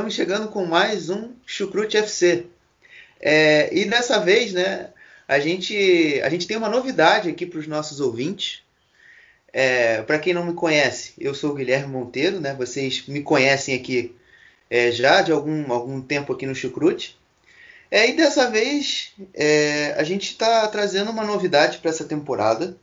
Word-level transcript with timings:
Estamos 0.00 0.14
chegando 0.14 0.48
com 0.48 0.64
mais 0.64 1.10
um 1.10 1.34
Chucrute 1.44 1.98
FC. 1.98 2.46
É, 3.20 3.68
e 3.70 3.84
dessa 3.84 4.18
vez, 4.18 4.50
né, 4.50 4.88
a 5.28 5.38
gente, 5.38 6.18
a 6.24 6.30
gente 6.30 6.46
tem 6.46 6.56
uma 6.56 6.70
novidade 6.70 7.28
aqui 7.28 7.44
para 7.44 7.58
os 7.58 7.66
nossos 7.66 8.00
ouvintes. 8.00 8.62
É, 9.52 10.00
para 10.00 10.18
quem 10.18 10.32
não 10.32 10.46
me 10.46 10.54
conhece, 10.54 11.12
eu 11.18 11.34
sou 11.34 11.50
o 11.50 11.54
Guilherme 11.54 11.92
Monteiro, 11.92 12.40
né? 12.40 12.54
Vocês 12.54 13.06
me 13.08 13.22
conhecem 13.22 13.74
aqui 13.74 14.16
é, 14.70 14.90
já 14.90 15.20
de 15.20 15.32
algum, 15.32 15.70
algum 15.70 16.00
tempo 16.00 16.32
aqui 16.32 16.46
no 16.46 16.54
Chucrute. 16.54 17.18
É, 17.90 18.08
e 18.08 18.16
dessa 18.16 18.50
vez 18.50 19.12
é, 19.34 19.94
a 19.98 20.02
gente 20.02 20.30
está 20.30 20.66
trazendo 20.68 21.10
uma 21.10 21.24
novidade 21.24 21.76
para 21.76 21.90
essa 21.90 22.06
temporada. 22.06 22.74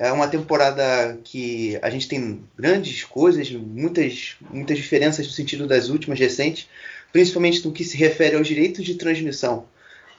É 0.00 0.10
uma 0.10 0.26
temporada 0.26 1.18
que 1.22 1.78
a 1.82 1.90
gente 1.90 2.08
tem 2.08 2.42
grandes 2.56 3.04
coisas, 3.04 3.50
muitas, 3.50 4.34
muitas 4.50 4.78
diferenças 4.78 5.26
no 5.26 5.32
sentido 5.32 5.66
das 5.66 5.90
últimas 5.90 6.18
recentes, 6.18 6.66
principalmente 7.12 7.62
no 7.66 7.70
que 7.70 7.84
se 7.84 7.98
refere 7.98 8.34
aos 8.34 8.48
direitos 8.48 8.82
de 8.82 8.94
transmissão 8.94 9.66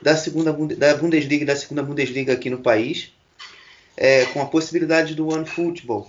da 0.00 0.16
segunda 0.16 0.52
da 0.52 0.94
Bundesliga 0.94 1.42
e 1.42 1.46
da 1.46 1.56
segunda 1.56 1.82
Bundesliga 1.82 2.32
aqui 2.32 2.48
no 2.48 2.58
país, 2.58 3.12
é, 3.96 4.24
com 4.26 4.40
a 4.40 4.46
possibilidade 4.46 5.16
do 5.16 5.26
One 5.26 5.46
Football. 5.46 6.08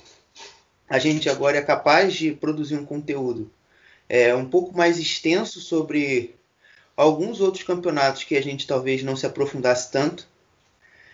A 0.88 1.00
gente 1.00 1.28
agora 1.28 1.58
é 1.58 1.62
capaz 1.64 2.14
de 2.14 2.32
produzir 2.32 2.76
um 2.76 2.86
conteúdo 2.86 3.52
é, 4.08 4.36
um 4.36 4.46
pouco 4.46 4.78
mais 4.78 5.00
extenso 5.00 5.60
sobre 5.60 6.36
alguns 6.96 7.42
outros 7.42 7.64
campeonatos 7.64 8.24
que 8.24 8.38
a 8.38 8.42
gente 8.44 8.68
talvez 8.68 9.02
não 9.02 9.16
se 9.16 9.26
aprofundasse 9.26 9.92
tanto. 9.92 10.28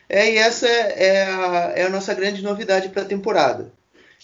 É, 0.10 0.34
e 0.34 0.38
essa 0.38 0.68
é 0.68 1.24
a, 1.24 1.74
é 1.76 1.84
a 1.84 1.90
nossa 1.90 2.14
grande 2.16 2.42
novidade 2.42 2.90
para 2.90 3.04
a 3.04 3.06
temporada. 3.06 3.72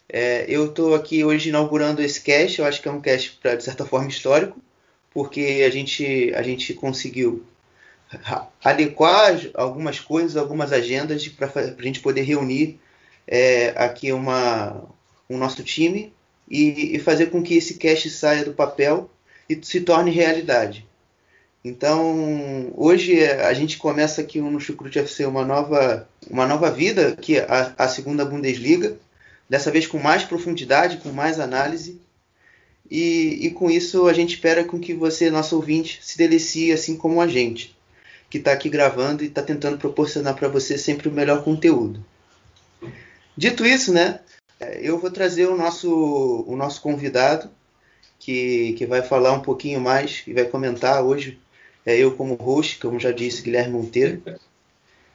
É, 0.09 0.45
eu 0.47 0.65
estou 0.65 0.95
aqui 0.95 1.23
hoje 1.23 1.49
inaugurando 1.49 2.01
esse 2.01 2.21
cast, 2.21 2.59
eu 2.59 2.65
acho 2.65 2.81
que 2.81 2.87
é 2.87 2.91
um 2.91 3.01
cast, 3.01 3.37
pra, 3.41 3.55
de 3.55 3.63
certa 3.63 3.85
forma, 3.85 4.09
histórico, 4.09 4.59
porque 5.13 5.63
a 5.65 5.69
gente, 5.69 6.33
a 6.35 6.41
gente 6.41 6.73
conseguiu 6.73 7.45
adequar 8.63 9.39
algumas 9.53 9.99
coisas, 9.99 10.37
algumas 10.37 10.71
agendas 10.71 11.27
para 11.27 11.51
a 11.55 11.81
gente 11.81 11.99
poder 11.99 12.21
reunir 12.21 12.79
é, 13.27 13.69
aqui 13.75 14.11
uma, 14.11 14.83
o 15.29 15.37
nosso 15.37 15.63
time 15.63 16.13
e, 16.49 16.95
e 16.95 16.99
fazer 16.99 17.27
com 17.27 17.43
que 17.43 17.55
esse 17.55 17.75
cast 17.75 18.09
saia 18.09 18.45
do 18.45 18.53
papel 18.53 19.09
e 19.49 19.59
se 19.63 19.81
torne 19.81 20.11
realidade. 20.11 20.85
Então, 21.65 22.71
hoje 22.75 23.25
a 23.25 23.51
gente 23.51 23.79
começa 23.79 24.21
aqui 24.21 24.39
no 24.39 24.59
Chucrute 24.59 24.99
FC 24.99 25.25
uma 25.25 25.43
nova, 25.43 26.07
uma 26.29 26.45
nova 26.45 26.69
vida, 26.69 27.15
que 27.15 27.37
é 27.37 27.47
a, 27.49 27.73
a 27.75 27.87
segunda 27.87 28.23
Bundesliga, 28.23 28.95
dessa 29.49 29.71
vez 29.71 29.87
com 29.87 29.97
mais 29.97 30.23
profundidade, 30.23 30.97
com 30.97 31.09
mais 31.09 31.39
análise. 31.39 31.99
E, 32.89 33.47
e 33.47 33.49
com 33.49 33.71
isso 33.71 34.07
a 34.07 34.13
gente 34.13 34.35
espera 34.35 34.63
com 34.63 34.79
que 34.79 34.93
você, 34.93 35.31
nosso 35.31 35.55
ouvinte, 35.55 35.97
se 36.03 36.19
delicie 36.19 36.71
assim 36.71 36.95
como 36.95 37.19
a 37.19 37.27
gente, 37.27 37.75
que 38.29 38.37
está 38.37 38.51
aqui 38.51 38.69
gravando 38.69 39.23
e 39.23 39.27
está 39.27 39.41
tentando 39.41 39.79
proporcionar 39.79 40.35
para 40.35 40.47
você 40.47 40.77
sempre 40.77 41.09
o 41.09 41.11
melhor 41.11 41.43
conteúdo. 41.43 42.05
Dito 43.35 43.65
isso, 43.65 43.91
né, 43.91 44.19
eu 44.83 44.99
vou 44.99 45.09
trazer 45.09 45.47
o 45.47 45.57
nosso, 45.57 46.45
o 46.47 46.55
nosso 46.55 46.79
convidado, 46.79 47.49
que, 48.19 48.73
que 48.73 48.85
vai 48.85 49.01
falar 49.01 49.33
um 49.33 49.41
pouquinho 49.41 49.81
mais 49.81 50.21
e 50.27 50.33
vai 50.33 50.45
comentar 50.45 51.03
hoje 51.03 51.39
é, 51.85 51.97
eu 51.97 52.15
como 52.15 52.35
host, 52.35 52.79
como 52.79 52.99
já 52.99 53.11
disse, 53.11 53.43
Guilherme 53.43 53.73
Monteiro. 53.73 54.21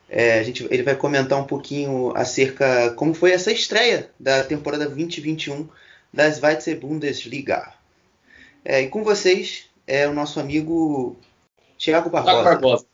É, 0.09 0.39
a 0.39 0.43
gente, 0.43 0.67
ele 0.71 0.83
vai 0.83 0.97
comentar 0.97 1.39
um 1.39 1.47
pouquinho 1.47 2.13
acerca 2.17 2.93
como 2.95 3.15
foi 3.15 3.33
essa 3.33 3.53
estreia 3.53 4.11
da 4.19 4.43
temporada 4.45 4.87
2021 4.87 5.69
da 6.13 6.29
Zweite 6.31 6.75
Bundesliga. 6.75 7.75
É, 8.65 8.83
e 8.83 8.89
com 8.89 9.03
vocês 9.03 9.69
é 9.87 10.09
o 10.09 10.15
nosso 10.15 10.39
amigo 10.39 11.17
Thiago 11.79 12.11
Barbosa. 12.11 12.43
Thiago 12.43 12.45
Barbosa. 12.45 12.87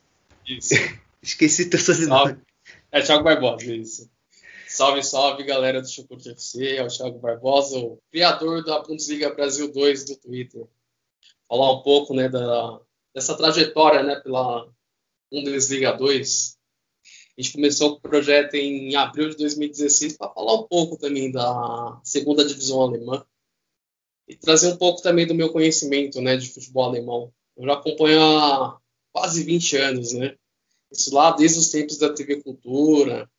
Isso. 0.47 0.75
Esqueci 1.22 1.69
teu 1.69 1.78
sobrenome. 1.78 2.38
É 2.92 3.00
Thiago 3.00 3.25
Barbosa, 3.25 3.75
isso. 3.75 4.09
Salve, 4.69 5.03
salve, 5.03 5.44
galera 5.44 5.81
do 5.81 5.88
Chucrute 5.88 6.31
FC. 6.31 6.76
É 6.76 6.84
o 6.84 6.88
Thiago 6.88 7.19
Barbosa, 7.19 7.78
o 7.78 7.98
criador 8.10 8.65
da 8.65 8.81
Bundesliga 8.81 9.34
Brasil 9.34 9.72
2 9.72 10.04
do 10.04 10.16
Twitter. 10.16 10.66
Falar 11.48 11.72
um 11.72 11.82
pouco 11.82 12.15
né, 12.15 12.28
da, 12.28 12.81
dessa 13.16 13.34
trajetória 13.34 14.03
né, 14.03 14.16
pela 14.16 14.71
Bundesliga 15.32 15.91
2. 15.91 16.59
A 17.38 17.41
gente 17.41 17.54
começou 17.54 17.93
com 17.93 17.97
o 17.97 18.10
projeto 18.10 18.54
em 18.56 18.94
abril 18.94 19.31
de 19.31 19.38
2016 19.38 20.19
para 20.19 20.28
falar 20.28 20.53
um 20.53 20.65
pouco 20.65 20.99
também 20.99 21.32
da 21.32 21.99
segunda 22.04 22.44
divisão 22.44 22.82
alemã 22.82 23.25
e 24.28 24.37
trazer 24.37 24.71
um 24.71 24.77
pouco 24.77 25.00
também 25.00 25.27
do 25.27 25.34
meu 25.34 25.50
conhecimento 25.50 26.21
né, 26.21 26.37
de 26.37 26.50
futebol 26.50 26.84
alemão. 26.84 27.32
Eu 27.56 27.65
já 27.65 27.72
acompanho 27.72 28.21
há 28.21 28.78
quase 29.10 29.44
20 29.44 29.77
anos, 29.78 30.12
né? 30.12 30.37
Isso 30.93 31.15
lá 31.15 31.31
desde 31.31 31.59
os 31.59 31.71
tempos 31.71 31.97
da 31.97 32.12
TV 32.12 32.43
Cultura 32.43 33.31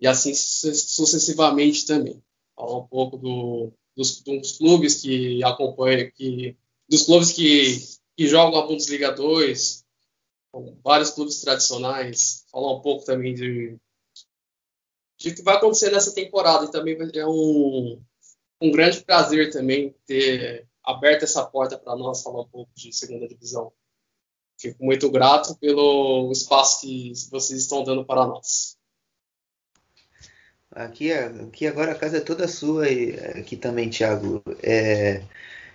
e 0.00 0.06
assim 0.06 0.32
sucessivamente 0.32 1.84
também. 1.84 2.22
Falar 2.54 2.78
um 2.78 2.86
pouco 2.86 3.16
do, 3.16 3.72
dos, 3.96 4.20
dos 4.22 4.56
clubes 4.56 5.00
que 5.02 5.42
acompanham, 5.42 6.08
que, 6.14 6.56
dos 6.88 7.02
clubes 7.02 7.32
que 7.32 7.99
que 8.20 8.28
jogam 8.28 8.60
a 8.60 8.66
Bundesliga 8.66 9.10
2, 9.12 9.82
vários 10.84 11.08
clubes 11.08 11.40
tradicionais, 11.40 12.44
falar 12.52 12.74
um 12.74 12.82
pouco 12.82 13.02
também 13.02 13.32
de, 13.32 13.78
de 15.16 15.34
que 15.34 15.40
vai 15.40 15.56
acontecer 15.56 15.90
nessa 15.90 16.14
temporada. 16.14 16.66
E 16.66 16.70
também 16.70 16.98
é 17.14 17.26
um, 17.26 17.98
um 18.60 18.70
grande 18.70 19.02
prazer 19.02 19.50
também 19.50 19.96
ter 20.04 20.68
aberto 20.84 21.22
essa 21.22 21.46
porta 21.46 21.78
para 21.78 21.96
nós 21.96 22.22
falar 22.22 22.42
um 22.42 22.48
pouco 22.48 22.70
de 22.76 22.92
segunda 22.92 23.26
divisão. 23.26 23.72
Fico 24.58 24.84
muito 24.84 25.10
grato 25.10 25.56
pelo 25.56 26.30
espaço 26.30 26.82
que 26.82 27.14
vocês 27.30 27.62
estão 27.62 27.82
dando 27.82 28.04
para 28.04 28.26
nós. 28.26 28.76
Aqui, 30.70 31.10
aqui 31.10 31.66
agora 31.66 31.92
a 31.92 31.98
casa 31.98 32.18
é 32.18 32.20
toda 32.20 32.46
sua 32.46 32.86
e 32.86 33.14
aqui 33.40 33.56
também, 33.56 33.88
Thiago. 33.88 34.42
É, 34.62 35.22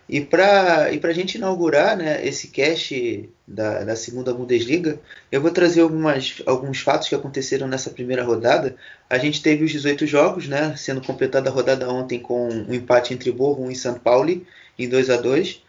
e 0.08 0.22
para 0.22 0.92
e 0.94 1.00
a 1.04 1.14
gente 1.14 1.36
inaugurar 1.36 1.98
né, 1.98 2.26
esse 2.26 2.50
cast 2.50 3.28
da, 3.48 3.84
da 3.84 3.96
segunda 3.96 4.34
Bundesliga, 4.34 5.00
eu 5.32 5.42
vou 5.42 5.50
trazer 5.50 5.82
algumas, 5.82 6.44
alguns 6.46 6.80
fatos 6.80 7.10
que 7.10 7.16
aconteceram 7.16 7.68
nessa 7.68 7.90
primeira 7.90 8.24
rodada. 8.24 8.76
A 9.10 9.18
gente 9.18 9.42
teve 9.42 9.64
os 9.64 9.72
18 9.72 10.06
jogos, 10.06 10.48
né, 10.48 10.76
sendo 10.78 11.02
completada 11.02 11.50
a 11.50 11.54
rodada 11.54 11.90
ontem 11.90 12.20
com 12.20 12.50
um 12.50 12.74
empate 12.74 13.14
entre 13.16 13.32
Bochum 13.32 13.72
e 13.72 13.76
São 13.76 13.96
Paulo 13.96 14.46
em 14.78 14.88
2 14.88 15.10
a 15.10 15.18
2 15.18 15.64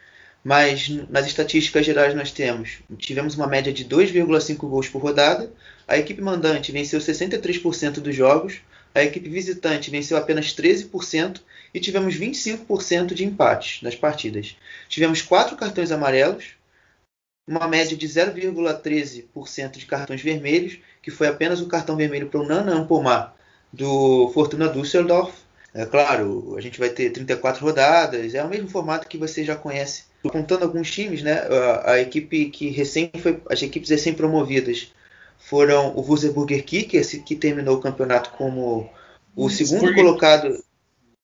Mas 0.44 0.88
nas 1.08 1.26
estatísticas 1.26 1.86
gerais 1.86 2.14
nós 2.14 2.30
temos 2.30 2.78
tivemos 2.98 3.36
uma 3.36 3.46
média 3.46 3.72
de 3.72 3.86
2,5 3.86 4.56
gols 4.68 4.88
por 4.88 5.00
rodada. 5.00 5.50
A 5.88 5.96
equipe 5.96 6.20
mandante 6.20 6.72
venceu 6.72 7.00
63% 7.00 8.00
dos 8.00 8.14
jogos, 8.14 8.60
a 8.96 9.04
equipe 9.04 9.28
visitante 9.28 9.90
venceu 9.90 10.16
apenas 10.16 10.54
13% 10.54 11.42
e 11.74 11.78
tivemos 11.78 12.16
25% 12.16 13.12
de 13.12 13.26
empates 13.26 13.82
nas 13.82 13.94
partidas. 13.94 14.56
Tivemos 14.88 15.20
quatro 15.20 15.54
cartões 15.54 15.92
amarelos, 15.92 16.56
uma 17.46 17.68
média 17.68 17.94
de 17.94 18.08
0,13% 18.08 19.72
de 19.72 19.84
cartões 19.84 20.22
vermelhos, 20.22 20.78
que 21.02 21.10
foi 21.10 21.26
apenas 21.26 21.60
o 21.60 21.68
cartão 21.68 21.94
vermelho 21.94 22.28
para 22.28 22.40
o 22.40 22.46
Nanan 22.46 22.86
Pomar 22.86 23.36
do 23.70 24.30
Fortuna 24.32 24.66
Düsseldorf. 24.66 25.34
É 25.74 25.84
claro, 25.84 26.56
a 26.56 26.60
gente 26.62 26.78
vai 26.78 26.88
ter 26.88 27.10
34 27.10 27.62
rodadas, 27.62 28.34
é 28.34 28.42
o 28.42 28.48
mesmo 28.48 28.70
formato 28.70 29.06
que 29.06 29.18
você 29.18 29.44
já 29.44 29.54
conhece. 29.54 30.04
Contando 30.22 30.62
alguns 30.62 30.90
times, 30.90 31.22
né, 31.22 31.34
a, 31.34 31.92
a 31.92 32.00
equipe 32.00 32.46
que 32.46 32.70
recém 32.70 33.10
foi, 33.18 33.42
as 33.50 33.62
equipes 33.62 33.90
recém 33.90 34.14
promovidas 34.14 34.90
foram 35.48 35.94
o 35.94 36.00
Wurzburger 36.00 36.64
Kickers, 36.64 37.12
que 37.24 37.36
terminou 37.36 37.76
o 37.76 37.80
campeonato 37.80 38.30
como 38.30 38.90
o 39.34 39.48
segundo 39.48 39.94
colocado 39.94 40.60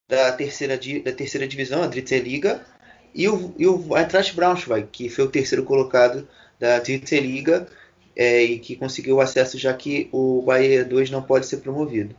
da 0.09 0.31
terceira, 0.31 0.79
da 1.05 1.11
terceira 1.11 1.49
divisão, 1.49 1.83
a 1.83 1.89
Dritte 1.89 2.21
Liga, 2.21 2.65
e 3.13 3.29
o, 3.29 3.53
e 3.59 3.67
o 3.67 3.97
Eintracht 3.97 4.37
Braunschweig, 4.37 4.87
que 4.93 5.09
foi 5.09 5.25
o 5.25 5.29
terceiro 5.29 5.65
colocado 5.65 6.29
da 6.61 6.79
Dritte 6.79 7.19
Liga 7.19 7.67
é, 8.15 8.45
e 8.45 8.61
que 8.61 8.77
conseguiu 8.77 9.21
acesso 9.21 9.59
já 9.59 9.75
que 9.75 10.09
o 10.13 10.41
Bahia 10.43 10.85
2 10.85 11.11
não 11.11 11.23
pode 11.23 11.47
ser 11.47 11.57
promovido. 11.57 12.15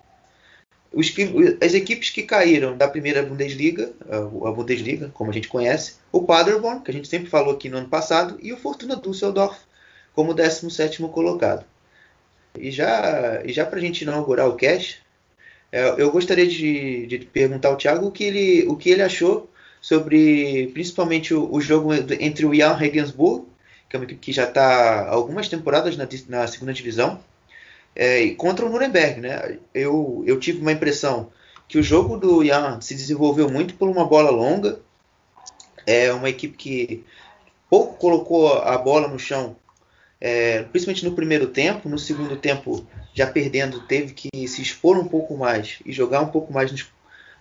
Os, 0.92 1.08
as 1.62 1.74
equipes 1.74 2.10
que 2.10 2.24
caíram 2.24 2.76
da 2.76 2.88
primeira 2.88 3.24
Bundesliga, 3.24 3.94
a 4.10 4.52
Bundesliga, 4.52 5.10
como 5.14 5.32
a 5.32 5.34
gente 5.34 5.48
conhece, 5.48 5.96
o 6.12 6.24
Paderborn, 6.24 6.82
que 6.82 6.92
a 6.92 6.94
gente 6.94 7.08
sempre 7.08 7.30
falou 7.30 7.54
aqui 7.54 7.70
no 7.70 7.78
ano 7.78 7.88
passado, 7.88 8.38
e 8.42 8.52
o 8.52 8.58
Fortuna 8.58 8.98
Düsseldorf 8.98 9.58
como 10.14 10.34
17 10.34 11.02
colocado. 11.04 11.66
E 12.58 12.72
já, 12.72 13.42
e 13.44 13.52
já 13.52 13.66
para 13.66 13.80
a 13.80 13.82
gente 13.82 14.02
inaugurar 14.02 14.48
o 14.48 14.56
cast, 14.56 15.02
é, 15.72 15.96
eu 15.98 16.12
gostaria 16.12 16.48
de, 16.48 17.08
de, 17.08 17.20
perguntar 17.20 17.70
ao 17.70 17.78
Thiago 17.78 18.08
o 18.08 18.12
que 18.12 18.24
ele, 18.24 18.68
o 18.68 18.76
que 18.76 18.92
ele 18.92 19.02
achou 19.02 19.50
sobre 19.82 20.68
principalmente 20.74 21.34
o, 21.34 21.52
o 21.52 21.60
jogo 21.60 21.94
entre 22.20 22.46
o 22.46 22.54
Jan 22.54 22.76
Regensburg, 22.76 23.46
que 23.90 23.96
é 23.96 24.00
uma 24.00 24.06
equipe 24.06 24.20
que 24.20 24.32
já 24.32 24.44
está 24.44 25.10
algumas 25.10 25.50
temporadas 25.50 25.98
na, 25.98 26.08
na 26.30 26.48
segunda 26.48 26.74
divisão, 26.74 27.20
é, 27.96 28.30
contra 28.32 28.66
o 28.66 28.70
Nuremberg. 28.70 29.20
Né? 29.20 29.58
Eu, 29.74 30.24
eu 30.28 30.40
tive 30.40 30.62
uma 30.62 30.72
impressão 30.72 31.32
que 31.68 31.80
o 31.80 31.84
jogo 31.84 32.18
do 32.18 32.46
Jan 32.46 32.80
se 32.82 32.94
desenvolveu 32.94 33.50
muito 33.50 33.74
por 33.74 33.90
uma 33.90 34.06
bola 34.06 34.30
longa, 34.30 34.80
é 35.88 36.14
uma 36.14 36.30
equipe 36.30 36.56
que 36.56 37.04
pouco 37.70 37.98
colocou 37.98 38.54
a 38.60 38.78
bola 38.78 39.08
no 39.08 39.18
chão 39.18 39.56
é, 40.24 40.64
principalmente 40.64 41.04
no 41.04 41.14
primeiro 41.14 41.48
tempo. 41.48 41.90
No 41.90 42.00
segundo 42.00 42.38
tempo, 42.38 42.88
já 43.14 43.28
perdendo, 43.28 43.86
teve 43.86 44.14
que 44.14 44.48
se 44.48 44.62
expor 44.62 44.98
um 44.98 45.06
pouco 45.06 45.36
mais 45.36 45.80
e 45.86 45.92
jogar 45.92 46.22
um 46.22 46.30
pouco 46.30 46.54
mais 46.54 46.72
nos, 46.72 46.84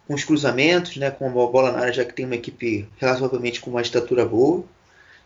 com 0.04 0.14
os 0.14 0.24
cruzamentos, 0.24 0.96
né, 0.96 1.08
com 1.08 1.26
a 1.26 1.46
bola 1.46 1.70
na 1.70 1.78
área, 1.78 1.92
já 1.92 2.04
que 2.04 2.12
tem 2.12 2.26
uma 2.26 2.34
equipe 2.34 2.88
razoavelmente 3.00 3.60
com 3.60 3.70
uma 3.70 3.80
estatura 3.80 4.26
boa. 4.26 4.64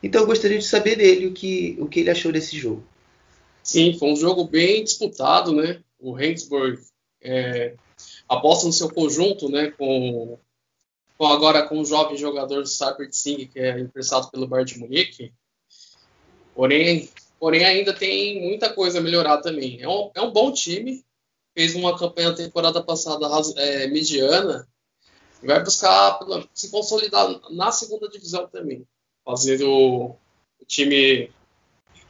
Então 0.03 0.21
eu 0.21 0.27
gostaria 0.27 0.59
de 0.59 0.67
saber 0.67 0.97
dele 0.97 1.29
o 1.29 1.33
que, 1.33 1.79
o 1.81 1.87
que 1.87 2.01
ele 2.01 2.11
achou 2.11 2.31
desse 2.31 2.59
jogo. 2.59 2.85
Sim, 3.63 3.97
foi 3.99 4.13
um 4.13 4.17
jogo 4.17 4.45
bem 4.45 4.85
disputado, 4.85 5.53
né? 5.53 5.81
O 5.99 6.13
Regensburg 6.13 6.79
é, 7.23 7.75
aposta 8.29 8.67
no 8.67 8.73
seu 8.73 8.91
conjunto, 8.91 9.49
né? 9.49 9.73
Com, 9.79 10.39
com 11.17 11.27
agora 11.27 11.67
com 11.67 11.81
o 11.81 11.85
jovem 11.87 12.19
jogador 12.19 12.67
Sabert 12.67 13.15
Singh, 13.15 13.47
que 13.47 13.59
é 13.59 13.81
emprestado 13.81 14.31
pelo 14.31 14.47
Bayern 14.47 14.71
de 14.71 14.79
Munique. 14.79 15.33
Porém, 16.55 17.09
Porém, 17.39 17.65
ainda 17.65 17.93
tem 17.93 18.41
muita 18.43 18.73
coisa 18.73 18.99
a 18.99 19.03
melhorar 19.03 19.39
também. 19.39 19.81
É 19.83 19.89
um, 19.89 20.11
é 20.15 20.21
um 20.23 20.31
bom 20.31 20.53
time, 20.53 21.05
fez 21.55 21.75
uma 21.75 21.99
campanha 21.99 22.35
temporada 22.35 22.83
passada 22.83 23.27
é, 23.57 23.87
mediana 23.89 24.67
vai 25.43 25.63
buscar 25.63 26.19
se 26.55 26.71
consolidar 26.71 27.29
na 27.51 27.71
segunda 27.71 28.09
divisão 28.09 28.49
também. 28.49 28.87
Fazer 29.25 29.63
o, 29.63 30.17
time. 30.67 31.31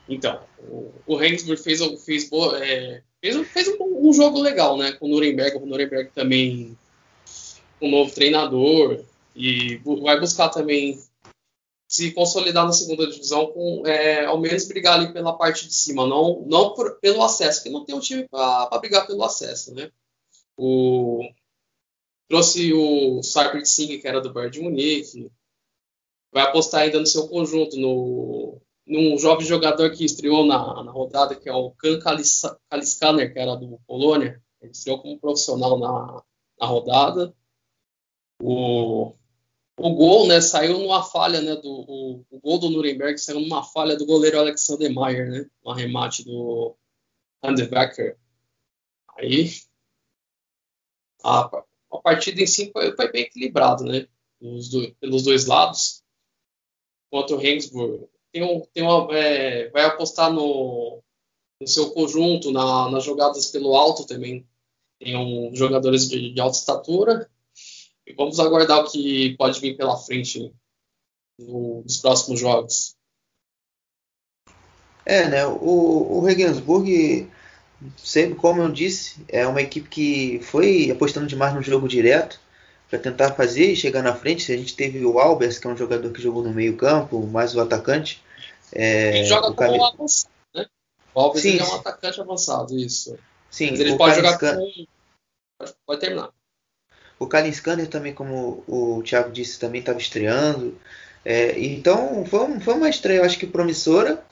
Então, 0.09 0.41
o, 0.69 0.93
o 1.07 1.17
Regensburg 1.17 1.61
fez, 1.61 1.81
fez, 2.05 2.31
é, 2.61 3.03
fez, 3.21 3.49
fez 3.49 3.69
um, 3.69 4.09
um, 4.09 4.13
jogo 4.13 4.41
legal 4.41 4.77
né, 4.77 4.93
com 4.93 5.07
o 5.07 5.09
Nuremberg. 5.09 5.57
O 5.57 5.67
Nuremberg 5.67 6.11
também 6.15 6.77
um 7.81 7.91
novo 7.91 8.15
treinador 8.15 9.05
e 9.35 9.77
vai 10.03 10.19
buscar 10.19 10.49
também 10.49 10.99
se 11.89 12.11
consolidar 12.13 12.65
na 12.65 12.73
segunda 12.73 13.07
divisão 13.07 13.47
com 13.53 13.87
é, 13.87 14.25
ao 14.25 14.41
menos 14.41 14.67
brigar 14.67 14.95
ali 14.99 15.13
pela 15.13 15.37
parte 15.37 15.67
de 15.67 15.75
cima, 15.75 16.07
não, 16.07 16.45
não 16.47 16.75
por, 16.75 16.99
pelo 16.99 17.23
acesso, 17.23 17.61
porque 17.61 17.71
não 17.71 17.85
tem 17.85 17.95
um 17.95 18.01
time 18.01 18.27
para 18.29 18.79
brigar 18.79 19.07
pelo 19.07 19.23
acesso, 19.23 19.73
né? 19.75 19.91
O, 20.57 21.21
trouxe 22.29 22.73
o 22.73 23.23
Sarpert 23.23 23.67
Singh, 23.67 24.01
que 24.01 24.09
era 24.09 24.21
do 24.21 24.33
Bayern 24.33 24.53
de 24.53 24.61
Munique, 24.61 25.31
vai 26.33 26.45
apostar 26.45 26.83
ainda 26.83 26.99
no 26.99 27.07
seu 27.07 27.29
conjunto, 27.29 27.77
no, 27.79 28.61
num 28.87 29.17
jovem 29.19 29.47
jogador 29.47 29.91
que 29.93 30.05
estreou 30.05 30.45
na, 30.45 30.83
na 30.83 30.91
rodada, 30.91 31.37
que 31.37 31.49
é 31.49 31.53
o 31.53 31.71
Kan 31.73 32.01
Kaliskaner, 32.01 33.33
que 33.33 33.39
era 33.39 33.55
do 33.55 33.79
Polônia, 33.87 34.43
ele 34.61 34.73
estreou 34.73 35.01
como 35.01 35.19
profissional 35.19 35.79
na, 35.79 36.23
na 36.61 36.67
rodada. 36.67 37.35
O 38.43 39.15
o 39.79 39.95
gol, 39.95 40.27
né, 40.27 40.41
saiu 40.41 40.79
numa 40.79 41.03
falha, 41.03 41.41
né, 41.43 41.55
do 41.57 41.71
o, 41.71 42.25
o, 42.31 42.41
gol 42.41 42.59
do 42.59 42.71
Nuremberg 42.71 43.19
saiu 43.19 43.41
numa 43.41 43.63
falha 43.63 43.97
do 43.97 44.07
goleiro 44.07 44.39
Alexander 44.39 44.93
Mayer, 44.93 45.31
né, 45.31 45.47
um 45.65 45.71
arremate 45.71 46.25
do 46.25 46.75
Handebecker. 47.43 48.17
Aí 49.17 49.51
a, 51.23 51.51
a 51.93 51.99
partida 51.99 52.41
em 52.41 52.47
si 52.47 52.71
foi, 52.73 52.95
foi 52.97 53.13
bem 53.13 53.23
equilibrada, 53.23 53.85
né, 53.85 54.09
do, 54.41 54.95
pelos 55.01 55.23
dois 55.23 55.47
lados. 55.47 56.03
Contra 57.11 57.37
o 57.37 57.39
Regensburg. 57.39 58.09
Tem 58.33 58.43
um, 58.43 58.61
tem 58.73 58.83
uma, 58.83 59.17
é, 59.17 59.71
vai 59.71 59.85
apostar 59.85 60.33
no, 60.33 61.03
no 61.61 61.67
seu 61.67 61.93
conjunto, 61.93 62.51
na, 62.51 62.91
nas 62.91 63.05
jogadas 63.05 63.47
pelo 63.47 63.77
alto 63.77 64.07
também. 64.07 64.47
Tem 64.99 65.17
um, 65.17 65.55
jogadores 65.55 66.09
de, 66.09 66.33
de 66.33 66.41
alta 66.41 66.57
estatura 66.57 67.31
e 68.07 68.15
vamos 68.15 68.39
aguardar 68.39 68.81
o 68.81 68.91
que 68.91 69.35
pode 69.37 69.61
vir 69.61 69.77
pela 69.77 69.97
frente 69.97 70.53
no, 71.39 71.83
nos 71.83 71.97
próximos 71.99 72.39
jogos. 72.39 72.95
É, 75.05 75.29
né? 75.29 75.47
O, 75.47 76.19
o 76.19 76.21
Regensburg, 76.21 77.31
sempre 77.97 78.37
como 78.37 78.63
eu 78.63 78.71
disse, 78.71 79.25
é 79.29 79.47
uma 79.47 79.63
equipe 79.63 79.89
que 79.89 80.41
foi 80.43 80.91
apostando 80.91 81.27
demais 81.27 81.55
no 81.55 81.63
jogo 81.63 81.89
direto 81.89 82.41
para 82.89 82.99
tentar 82.99 83.35
fazer 83.35 83.73
e 83.73 83.77
chegar 83.77 84.03
na 84.03 84.15
frente. 84.15 84.53
A 84.53 84.57
gente 84.57 84.75
teve 84.75 85.05
o 85.05 85.19
Albers, 85.19 85.59
que 85.59 85.67
é 85.67 85.71
um 85.71 85.77
jogador 85.77 86.13
que 86.13 86.23
jogou 86.23 86.43
no 86.43 86.53
meio-campo, 86.53 87.27
mais 87.27 87.55
o 87.55 87.61
atacante. 87.61 88.23
É, 88.73 89.19
ele 89.19 89.25
joga 89.27 89.53
como 89.53 89.57
cam... 89.57 89.87
avançado, 89.87 90.33
né? 90.55 90.67
O 91.15 91.21
Albers 91.21 91.43
sim, 91.43 91.59
é 91.59 91.65
um 91.65 91.75
atacante 91.75 92.21
avançado, 92.21 92.79
isso. 92.79 93.19
Sim, 93.51 93.71
Mas 93.71 93.81
ele 93.81 93.97
pode 93.97 94.17
jogar 94.17 94.39
com. 94.39 94.87
Pode 95.87 96.01
terminar. 96.01 96.31
O 97.19 97.27
Kalin 97.27 97.53
Scanner 97.53 97.89
também, 97.89 98.13
como 98.13 98.63
o 98.67 99.03
Thiago 99.03 99.33
disse, 99.33 99.59
também 99.59 99.81
estava 99.81 99.99
estreando. 99.99 100.79
É, 101.25 101.59
então 101.59 102.25
foi, 102.27 102.61
foi 102.61 102.75
uma 102.75 102.89
estreia, 102.89 103.19
eu 103.19 103.25
acho 103.25 103.39
que 103.39 103.47
promissora. 103.47 104.23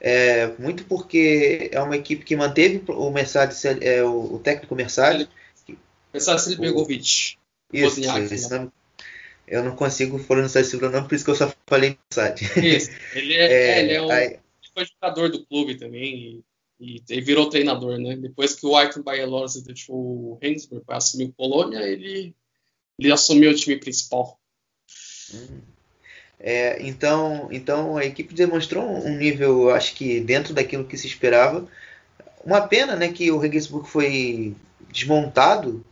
É, 0.00 0.46
muito 0.58 0.84
porque 0.84 1.68
é 1.72 1.82
uma 1.82 1.96
equipe 1.96 2.24
que 2.24 2.36
manteve 2.36 2.82
o 2.88 3.10
Mercedes, 3.10 3.64
é, 3.64 4.02
o, 4.04 4.34
o 4.34 4.38
técnico 4.38 4.74
Mercedes. 4.74 5.26
Mercedes 6.12 6.54
Begovic. 6.54 7.36
Isso, 7.72 8.00
isso 8.00 8.50
não, 8.50 8.72
eu 9.46 9.64
não 9.64 9.74
consigo 9.74 10.18
pronunciar 10.22 10.62
esse 10.62 10.70
sobrenome, 10.70 11.08
por 11.08 11.14
isso 11.14 11.24
que 11.24 11.30
eu 11.30 11.34
só 11.34 11.52
falei 11.66 11.98
Mercedes. 12.10 12.56
Isso, 12.56 12.90
ele 13.14 13.34
é, 13.34 13.44
é, 13.52 13.80
ele 13.80 13.92
é 13.92 14.02
um, 14.02 14.12
ele 14.12 14.40
foi 14.72 14.86
jogador 14.86 15.28
do 15.30 15.44
clube 15.44 15.74
também 15.74 16.44
e, 16.80 17.02
e 17.08 17.20
virou 17.20 17.48
treinador, 17.48 17.98
né? 17.98 18.16
Depois 18.16 18.54
que 18.54 18.66
o 18.66 18.76
Ayrton 18.76 19.02
Baielorza 19.02 19.62
deixou 19.62 19.96
o 19.96 20.38
Regensburg 20.40 20.84
para 20.84 20.96
assumir 20.96 21.26
o 21.26 21.32
Polônia, 21.32 21.80
ele, 21.80 22.34
ele 22.98 23.12
assumiu 23.12 23.50
o 23.50 23.54
time 23.54 23.76
principal. 23.76 24.38
Hum. 25.34 25.60
É, 26.40 26.80
então, 26.86 27.48
então 27.50 27.96
a 27.96 28.04
equipe 28.04 28.32
demonstrou 28.32 28.84
um 28.84 29.16
nível, 29.16 29.70
acho 29.70 29.94
que 29.94 30.20
dentro 30.20 30.54
daquilo 30.54 30.84
que 30.84 30.96
se 30.96 31.06
esperava. 31.06 31.66
Uma 32.44 32.60
pena, 32.60 32.94
né, 32.94 33.08
que 33.08 33.30
o 33.30 33.38
Regensburg 33.38 33.88
foi 33.88 34.54
desmontado 34.92 35.84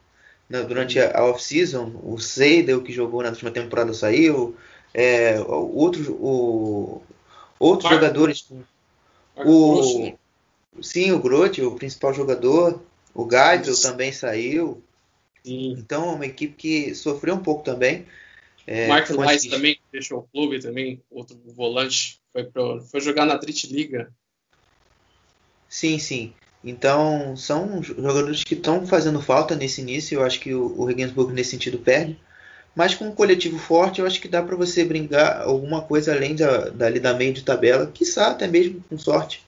né, 0.49 0.63
durante 0.63 1.01
a, 1.01 1.25
off-season. 1.25 2.01
O 2.03 2.19
Seidel 2.19 2.83
que 2.83 2.93
jogou 2.93 3.23
na 3.23 3.31
última 3.31 3.51
temporada 3.51 3.93
saiu. 3.93 4.57
É, 4.95 5.39
outros, 5.41 6.09
o, 6.09 7.03
outros 7.59 7.91
jogadores. 7.91 8.49
O, 9.45 9.99
né? 9.99 10.17
Sim, 10.83 11.13
o 11.13 11.19
Grote, 11.19 11.63
o 11.63 11.75
principal 11.75 12.13
jogador. 12.13 12.81
O 13.15 13.25
Gabriel 13.25 13.75
também 13.81 14.13
saiu. 14.13 14.83
Sim. 15.45 15.77
Então, 15.79 16.11
é 16.11 16.15
uma 16.15 16.27
equipe 16.27 16.55
que 16.55 16.95
sofreu 16.95 17.35
um 17.35 17.43
pouco 17.43 17.65
também. 17.65 18.07
É, 18.67 18.89
Mark 18.89 19.09
Lice 19.09 19.49
também 19.49 19.79
deixou 19.93 20.19
o 20.19 20.23
clube 20.23 20.61
também, 20.61 21.01
outro 21.09 21.41
volante, 21.55 22.21
foi, 22.33 22.43
pro, 22.45 22.81
foi 22.83 23.01
jogar 23.01 23.25
na 23.25 23.37
Drit 23.37 23.73
Liga. 23.73 24.13
Sim, 25.69 25.99
sim. 25.99 26.35
Então, 26.65 27.37
são 27.37 27.81
jogadores 27.81 28.43
que 28.43 28.55
estão 28.55 28.85
fazendo 28.87 29.23
falta 29.23 29.55
nesse 29.55 29.81
início. 29.81 30.17
Eu 30.17 30.25
acho 30.25 30.41
que 30.41 30.53
o, 30.53 30.75
o 30.77 30.85
Regensburg, 30.85 31.33
nesse 31.33 31.51
sentido, 31.51 31.79
perde. 31.79 32.19
Mas 32.75 32.95
com 32.95 33.07
um 33.07 33.15
coletivo 33.15 33.59
forte, 33.59 34.01
eu 34.01 34.07
acho 34.07 34.21
que 34.21 34.29
dá 34.29 34.43
para 34.43 34.57
você 34.57 34.85
brincar 34.85 35.43
alguma 35.43 35.81
coisa 35.81 36.13
além 36.13 36.35
da, 36.35 36.69
dali 36.71 36.99
da 36.99 37.15
meio 37.15 37.33
de 37.33 37.43
tabela, 37.43 37.87
quiçá 37.87 38.33
até 38.33 38.47
mesmo 38.49 38.85
com 38.89 38.99
sorte 38.99 39.46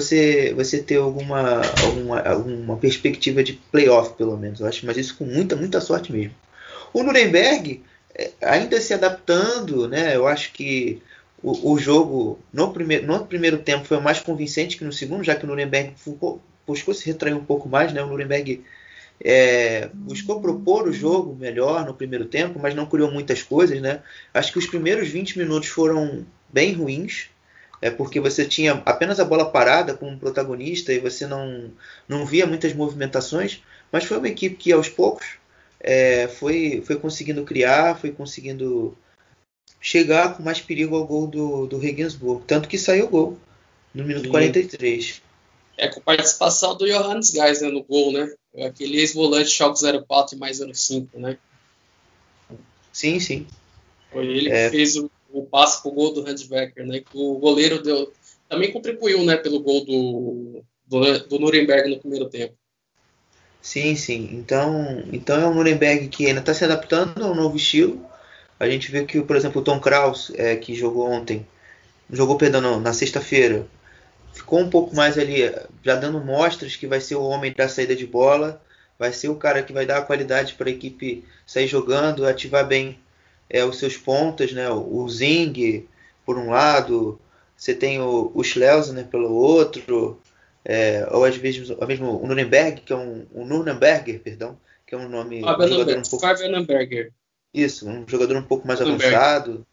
você 0.00 0.52
você 0.54 0.82
ter 0.82 0.96
alguma, 0.96 1.62
alguma, 1.84 2.20
alguma 2.20 2.76
perspectiva 2.76 3.42
de 3.42 3.54
playoff, 3.54 4.14
pelo 4.14 4.36
menos. 4.36 4.60
Eu 4.60 4.66
acho, 4.66 4.84
mas 4.84 4.96
isso 4.96 5.16
com 5.16 5.24
muita, 5.24 5.56
muita 5.56 5.80
sorte 5.80 6.12
mesmo. 6.12 6.34
O 6.92 7.02
Nuremberg, 7.02 7.82
é, 8.14 8.30
ainda 8.42 8.80
se 8.80 8.92
adaptando, 8.94 9.88
né? 9.88 10.14
Eu 10.16 10.26
acho 10.26 10.52
que 10.52 11.02
o, 11.42 11.72
o 11.72 11.78
jogo 11.78 12.38
no 12.52 12.72
primeiro, 12.72 13.06
no 13.06 13.26
primeiro 13.26 13.58
tempo 13.58 13.84
foi 13.86 13.98
mais 14.00 14.20
convincente 14.20 14.76
que 14.76 14.84
no 14.84 14.92
segundo, 14.92 15.24
já 15.24 15.34
que 15.34 15.44
o 15.44 15.48
Nuremberg 15.48 15.94
buscou 16.66 16.94
se 16.94 17.06
retrair 17.06 17.34
um 17.34 17.44
pouco 17.44 17.68
mais, 17.68 17.92
né? 17.92 18.02
O 18.02 18.08
Nuremberg 18.08 18.62
é, 19.22 19.88
buscou 19.94 20.40
propor 20.40 20.88
o 20.88 20.92
jogo 20.92 21.34
melhor 21.34 21.86
no 21.86 21.94
primeiro 21.94 22.26
tempo, 22.26 22.58
mas 22.60 22.74
não 22.74 22.86
criou 22.86 23.10
muitas 23.10 23.42
coisas, 23.42 23.80
né? 23.80 24.02
Acho 24.34 24.52
que 24.52 24.58
os 24.58 24.66
primeiros 24.66 25.08
20 25.08 25.38
minutos 25.38 25.68
foram 25.68 26.26
bem 26.52 26.72
ruins. 26.74 27.28
É 27.80 27.90
porque 27.90 28.20
você 28.20 28.44
tinha 28.44 28.82
apenas 28.84 29.20
a 29.20 29.24
bola 29.24 29.50
parada 29.50 29.94
como 29.94 30.18
protagonista 30.18 30.92
e 30.92 30.98
você 30.98 31.26
não, 31.26 31.70
não 32.08 32.24
via 32.24 32.46
muitas 32.46 32.72
movimentações, 32.72 33.62
mas 33.92 34.04
foi 34.04 34.18
uma 34.18 34.28
equipe 34.28 34.56
que 34.56 34.72
aos 34.72 34.88
poucos 34.88 35.26
é, 35.80 36.26
foi, 36.28 36.82
foi 36.84 36.96
conseguindo 36.96 37.44
criar, 37.44 37.98
foi 37.98 38.10
conseguindo 38.10 38.96
chegar 39.80 40.36
com 40.36 40.42
mais 40.42 40.60
perigo 40.60 40.96
ao 40.96 41.06
gol 41.06 41.26
do, 41.26 41.66
do 41.66 41.78
Regensburg. 41.78 42.44
Tanto 42.46 42.68
que 42.68 42.78
saiu 42.78 43.06
o 43.06 43.08
gol 43.08 43.38
no 43.94 44.04
minuto 44.04 44.24
Sim. 44.24 44.30
43. 44.30 45.22
É 45.78 45.88
com 45.88 46.00
participação 46.00 46.76
do 46.76 46.86
Johannes 46.86 47.30
Geisler 47.30 47.70
no 47.70 47.84
gol, 47.84 48.10
né? 48.10 48.32
Aquele 48.64 48.98
ex-volante 48.98 49.50
Schalke 49.50 49.80
04 50.06 50.34
e 50.34 50.38
mais 50.38 50.58
05, 50.58 51.18
né? 51.20 51.36
Sim, 52.92 53.20
sim. 53.20 53.46
Foi 54.10 54.26
ele 54.26 54.50
É. 54.50 54.64
que 54.64 54.76
fez 54.76 54.96
o, 54.96 55.10
o 55.30 55.44
passe 55.44 55.82
pro 55.82 55.90
gol 55.90 56.12
do 56.12 56.22
Handwerker, 56.22 56.86
né? 56.86 57.00
Que 57.00 57.16
o 57.16 57.38
goleiro 57.38 57.82
deu, 57.82 58.12
também 58.48 58.72
contribuiu, 58.72 59.24
né? 59.24 59.36
Pelo 59.36 59.60
gol 59.60 59.84
do, 59.84 60.62
do, 60.86 61.18
do 61.26 61.38
Nuremberg 61.38 61.90
no 61.90 61.98
primeiro 61.98 62.28
tempo. 62.28 62.54
Sim, 63.60 63.96
sim. 63.96 64.28
Então, 64.32 65.02
então 65.12 65.40
é 65.40 65.46
um 65.46 65.54
Nuremberg 65.54 66.08
que 66.08 66.26
ainda 66.26 66.40
está 66.40 66.54
se 66.54 66.64
adaptando 66.64 67.24
a 67.24 67.30
um 67.30 67.34
novo 67.34 67.56
estilo. 67.56 68.00
A 68.60 68.68
gente 68.68 68.90
vê 68.90 69.04
que, 69.04 69.20
por 69.20 69.36
exemplo, 69.36 69.60
o 69.60 69.64
Tom 69.64 69.80
Kraus, 69.80 70.30
é, 70.36 70.56
que 70.56 70.74
jogou 70.74 71.10
ontem, 71.10 71.46
jogou, 72.10 72.38
perdão, 72.38 72.60
não, 72.60 72.80
na 72.80 72.92
sexta-feira, 72.92 73.66
ficou 74.32 74.60
um 74.60 74.70
pouco 74.70 74.94
mais 74.94 75.18
ali, 75.18 75.52
já 75.82 75.96
dando 75.96 76.20
mostras 76.20 76.76
que 76.76 76.86
vai 76.86 77.00
ser 77.00 77.16
o 77.16 77.24
homem 77.24 77.52
da 77.52 77.68
saída 77.68 77.96
de 77.96 78.06
bola, 78.06 78.62
vai 78.98 79.12
ser 79.12 79.28
o 79.28 79.36
cara 79.36 79.62
que 79.62 79.72
vai 79.72 79.84
dar 79.84 79.98
a 79.98 80.02
qualidade 80.02 80.54
para 80.54 80.68
a 80.68 80.72
equipe 80.72 81.24
sair 81.46 81.66
jogando, 81.66 82.26
ativar 82.26 82.66
bem 82.66 82.98
é, 83.48 83.64
os 83.64 83.78
seus 83.78 83.96
pontas, 83.96 84.52
né? 84.52 84.68
O, 84.70 85.02
o 85.02 85.08
Zing, 85.08 85.86
por 86.24 86.36
um 86.38 86.50
lado, 86.50 87.18
você 87.56 87.74
tem 87.74 88.00
o, 88.00 88.30
o 88.34 88.42
Schlesner 88.42 89.06
pelo 89.06 89.32
outro, 89.32 90.20
é, 90.64 91.06
ou 91.10 91.24
às 91.24 91.36
vezes 91.36 91.70
ou 91.70 91.86
mesmo 91.86 92.22
o 92.22 92.26
Nuremberg, 92.26 92.80
que 92.82 92.92
é 92.92 92.96
um, 92.96 93.26
um 93.34 93.44
Nuremberger, 93.44 94.20
perdão, 94.20 94.58
que 94.86 94.94
é 94.94 94.98
um 94.98 95.08
nome 95.08 95.38
um 95.44 95.68
jogador 95.68 95.98
um 95.98 96.02
pouco 96.02 96.20
Fabian 96.26 96.50
isso, 97.56 97.88
um 97.88 98.06
jogador 98.06 98.36
um 98.36 98.42
pouco 98.42 98.66
mais 98.68 98.80
Nuremberg. 98.80 99.14
avançado. 99.14 99.66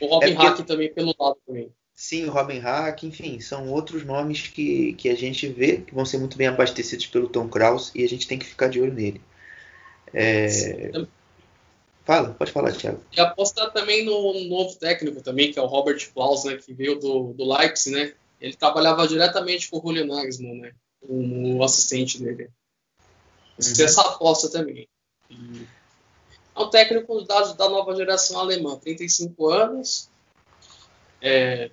O 0.00 0.06
Robin 0.06 0.26
É 0.26 0.34
porque- 0.34 0.46
Hack 0.46 0.66
também 0.66 0.92
pelo 0.92 1.14
lado 1.18 1.36
também. 1.46 1.70
Sim, 1.94 2.26
o 2.26 2.30
Robin 2.30 2.58
Hack, 2.60 3.02
enfim, 3.02 3.40
são 3.40 3.68
outros 3.68 4.04
nomes 4.04 4.46
que, 4.46 4.92
que 4.94 5.08
a 5.08 5.16
gente 5.16 5.48
vê 5.48 5.78
que 5.78 5.92
vão 5.92 6.04
ser 6.06 6.16
muito 6.18 6.38
bem 6.38 6.46
abastecidos 6.46 7.06
pelo 7.06 7.28
Tom 7.28 7.48
Kraus 7.48 7.90
e 7.92 8.04
a 8.04 8.08
gente 8.08 8.26
tem 8.28 8.38
que 8.38 8.46
ficar 8.46 8.68
de 8.68 8.80
olho 8.80 8.94
nele. 8.94 9.20
É, 10.14 10.46
Fala, 12.08 12.30
pode 12.30 12.50
falar, 12.52 12.72
Thiago. 12.72 13.02
E 13.14 13.20
apostar 13.20 13.70
também 13.70 14.02
no 14.02 14.32
novo 14.48 14.74
técnico 14.76 15.20
também, 15.20 15.52
que 15.52 15.58
é 15.58 15.62
o 15.62 15.66
Robert 15.66 16.10
Klaus, 16.14 16.42
né? 16.44 16.56
Que 16.56 16.72
veio 16.72 16.98
do, 16.98 17.34
do 17.34 17.44
Leipzig, 17.44 17.94
né? 17.94 18.14
Ele 18.40 18.56
trabalhava 18.56 19.06
diretamente 19.06 19.68
com 19.68 19.76
o 19.76 19.82
Julian 19.82 20.06
Nagelsmann, 20.06 20.58
né? 20.58 20.72
Como 21.06 21.62
assistente 21.62 22.18
dele. 22.18 22.48
É 23.58 23.82
essa 23.82 24.00
aposta 24.00 24.48
também. 24.48 24.88
E 25.28 25.66
é 26.56 26.60
um 26.60 26.70
técnico 26.70 27.20
da, 27.26 27.52
da 27.52 27.68
nova 27.68 27.94
geração 27.94 28.40
alemã, 28.40 28.78
35 28.78 29.50
anos. 29.50 30.08
É, 31.20 31.70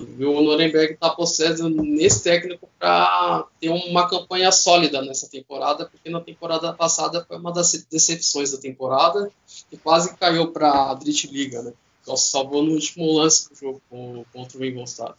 o 0.00 0.40
Nuremberg 0.42 0.94
está 0.94 1.08
apostando 1.08 1.68
nesse 1.68 2.22
técnico 2.22 2.68
para 2.78 3.46
ter 3.60 3.68
uma 3.68 4.08
campanha 4.08 4.52
sólida 4.52 5.02
nessa 5.02 5.28
temporada, 5.28 5.86
porque 5.86 6.08
na 6.08 6.20
temporada 6.20 6.72
passada 6.72 7.24
foi 7.26 7.36
uma 7.36 7.52
das 7.52 7.72
decepções 7.90 8.52
da 8.52 8.58
temporada 8.58 9.30
e 9.72 9.76
quase 9.76 10.16
caiu 10.16 10.52
para 10.52 10.90
a 10.90 10.94
Drittliga, 10.94 11.62
né? 11.62 11.72
Só 12.04 12.16
se 12.16 12.30
salvou 12.30 12.62
no 12.62 12.72
último 12.72 13.12
lance 13.12 13.50
do 13.50 13.56
jogo 13.56 13.82
contra 14.32 14.58
o 14.58 14.64
Ingolstadt. 14.64 15.16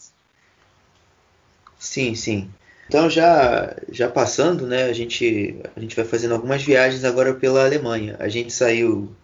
Sim, 1.78 2.16
sim. 2.16 2.50
Então 2.88 3.10
já 3.10 3.76
já 3.92 4.10
passando, 4.10 4.66
né? 4.66 4.86
A 4.86 4.94
gente 4.94 5.58
a 5.76 5.80
gente 5.80 5.96
vai 5.96 6.06
fazendo 6.06 6.34
algumas 6.34 6.64
viagens 6.64 7.04
agora 7.04 7.34
pela 7.34 7.64
Alemanha. 7.64 8.16
A 8.20 8.28
gente 8.28 8.52
saiu 8.52 9.16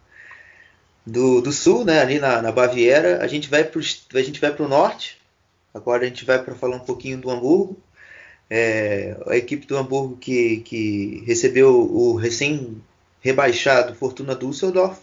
do, 1.05 1.41
do 1.41 1.51
sul, 1.51 1.83
né? 1.83 1.99
Ali 1.99 2.19
na, 2.19 2.41
na 2.41 2.51
Baviera. 2.51 3.23
A 3.23 3.27
gente 3.27 3.49
vai 3.49 3.63
pro 3.63 3.81
a 4.13 4.21
gente 4.21 4.39
vai 4.39 4.53
para 4.53 4.65
o 4.65 4.69
norte. 4.69 5.17
Agora 5.75 6.03
a 6.03 6.07
gente 6.07 6.23
vai 6.23 6.41
para 6.41 6.55
falar 6.55 6.77
um 6.77 6.85
pouquinho 6.85 7.17
do 7.17 7.29
Hamburgo. 7.29 7.77
É, 8.49 9.17
a 9.27 9.35
equipe 9.35 9.67
do 9.67 9.75
Hamburgo 9.75 10.15
que, 10.15 10.61
que 10.61 11.21
recebeu 11.25 11.69
o 11.69 12.15
recém 12.15 12.81
rebaixado 13.19 13.93
Fortuna 13.93 14.35
Düsseldorf 14.35 14.99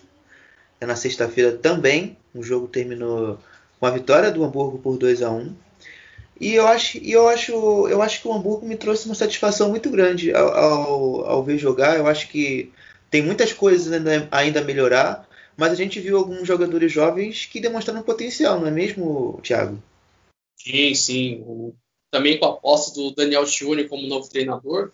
é 0.81 0.87
na 0.87 0.97
sexta-feira 0.97 1.53
também. 1.53 2.17
O 2.35 2.43
jogo 2.43 2.67
terminou 2.67 3.39
com 3.79 3.85
a 3.85 3.91
vitória 3.91 4.31
do 4.31 4.43
Hamburgo 4.43 4.79
por 4.79 4.97
2 4.97 5.21
a 5.21 5.31
1 5.31 5.55
e 6.41 6.55
eu 6.55 6.67
acho, 6.67 6.99
eu 6.99 7.29
acho, 7.29 7.53
eu 7.89 8.01
acho 8.01 8.23
que 8.23 8.27
o 8.27 8.33
Hamburgo 8.33 8.67
me 8.67 8.77
trouxe 8.77 9.05
uma 9.07 9.15
satisfação 9.15 9.69
muito 9.69 9.91
grande 9.91 10.35
ao, 10.35 10.49
ao, 10.49 11.27
ao 11.27 11.45
ver 11.45 11.59
jogar. 11.59 11.97
Eu 11.99 12.07
acho 12.07 12.29
que 12.29 12.73
tem 13.11 13.23
muitas 13.23 13.53
coisas 13.53 13.93
ainda, 13.93 14.27
ainda 14.31 14.61
a 14.61 14.65
melhorar, 14.65 15.29
mas 15.55 15.71
a 15.71 15.75
gente 15.75 16.01
viu 16.01 16.17
alguns 16.17 16.49
jogadores 16.49 16.91
jovens 16.91 17.47
que 17.47 17.61
demonstraram 17.61 18.03
potencial, 18.03 18.59
não 18.59 18.67
é 18.67 18.71
mesmo, 18.71 19.39
Thiago? 19.43 19.79
Sim, 20.57 20.95
sim. 20.95 21.73
Também 22.11 22.39
com 22.39 22.47
a 22.47 22.51
aposta 22.51 22.95
do 22.95 23.11
Daniel 23.15 23.47
Schione 23.47 23.89
como 23.89 24.07
novo 24.07 24.29
treinador, 24.29 24.93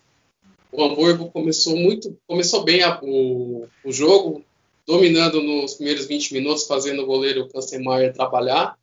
o 0.71 0.83
Hamburgo 0.83 1.31
começou 1.31 1.75
muito, 1.75 2.17
começou 2.27 2.63
bem 2.63 2.81
a- 2.83 2.99
o, 3.03 3.67
o 3.83 3.91
jogo, 3.91 4.43
dominando 4.85 5.41
nos 5.41 5.73
primeiros 5.75 6.05
20 6.05 6.31
minutos, 6.33 6.65
fazendo 6.65 7.03
o 7.03 7.05
goleiro 7.05 7.47
Kanstemeyer 7.49 8.13
trabalhar. 8.13 8.77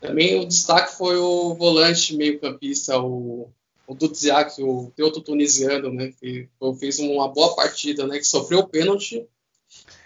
Também 0.00 0.38
o 0.38 0.44
destaque 0.46 0.96
foi 0.96 1.16
o 1.16 1.54
volante 1.54 2.16
meio-campista, 2.16 2.98
o, 3.00 3.50
o 3.86 3.94
Dudziak, 3.94 4.60
o 4.62 4.92
teuto 4.96 5.20
tunisiano, 5.20 5.92
né, 5.92 6.12
que 6.20 6.48
fez 6.78 6.98
uma 6.98 7.28
boa 7.28 7.54
partida, 7.54 8.06
né, 8.06 8.18
que 8.18 8.24
sofreu 8.24 8.60
o 8.60 8.68
pênalti 8.68 9.26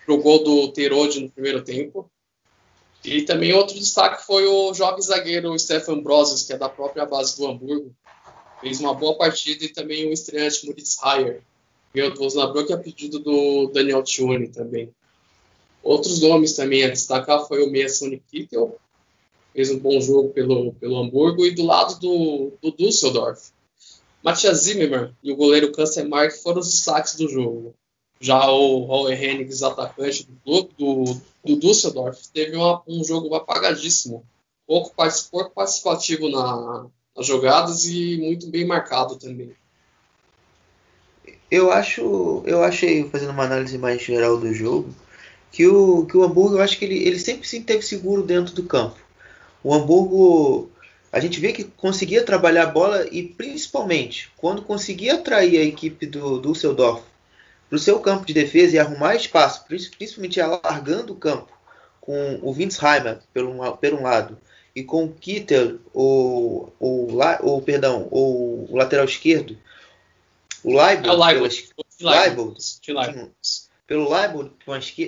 pro 0.04 0.20
gol 0.20 0.44
do 0.44 0.72
Terode 0.72 1.20
no 1.20 1.30
primeiro 1.30 1.62
tempo. 1.64 2.10
E 3.06 3.22
também 3.22 3.52
outro 3.52 3.78
destaque 3.78 4.26
foi 4.26 4.46
o 4.46 4.74
jovem 4.74 5.00
zagueiro 5.00 5.56
Stefan 5.56 6.00
Broses, 6.00 6.42
que 6.42 6.52
é 6.52 6.58
da 6.58 6.68
própria 6.68 7.06
base 7.06 7.36
do 7.36 7.46
Hamburgo. 7.46 7.94
Fez 8.60 8.80
uma 8.80 8.94
boa 8.94 9.16
partida 9.16 9.64
e 9.64 9.68
também 9.68 10.08
o 10.08 10.12
estreante 10.12 10.66
Moritz 10.66 10.98
Heyer, 11.04 11.40
veio 11.94 12.12
do 12.12 12.24
Osnabrück 12.24 12.72
a 12.72 12.76
pedido 12.76 13.20
do 13.20 13.68
Daniel 13.68 14.02
Tione 14.02 14.48
também. 14.48 14.90
Outros 15.84 16.20
nomes 16.20 16.54
também 16.54 16.84
a 16.84 16.88
destacar 16.88 17.46
foi 17.46 17.62
o 17.62 17.70
meia 17.70 17.88
Sonny 17.88 18.20
Kittel, 18.28 18.76
fez 19.54 19.70
um 19.70 19.78
bom 19.78 20.00
jogo 20.00 20.30
pelo, 20.30 20.72
pelo 20.72 20.98
Hamburgo, 20.98 21.46
e 21.46 21.52
do 21.52 21.64
lado 21.64 22.00
do, 22.00 22.52
do 22.60 22.72
Düsseldorf, 22.72 23.50
Matthias 24.20 24.62
Zimmermann 24.62 25.14
e 25.22 25.30
o 25.30 25.36
goleiro 25.36 25.70
Kansemark 25.70 26.32
foram 26.42 26.58
os 26.58 26.72
destaques 26.72 27.14
do 27.14 27.28
jogo. 27.28 27.72
Já 28.20 28.50
o 28.50 29.08
Hennigs, 29.10 29.62
atacante 29.62 30.26
do 30.44 30.62
do, 30.78 31.20
do 31.44 31.56
Düsseldorf, 31.56 32.28
teve 32.32 32.56
uma- 32.56 32.82
um 32.86 33.04
jogo 33.04 33.34
apagadíssimo. 33.34 34.24
Pouco, 34.66 34.92
pouco 35.30 35.50
participativo 35.50 36.28
na, 36.28 36.86
nas 37.16 37.26
jogadas 37.26 37.84
e 37.86 38.16
muito 38.18 38.48
bem 38.48 38.66
marcado 38.66 39.16
também. 39.16 39.54
Eu 41.50 41.70
acho, 41.70 42.42
eu 42.46 42.62
achei, 42.64 43.08
fazendo 43.08 43.30
uma 43.30 43.44
análise 43.44 43.78
mais 43.78 44.02
geral 44.02 44.38
do 44.38 44.52
jogo, 44.52 44.92
que 45.52 45.66
o, 45.66 46.04
que 46.06 46.16
o 46.16 46.24
Hamburgo, 46.24 46.56
eu 46.56 46.62
acho 46.62 46.78
que 46.78 46.84
ele, 46.84 46.98
ele 47.06 47.18
sempre 47.18 47.46
se 47.46 47.60
teve 47.60 47.82
seguro 47.82 48.22
dentro 48.22 48.54
do 48.54 48.64
campo. 48.64 48.96
O 49.62 49.72
Hamburgo, 49.72 50.68
a 51.12 51.20
gente 51.20 51.38
vê 51.38 51.52
que 51.52 51.64
conseguia 51.64 52.24
trabalhar 52.24 52.64
a 52.64 52.70
bola 52.70 53.06
e 53.12 53.22
principalmente 53.22 54.30
quando 54.36 54.62
conseguia 54.62 55.14
atrair 55.14 55.58
a 55.58 55.64
equipe 55.64 56.06
do 56.06 56.40
Düsseldorf 56.40 57.02
para 57.68 57.76
o 57.76 57.78
seu 57.80 57.98
campo 58.00 58.24
de 58.26 58.32
defesa 58.34 58.76
e 58.76 58.78
arrumar 58.78 59.14
espaço, 59.16 59.64
prin- 59.66 59.90
principalmente 59.96 60.40
alargando 60.40 61.12
o 61.12 61.16
campo 61.16 61.52
com 62.00 62.38
o 62.42 62.52
Winsheimer 62.52 63.18
pelo, 63.34 63.50
um- 63.50 63.76
pelo 63.76 63.98
um 63.98 64.02
lado 64.02 64.38
e 64.74 64.82
com 64.84 65.04
o 65.04 65.12
Kittel, 65.12 65.78
o, 65.92 66.68
o, 66.78 67.12
la- 67.14 67.40
o, 67.42 67.60
perdão, 67.62 68.06
o, 68.10 68.66
o 68.70 68.76
lateral 68.76 69.04
esquerdo, 69.06 69.56
o 70.62 70.70
Leibold, 70.76 71.08
É 71.08 71.12
Leibold. 71.12 71.68
Leibold. 72.00 72.58
De 72.82 72.92
Leibold. 72.92 73.32
pelo 73.86 74.08
Leibold 74.14 74.50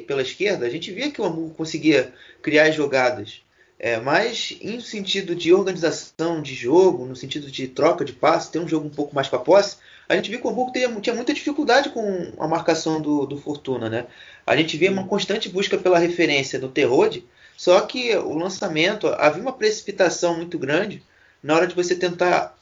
pela 0.06 0.22
esquerda, 0.22 0.66
a 0.66 0.70
gente 0.70 0.90
via 0.92 1.10
que 1.10 1.20
o 1.20 1.24
Hamburgo 1.24 1.54
conseguia 1.54 2.12
criar 2.42 2.70
jogadas. 2.70 3.42
É, 3.80 4.00
mas 4.00 4.56
em 4.60 4.80
sentido 4.80 5.36
de 5.36 5.52
organização 5.54 6.42
de 6.42 6.52
jogo, 6.52 7.04
no 7.06 7.14
sentido 7.14 7.48
de 7.48 7.68
troca 7.68 8.04
de 8.04 8.12
passe, 8.12 8.50
ter 8.50 8.58
um 8.58 8.66
jogo 8.66 8.88
um 8.88 8.90
pouco 8.90 9.14
mais 9.14 9.28
para 9.28 9.38
posse, 9.38 9.76
a 10.08 10.16
gente 10.16 10.30
viu 10.30 10.40
que 10.40 10.46
o 10.46 10.50
Hamburgo 10.50 10.72
tinha, 10.72 10.88
tinha 11.00 11.14
muita 11.14 11.34
dificuldade 11.34 11.90
com 11.90 12.32
a 12.38 12.48
marcação 12.48 13.00
do, 13.00 13.26
do 13.26 13.36
Fortuna. 13.36 13.90
Né? 13.90 14.06
A 14.46 14.56
gente 14.56 14.76
via 14.76 14.90
uma 14.90 15.06
constante 15.06 15.48
busca 15.48 15.76
pela 15.76 15.98
referência 15.98 16.58
no 16.58 16.68
Terrode, 16.68 17.24
só 17.56 17.80
que 17.82 18.16
o 18.16 18.38
lançamento, 18.38 19.08
havia 19.08 19.42
uma 19.42 19.52
precipitação 19.52 20.36
muito 20.36 20.58
grande 20.58 21.02
na 21.42 21.54
hora 21.54 21.66
de 21.66 21.74
você 21.74 21.94
tentar 21.94 22.56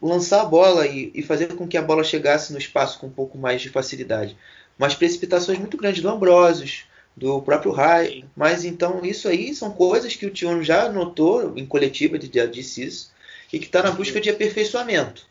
lançar 0.00 0.40
a 0.40 0.46
bola 0.46 0.86
e, 0.86 1.10
e 1.14 1.22
fazer 1.22 1.54
com 1.54 1.68
que 1.68 1.76
a 1.76 1.82
bola 1.82 2.02
chegasse 2.02 2.52
no 2.52 2.58
espaço 2.58 2.98
com 2.98 3.08
um 3.08 3.12
pouco 3.12 3.36
mais 3.36 3.60
de 3.60 3.68
facilidade. 3.68 4.36
Mas 4.78 4.94
precipitações 4.94 5.58
muito 5.58 5.76
grandes 5.76 6.00
do 6.00 6.08
Ambrosius, 6.08 6.84
do 7.14 7.42
próprio 7.42 7.72
Rai. 7.72 8.24
Mas 8.34 8.64
então 8.64 9.04
isso 9.04 9.28
aí 9.28 9.54
são 9.54 9.70
coisas 9.70 10.16
que 10.16 10.24
o 10.24 10.30
Tion 10.30 10.62
já 10.62 10.88
notou 10.88 11.58
em 11.58 11.66
coletiva, 11.66 12.16
ele 12.16 12.30
já 12.32 12.46
disse 12.46 12.84
isso, 12.84 13.10
e 13.52 13.58
que 13.58 13.66
está 13.66 13.82
na 13.82 13.90
busca 13.90 14.18
de 14.18 14.30
aperfeiçoamento. 14.30 15.27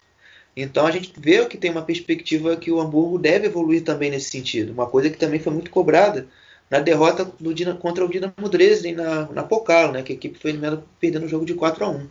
Então 0.60 0.88
a 0.88 0.92
gente 0.92 1.14
vê 1.16 1.46
que 1.46 1.56
tem 1.56 1.70
uma 1.70 1.84
perspectiva 1.84 2.56
que 2.56 2.72
o 2.72 2.82
Hamburgo 2.82 3.20
deve 3.20 3.46
evoluir 3.46 3.84
também 3.84 4.10
nesse 4.10 4.32
sentido. 4.32 4.74
Uma 4.74 4.88
coisa 4.88 5.08
que 5.08 5.18
também 5.18 5.40
foi 5.40 5.54
muito 5.54 5.70
cobrada 5.70 6.28
na 6.68 6.80
derrota 6.80 7.32
do 7.40 7.54
Dinamo, 7.54 7.78
contra 7.78 8.04
o 8.04 8.10
Dinamo 8.10 8.50
Dresden 8.50 8.96
na, 8.96 9.28
na 9.28 9.44
Pokal, 9.44 9.92
né, 9.92 10.02
que 10.02 10.12
a 10.12 10.16
equipe 10.16 10.40
foi 10.40 10.50
eliminada 10.50 10.84
perdendo 11.00 11.28
o 11.28 11.30
jogo 11.30 11.46
de 11.46 11.54
4 11.54 11.86
a 11.86 11.90
1 11.90 12.08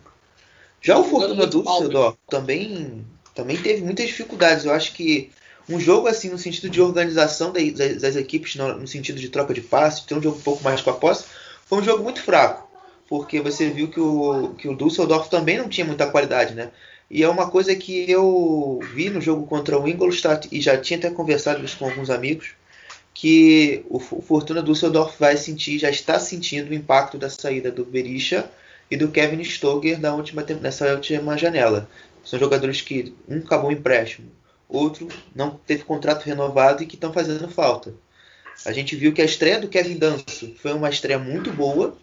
Já 0.81 0.97
o 0.97 1.03
Fortuna 1.03 1.45
Düsseldorf 1.45 2.17
também, 2.29 3.05
também 3.35 3.57
teve 3.57 3.83
muitas 3.83 4.07
dificuldades. 4.07 4.63
Eu 4.63 4.71
acho 4.71 4.93
que 4.93 5.29
um 5.69 5.77
jogo 5.77 6.07
assim 6.07 6.29
no 6.29 6.37
sentido 6.37 6.69
de 6.69 6.81
organização 6.81 7.51
das, 7.51 8.01
das 8.01 8.15
equipes, 8.15 8.55
no, 8.55 8.87
sentido 8.87 9.19
de 9.19 9.27
troca 9.27 9.53
de 9.53 9.61
passes, 9.61 10.05
ter 10.05 10.15
um 10.15 10.21
jogo 10.21 10.37
um 10.37 10.41
pouco 10.41 10.63
mais 10.63 10.81
com 10.81 10.89
a 10.89 10.93
posse, 10.93 11.25
foi 11.65 11.79
um 11.79 11.83
jogo 11.83 12.01
muito 12.01 12.21
fraco. 12.21 12.65
Porque 13.09 13.41
você 13.41 13.69
viu 13.69 13.89
que 13.89 13.99
o, 13.99 14.53
que 14.57 14.69
o 14.69 14.75
Düsseldorf 14.75 15.29
também 15.29 15.57
não 15.57 15.67
tinha 15.67 15.85
muita 15.85 16.09
qualidade, 16.09 16.53
né? 16.55 16.71
E 17.09 17.23
é 17.23 17.29
uma 17.29 17.49
coisa 17.49 17.73
que 17.75 18.09
eu 18.09 18.79
vi 18.93 19.09
no 19.09 19.21
jogo 19.21 19.47
contra 19.47 19.79
o 19.79 19.87
Ingolstadt 19.87 20.49
e 20.51 20.59
já 20.59 20.77
tinha 20.77 20.99
até 20.99 21.09
conversado 21.09 21.63
isso 21.63 21.77
com 21.77 21.85
alguns 21.85 22.09
amigos, 22.09 22.49
que 23.13 23.83
o 23.89 23.99
Fortuna 23.99 24.61
Düsseldorf 24.61 25.17
vai 25.17 25.37
sentir, 25.37 25.79
já 25.79 25.89
está 25.89 26.19
sentindo 26.19 26.69
o 26.69 26.73
impacto 26.73 27.17
da 27.17 27.29
saída 27.29 27.71
do 27.71 27.83
Berisha 27.83 28.47
e 28.91 28.97
do 28.97 29.07
Kevin 29.07 29.43
Stoger 29.43 29.99
na 29.99 30.13
última, 30.13 30.45
nessa 30.61 30.93
última 30.93 31.37
janela. 31.37 31.89
São 32.23 32.37
jogadores 32.37 32.81
que 32.81 33.15
um 33.27 33.39
acabou 33.39 33.69
o 33.69 33.73
empréstimo, 33.73 34.29
outro 34.67 35.07
não 35.33 35.51
teve 35.65 35.83
contrato 35.83 36.25
renovado 36.25 36.83
e 36.83 36.85
que 36.85 36.95
estão 36.95 37.11
fazendo 37.11 37.47
falta. 37.47 37.93
A 38.65 38.71
gente 38.71 38.95
viu 38.95 39.13
que 39.13 39.21
a 39.21 39.25
estreia 39.25 39.59
do 39.59 39.67
Kevin 39.67 39.97
Danso 39.97 40.53
foi 40.57 40.73
uma 40.73 40.89
estreia 40.89 41.17
muito 41.17 41.51
boa, 41.51 41.97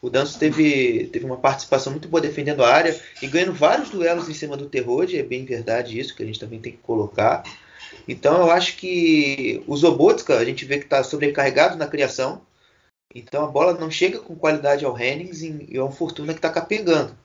o 0.00 0.08
Danço 0.08 0.38
teve, 0.38 1.08
teve 1.12 1.24
uma 1.24 1.36
participação 1.36 1.92
muito 1.92 2.08
boa 2.08 2.20
defendendo 2.20 2.62
a 2.62 2.72
área 2.72 2.98
e 3.20 3.26
ganhando 3.26 3.52
vários 3.52 3.90
duelos 3.90 4.28
em 4.28 4.34
cima 4.34 4.56
do 4.56 4.68
Terrode, 4.68 5.18
é 5.18 5.22
bem 5.22 5.44
verdade 5.44 5.98
isso, 5.98 6.14
que 6.14 6.22
a 6.22 6.26
gente 6.26 6.38
também 6.38 6.60
tem 6.60 6.72
que 6.72 6.78
colocar. 6.78 7.42
Então 8.06 8.38
eu 8.38 8.50
acho 8.50 8.76
que 8.76 9.62
o 9.66 9.76
Zobotka, 9.76 10.36
a 10.36 10.44
gente 10.44 10.64
vê 10.64 10.78
que 10.78 10.84
está 10.84 11.02
sobrecarregado 11.02 11.76
na 11.76 11.86
criação, 11.86 12.42
então 13.14 13.44
a 13.44 13.48
bola 13.48 13.74
não 13.74 13.90
chega 13.90 14.20
com 14.20 14.36
qualidade 14.36 14.84
ao 14.84 14.98
Hennings 14.98 15.42
e 15.42 15.76
é 15.76 15.82
um 15.82 15.90
Fortuna 15.90 16.32
que 16.32 16.38
está 16.38 16.50
capengando. 16.50 17.16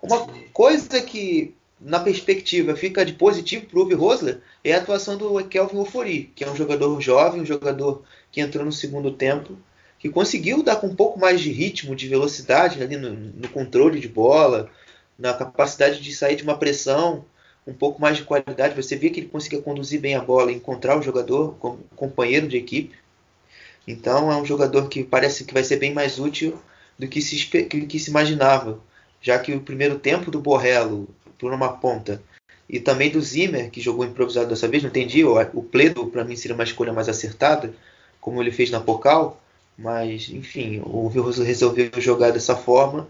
Uma 0.00 0.26
coisa 0.52 1.00
que, 1.00 1.54
na 1.80 1.98
perspectiva, 1.98 2.76
fica 2.76 3.04
de 3.04 3.14
positivo 3.14 3.66
para 3.66 3.78
o 3.78 3.84
Uwe 3.84 3.94
Rosler 3.94 4.40
é 4.62 4.74
a 4.74 4.78
atuação 4.78 5.16
do 5.16 5.42
Kelvin 5.46 5.78
Ofori, 5.78 6.32
que 6.34 6.44
é 6.44 6.50
um 6.50 6.54
jogador 6.54 7.00
jovem, 7.00 7.40
um 7.40 7.46
jogador 7.46 8.04
que 8.30 8.40
entrou 8.40 8.64
no 8.64 8.72
segundo 8.72 9.10
tempo 9.12 9.56
que 10.04 10.10
conseguiu 10.10 10.62
dar 10.62 10.76
com 10.76 10.88
um 10.88 10.94
pouco 10.94 11.18
mais 11.18 11.40
de 11.40 11.50
ritmo, 11.50 11.96
de 11.96 12.06
velocidade 12.06 12.82
ali 12.82 12.94
no, 12.94 13.08
no 13.14 13.48
controle 13.48 13.98
de 13.98 14.06
bola, 14.06 14.68
na 15.18 15.32
capacidade 15.32 15.98
de 15.98 16.14
sair 16.14 16.36
de 16.36 16.42
uma 16.42 16.58
pressão, 16.58 17.24
um 17.66 17.72
pouco 17.72 18.02
mais 18.02 18.18
de 18.18 18.22
qualidade. 18.22 18.76
Você 18.76 18.96
via 18.96 19.08
que 19.08 19.20
ele 19.20 19.30
conseguia 19.30 19.62
conduzir 19.62 19.98
bem 19.98 20.14
a 20.14 20.20
bola, 20.20 20.52
encontrar 20.52 20.98
o 20.98 21.02
jogador 21.02 21.54
como 21.54 21.78
companheiro 21.96 22.46
de 22.46 22.58
equipe. 22.58 22.94
Então 23.88 24.30
é 24.30 24.36
um 24.36 24.44
jogador 24.44 24.90
que 24.90 25.02
parece 25.02 25.42
que 25.42 25.54
vai 25.54 25.64
ser 25.64 25.78
bem 25.78 25.94
mais 25.94 26.18
útil 26.18 26.60
do 26.98 27.08
que 27.08 27.22
se, 27.22 27.46
que 27.46 27.98
se 27.98 28.10
imaginava, 28.10 28.80
já 29.22 29.38
que 29.38 29.54
o 29.54 29.60
primeiro 29.62 29.98
tempo 29.98 30.30
do 30.30 30.38
Borrello 30.38 31.08
por 31.38 31.50
uma 31.50 31.78
ponta 31.78 32.22
e 32.68 32.78
também 32.78 33.10
do 33.10 33.22
Zimmer, 33.22 33.70
que 33.70 33.80
jogou 33.80 34.04
improvisado 34.04 34.50
dessa 34.50 34.68
vez, 34.68 34.82
não 34.82 34.90
entendi, 34.90 35.24
o, 35.24 35.62
Pledo 35.62 36.08
para 36.08 36.24
mim 36.24 36.36
seria 36.36 36.54
uma 36.54 36.62
escolha 36.62 36.92
mais 36.92 37.08
acertada, 37.08 37.72
como 38.20 38.42
ele 38.42 38.52
fez 38.52 38.70
na 38.70 38.80
Pocal, 38.80 39.40
mas, 39.76 40.28
enfim, 40.28 40.82
o 40.84 41.08
Vilroso 41.08 41.42
resolveu 41.42 41.90
jogar 41.98 42.30
dessa 42.30 42.56
forma 42.56 43.08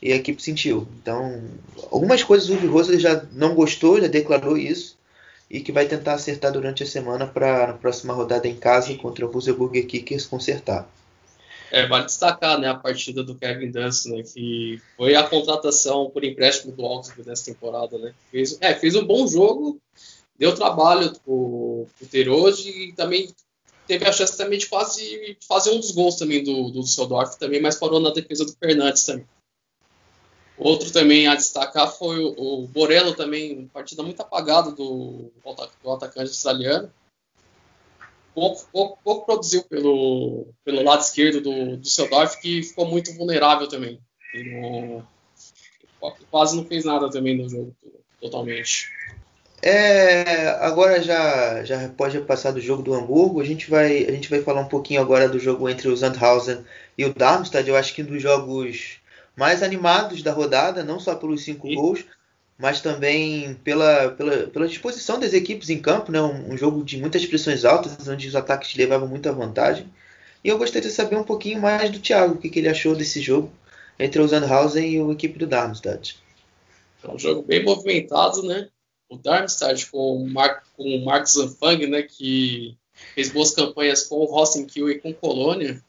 e 0.00 0.12
a 0.12 0.16
equipe 0.16 0.42
sentiu. 0.42 0.86
Então, 1.00 1.42
algumas 1.90 2.22
coisas 2.22 2.48
o 2.50 2.56
Vilroso 2.56 2.98
já 2.98 3.24
não 3.32 3.54
gostou, 3.54 4.00
já 4.00 4.08
declarou 4.08 4.56
isso 4.56 4.96
e 5.50 5.60
que 5.60 5.70
vai 5.70 5.86
tentar 5.86 6.14
acertar 6.14 6.50
durante 6.50 6.82
a 6.82 6.86
semana 6.86 7.26
para 7.26 7.68
na 7.68 7.72
próxima 7.74 8.14
rodada 8.14 8.48
em 8.48 8.56
casa 8.56 8.94
contra 8.96 9.26
o 9.26 9.28
Wurzburger 9.28 9.86
Kickers 9.86 10.26
consertar. 10.26 10.88
É, 11.70 11.86
vale 11.86 12.04
destacar 12.04 12.58
né, 12.58 12.68
a 12.68 12.74
partida 12.74 13.22
do 13.22 13.34
Kevin 13.34 13.70
Dunst, 13.70 14.06
né, 14.06 14.22
que 14.22 14.80
foi 14.96 15.14
a 15.14 15.22
contratação 15.22 16.10
por 16.10 16.22
empréstimo 16.22 16.72
do 16.72 16.84
Augsburg 16.84 17.28
nessa 17.28 17.46
temporada. 17.46 17.96
Né. 17.96 18.14
Fez, 18.30 18.58
é, 18.60 18.74
fez 18.74 18.94
um 18.94 19.04
bom 19.04 19.26
jogo, 19.26 19.80
deu 20.38 20.54
trabalho 20.54 21.12
para 21.12 21.32
o 21.32 21.86
Terode 22.10 22.68
e 22.68 22.92
também 22.92 23.34
teve 23.92 24.06
a 24.06 24.12
chance 24.12 24.36
também 24.38 24.58
de 24.58 24.66
quase 24.68 25.36
fazer 25.46 25.70
um 25.70 25.78
dos 25.78 25.90
gols 25.90 26.16
também 26.16 26.42
do, 26.42 26.70
do 26.70 26.80
Düsseldorf 26.80 27.36
também, 27.36 27.60
mas 27.60 27.78
parou 27.78 28.00
na 28.00 28.10
defesa 28.10 28.46
do 28.46 28.56
Fernandes 28.56 29.04
também. 29.04 29.26
Outro 30.56 30.90
também 30.90 31.26
a 31.26 31.34
destacar 31.34 31.90
foi 31.92 32.18
o, 32.24 32.62
o 32.62 32.66
Borello 32.68 33.14
também, 33.14 33.66
partida 33.68 34.02
muito 34.02 34.20
apagada 34.22 34.70
do, 34.70 35.30
do 35.82 35.90
atacante 35.92 36.30
australiano. 36.30 36.90
Pouco, 38.34 38.66
pouco, 38.72 38.98
pouco, 39.04 39.26
produziu 39.26 39.62
pelo, 39.64 40.46
pelo 40.64 40.82
lado 40.82 41.02
esquerdo 41.02 41.42
do, 41.42 41.76
do 41.76 41.76
Düsseldorf, 41.76 42.40
que 42.40 42.62
ficou 42.62 42.86
muito 42.86 43.12
vulnerável 43.12 43.68
também. 43.68 44.00
Não, 44.34 45.06
quase 46.30 46.56
não 46.56 46.64
fez 46.64 46.86
nada 46.86 47.10
também 47.10 47.36
no 47.36 47.46
jogo, 47.46 47.76
totalmente. 48.18 48.88
É, 49.64 50.48
agora 50.60 51.00
já, 51.00 51.62
já 51.62 51.88
pode 51.90 52.20
passar 52.22 52.50
do 52.50 52.60
jogo 52.60 52.82
do 52.82 52.92
Hamburgo. 52.92 53.40
A 53.40 53.44
gente, 53.44 53.70
vai, 53.70 54.04
a 54.04 54.10
gente 54.10 54.28
vai 54.28 54.42
falar 54.42 54.60
um 54.60 54.68
pouquinho 54.68 55.00
agora 55.00 55.28
do 55.28 55.38
jogo 55.38 55.68
entre 55.68 55.88
o 55.88 55.96
Sandhausen 55.96 56.64
e 56.98 57.04
o 57.04 57.14
Darmstadt. 57.14 57.68
Eu 57.68 57.76
acho 57.76 57.94
que 57.94 58.02
um 58.02 58.06
dos 58.06 58.20
jogos 58.20 58.98
mais 59.36 59.62
animados 59.62 60.20
da 60.22 60.32
rodada, 60.32 60.82
não 60.82 60.98
só 60.98 61.14
pelos 61.14 61.44
cinco 61.44 61.68
e... 61.68 61.76
gols, 61.76 62.04
mas 62.58 62.80
também 62.80 63.54
pela, 63.62 64.10
pela, 64.10 64.46
pela 64.48 64.66
disposição 64.66 65.20
das 65.20 65.32
equipes 65.32 65.70
em 65.70 65.80
campo. 65.80 66.10
Né? 66.10 66.20
Um, 66.20 66.54
um, 66.54 66.56
jogo 66.56 66.82
de 66.82 66.98
muitas 66.98 67.24
pressões 67.24 67.64
altas, 67.64 68.08
onde 68.08 68.26
os 68.26 68.34
ataques 68.34 68.74
levavam 68.74 69.06
muita 69.06 69.32
vantagem. 69.32 69.86
E 70.42 70.48
eu 70.48 70.58
gostaria 70.58 70.88
de 70.88 70.94
saber 70.94 71.14
um 71.16 71.24
pouquinho 71.24 71.60
mais 71.60 71.88
do 71.88 72.00
Thiago, 72.00 72.34
o 72.34 72.38
que, 72.38 72.50
que 72.50 72.58
ele 72.58 72.68
achou 72.68 72.96
desse 72.96 73.20
jogo 73.20 73.52
entre 73.96 74.20
o 74.20 74.28
Sandhausen 74.28 74.92
e 74.92 75.00
a 75.00 75.12
equipe 75.12 75.38
do 75.38 75.46
Darmstadt. 75.46 76.20
É 77.04 77.08
um 77.08 77.18
jogo 77.18 77.42
bem 77.42 77.64
movimentado, 77.64 78.42
né? 78.42 78.68
O 79.12 79.18
Darmstadt 79.18 79.90
com 79.90 80.16
o 80.16 80.28
Mark, 80.28 80.64
com 80.74 80.84
o 80.84 81.04
Mark 81.04 81.26
Zanfang, 81.26 81.86
né, 81.86 82.02
que 82.02 82.76
fez 83.14 83.30
boas 83.30 83.50
campanhas 83.50 84.04
com 84.04 84.16
o 84.16 84.24
Rosenkiel 84.24 84.90
e 84.90 84.98
com 84.98 85.10
o 85.10 85.14
Colônia. 85.14 85.84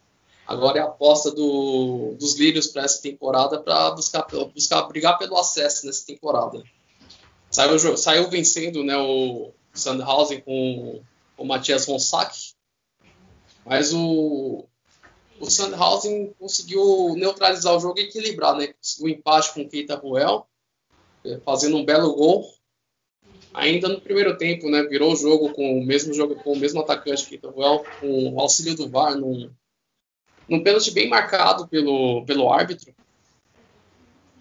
Agora 0.46 0.80
é 0.80 0.82
a 0.82 0.86
aposta 0.86 1.32
do, 1.32 2.16
dos 2.20 2.38
lírios 2.38 2.68
para 2.68 2.84
essa 2.84 3.02
temporada 3.02 3.62
para 3.62 3.92
buscar, 3.92 4.28
buscar 4.54 4.82
brigar 4.84 5.18
pelo 5.18 5.38
acesso 5.38 5.86
nessa 5.86 6.06
temporada. 6.06 6.62
Saiu, 7.50 7.98
saiu 7.98 8.30
vencendo 8.30 8.84
né, 8.84 8.98
o 8.98 9.52
Sandhausen 9.74 10.42
com 10.42 11.02
o 11.38 11.46
Matias 11.46 11.86
Ronsack, 11.86 12.54
mas 13.66 13.94
o, 13.94 14.66
o 15.40 15.50
Sandhausen 15.50 16.34
conseguiu 16.38 17.16
neutralizar 17.16 17.74
o 17.74 17.80
jogo 17.80 18.00
e 18.00 18.04
equilibrar, 18.04 18.58
né? 18.58 18.74
Conseguiu 18.74 19.06
um 19.06 19.18
empate 19.18 19.54
com 19.54 19.62
o 19.62 19.70
Keita 19.70 19.96
Ruel, 19.96 20.46
fazendo 21.46 21.78
um 21.78 21.86
belo 21.86 22.14
gol 22.16 22.54
ainda 23.54 23.88
no 23.88 24.02
primeiro 24.02 24.38
tempo, 24.38 24.70
né, 24.70 24.84
virou 24.84 25.14
o 25.14 25.16
jogo 25.16 25.54
com 25.54 25.80
o 25.80 25.86
mesmo 25.86 26.14
jogo 26.14 26.36
com 26.36 26.54
o 26.54 26.60
mesmo 26.60 26.82
atacante 26.82 27.26
que 27.26 27.38
com 27.38 28.34
o 28.34 28.40
auxílio 28.40 28.76
do 28.76 28.90
VAR 28.90 29.16
num, 29.16 29.50
num 30.50 30.64
pênalti 30.64 30.92
bem 30.92 31.08
marcado 31.08 31.68
pelo, 31.68 32.26
pelo 32.26 32.52
árbitro. 32.52 32.94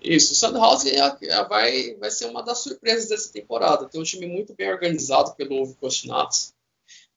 Isso, 0.02 0.32
o 0.32 0.36
Sandhausen 0.36 0.92
é, 0.92 1.16
é, 1.28 1.44
vai, 1.44 1.94
vai 1.94 2.10
ser 2.10 2.26
uma 2.26 2.42
das 2.42 2.58
surpresas 2.58 3.08
dessa 3.08 3.32
temporada. 3.32 3.88
Tem 3.88 4.00
um 4.00 4.04
time 4.04 4.26
muito 4.26 4.52
bem 4.52 4.68
organizado 4.68 5.34
pelo 5.36 5.62
Uwe 5.62 5.76
Kostinatos. 5.76 6.52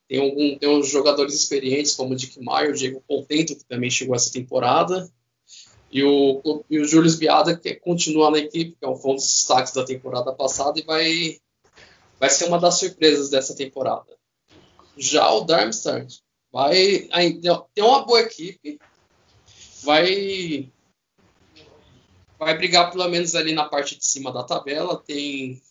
Tem, 0.08 0.20
algum, 0.20 0.56
tem 0.60 0.84
jogadores 0.84 1.34
experientes 1.34 1.96
como 1.96 2.14
o 2.14 2.16
Dick 2.16 2.40
Meyer, 2.40 2.70
o 2.70 2.76
Diego 2.76 3.04
Contento, 3.08 3.56
que 3.56 3.66
também 3.66 3.90
chegou 3.90 4.16
essa 4.16 4.32
temporada. 4.32 5.10
E 5.92 6.04
o, 6.04 6.64
e 6.70 6.80
o 6.80 6.86
Julius 6.86 7.16
Biada, 7.16 7.58
que 7.58 7.74
continua 7.76 8.30
na 8.30 8.38
equipe, 8.38 8.76
que 8.80 8.86
é 8.86 8.88
um 8.88 8.94
dos 8.94 9.24
destaques 9.24 9.74
da 9.74 9.84
temporada 9.84 10.32
passada, 10.34 10.80
e 10.80 10.84
vai, 10.84 11.40
vai 12.20 12.30
ser 12.30 12.46
uma 12.46 12.60
das 12.60 12.76
surpresas 12.76 13.30
dessa 13.30 13.56
temporada. 13.56 14.16
Já 14.98 15.30
o 15.32 15.42
Darmstadt 15.42 16.22
vai 16.52 17.08
ter 17.74 17.82
uma 17.82 18.06
boa 18.06 18.22
equipe, 18.22 18.80
vai 19.84 20.72
vai 22.38 22.58
brigar 22.58 22.92
pelo 22.92 23.08
menos 23.10 23.34
ali 23.34 23.54
na 23.54 23.68
parte 23.68 23.98
de 23.98 24.06
cima 24.06 24.32
da 24.32 24.44
tabela, 24.44 25.02
tem 25.02 25.62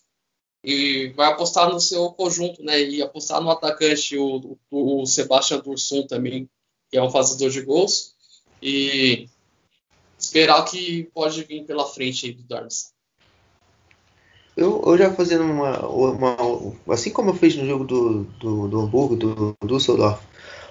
e 0.63 1.09
vai 1.09 1.29
apostar 1.31 1.71
no 1.71 1.79
seu 1.79 2.11
conjunto, 2.13 2.63
né? 2.63 2.81
E 2.83 3.03
apostar 3.03 3.41
no 3.41 3.51
atacante 3.51 4.17
o, 4.17 4.59
o, 4.71 5.03
o 5.03 5.07
Sebastian 5.07 5.61
Dursun 5.61 6.07
também, 6.07 6.49
que 6.91 6.97
é 6.97 7.03
um 7.03 7.11
fazedor 7.11 7.51
de 7.51 7.61
gols 7.61 8.15
e 8.63 9.29
esperar 10.19 10.65
que 10.65 11.05
pode 11.13 11.45
vir 11.45 11.67
pela 11.67 11.87
frente 11.87 12.33
do 12.33 12.43
Darmstadt. 12.45 12.94
Eu, 14.57 14.83
eu 14.87 14.97
já 14.99 15.13
fazendo 15.13 15.45
uma, 15.45 15.81
uma, 15.89 16.37
Assim 16.95 17.11
como 17.11 17.31
eu 17.31 17.35
fiz 17.35 17.57
no 17.57 17.67
jogo 17.67 17.85
do, 17.85 18.25
do, 18.39 18.69
do 18.69 18.81
Hamburgo, 18.81 19.17
do, 19.17 19.57
do 19.61 19.67
Düsseldorf, 19.67 20.21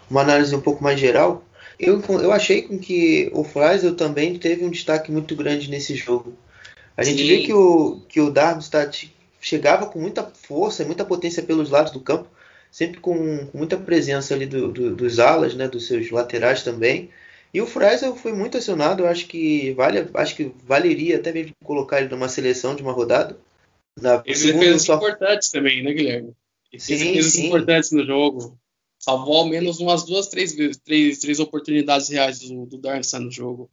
uma 0.09 0.21
análise 0.21 0.55
um 0.55 0.61
pouco 0.61 0.83
mais 0.83 0.99
geral, 0.99 1.43
Eu, 1.79 2.01
eu 2.21 2.31
achei 2.31 2.61
com 2.63 2.79
que 2.79 3.29
o 3.33 3.43
Freisel 3.43 3.95
também 3.95 4.37
teve 4.39 4.65
um 4.65 4.71
destaque 4.71 5.11
muito 5.11 5.35
grande 5.35 5.69
nesse 5.69 5.95
jogo. 5.95 6.33
A 6.97 7.03
gente 7.03 7.23
Sim. 7.23 7.27
vê 7.27 7.39
que 7.39 7.53
o, 7.53 8.01
que 8.09 8.21
o 8.21 8.31
Darmstadt 8.31 9.13
chegava 9.41 9.87
com 9.87 9.99
muita 9.99 10.23
força, 10.23 10.85
muita 10.85 11.05
potência 11.05 11.43
pelos 11.43 11.69
lados 11.69 11.91
do 11.93 11.99
campo, 12.01 12.29
sempre 12.71 12.99
com, 13.01 13.47
com 13.47 13.57
muita 13.57 13.77
presença 13.77 14.33
ali 14.35 14.45
do, 14.47 14.71
do- 14.71 14.95
dos 14.95 15.19
alas, 15.19 15.55
né, 15.55 15.67
dos 15.67 15.87
seus 15.87 16.11
laterais 16.11 16.63
também. 16.63 17.09
E 17.53 17.61
o 17.61 17.67
Freisel 17.67 18.15
foi 18.15 18.33
muito 18.33 18.57
acionado, 18.57 19.03
eu 19.03 19.07
acho 19.07 19.27
que 19.27 19.73
vale, 19.73 20.07
acho 20.15 20.35
que 20.35 20.51
valeria 20.65 21.17
até 21.17 21.31
mesmo 21.31 21.53
colocar 21.63 21.99
ele 22.01 22.09
numa 22.09 22.29
seleção 22.29 22.75
de 22.75 22.81
uma 22.83 22.91
rodada. 22.93 23.37
Na 24.01 24.21
Fez 24.23 24.39
segunda 24.39 24.59
defesas 24.59 24.81
só- 24.83 24.95
importantes 24.95 25.49
também, 25.51 25.83
né, 25.83 25.93
Guilherme? 25.93 26.33
Ele 26.71 26.81
fez 26.81 26.99
Sim, 27.01 27.21
sim. 27.21 27.47
importantes 27.47 27.91
no 27.91 28.05
jogo. 28.05 28.59
Salvou 28.99 29.37
ao 29.37 29.45
menos 29.45 29.79
umas 29.79 30.03
duas, 30.03 30.27
três 30.27 30.55
três, 30.83 31.17
três 31.19 31.39
oportunidades 31.39 32.07
reais 32.09 32.39
do, 32.39 32.65
do 32.65 32.77
Darmstadt 32.77 33.23
no 33.25 33.31
jogo. 33.31 33.69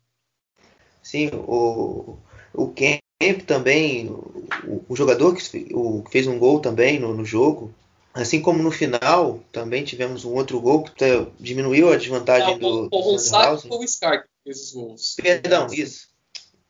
Sim, 1.02 1.28
o, 1.32 2.18
o 2.52 2.68
Kemp 2.72 3.42
também, 3.46 4.08
o, 4.10 4.84
o 4.88 4.96
jogador 4.96 5.34
que, 5.34 5.72
o, 5.72 6.04
fez 6.10 6.26
um 6.26 6.38
gol 6.38 6.60
também 6.60 6.98
no, 6.98 7.14
no 7.14 7.24
jogo. 7.24 7.72
Assim 8.12 8.42
como 8.42 8.60
no 8.60 8.72
final, 8.72 9.40
também 9.52 9.84
tivemos 9.84 10.24
um 10.24 10.34
outro 10.34 10.60
gol 10.60 10.82
que 10.82 10.92
diminuiu 11.38 11.92
a 11.92 11.96
desvantagem 11.96 12.54
Ah, 12.54 12.58
do, 12.58 12.66
o, 12.86 12.88
do 12.88 12.96
o 12.96 13.18
Sack 13.18 13.20
Sandhausen. 13.20 13.70
foi 13.70 13.84
o 13.84 13.88
Scar 13.88 14.22
que 14.24 14.28
fez 14.44 14.60
os 14.60 14.72
gols. 14.72 15.14
Perdão, 15.14 15.68
isso. 15.72 16.08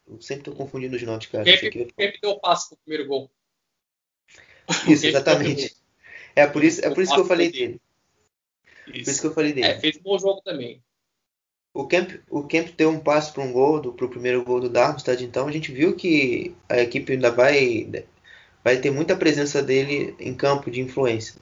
Eu 0.07 0.21
sempre 0.21 0.43
estou 0.43 0.55
confundindo 0.55 0.97
os 0.97 1.03
nomes, 1.03 1.27
cara. 1.27 1.45
Quem 1.45 2.13
deu 2.21 2.33
o 2.33 2.41
passe 2.41 2.69
pro 2.69 2.79
primeiro 2.85 3.09
gol? 3.09 3.31
Isso, 4.87 5.07
exatamente. 5.07 5.75
É 6.35 6.47
por 6.47 6.63
isso, 6.65 6.85
é 6.85 6.89
O 6.89 6.95
por 6.95 7.03
isso 7.03 7.15
que 7.15 7.21
eu 7.21 7.27
falei 7.27 7.51
dele. 7.51 7.67
dele. 7.67 7.81
Por 8.85 9.09
isso 9.09 9.11
Isso. 9.11 9.21
que 9.21 9.27
eu 9.27 9.35
falei 9.35 9.53
dele. 9.53 9.67
É, 9.67 9.81
fez 9.81 9.97
um 9.97 10.03
bom 10.03 10.19
jogo 10.19 10.41
também. 10.43 10.83
O 11.73 11.87
Kemp, 11.87 12.21
o 12.29 12.43
Kemp 12.45 12.71
deu 12.77 12.91
um 12.91 12.99
passe 12.99 13.33
para 13.33 13.43
um 13.45 13.53
gol, 13.53 13.81
do, 13.81 13.93
pro 13.93 14.09
primeiro 14.09 14.45
gol 14.45 14.61
do 14.61 14.69
Darmstadt, 14.69 15.23
então 15.25 15.47
a 15.47 15.53
gente 15.53 15.71
viu 15.71 15.95
que 15.95 16.57
a 16.69 16.81
equipe 16.81 17.13
ainda 17.13 17.31
vai, 17.31 17.89
vai 18.65 18.77
ter 18.79 18.91
muita 18.91 19.17
presença 19.17 19.63
dele 19.63 20.15
em 20.19 20.35
campo 20.35 20.71
de 20.71 20.81
influência. 20.81 21.41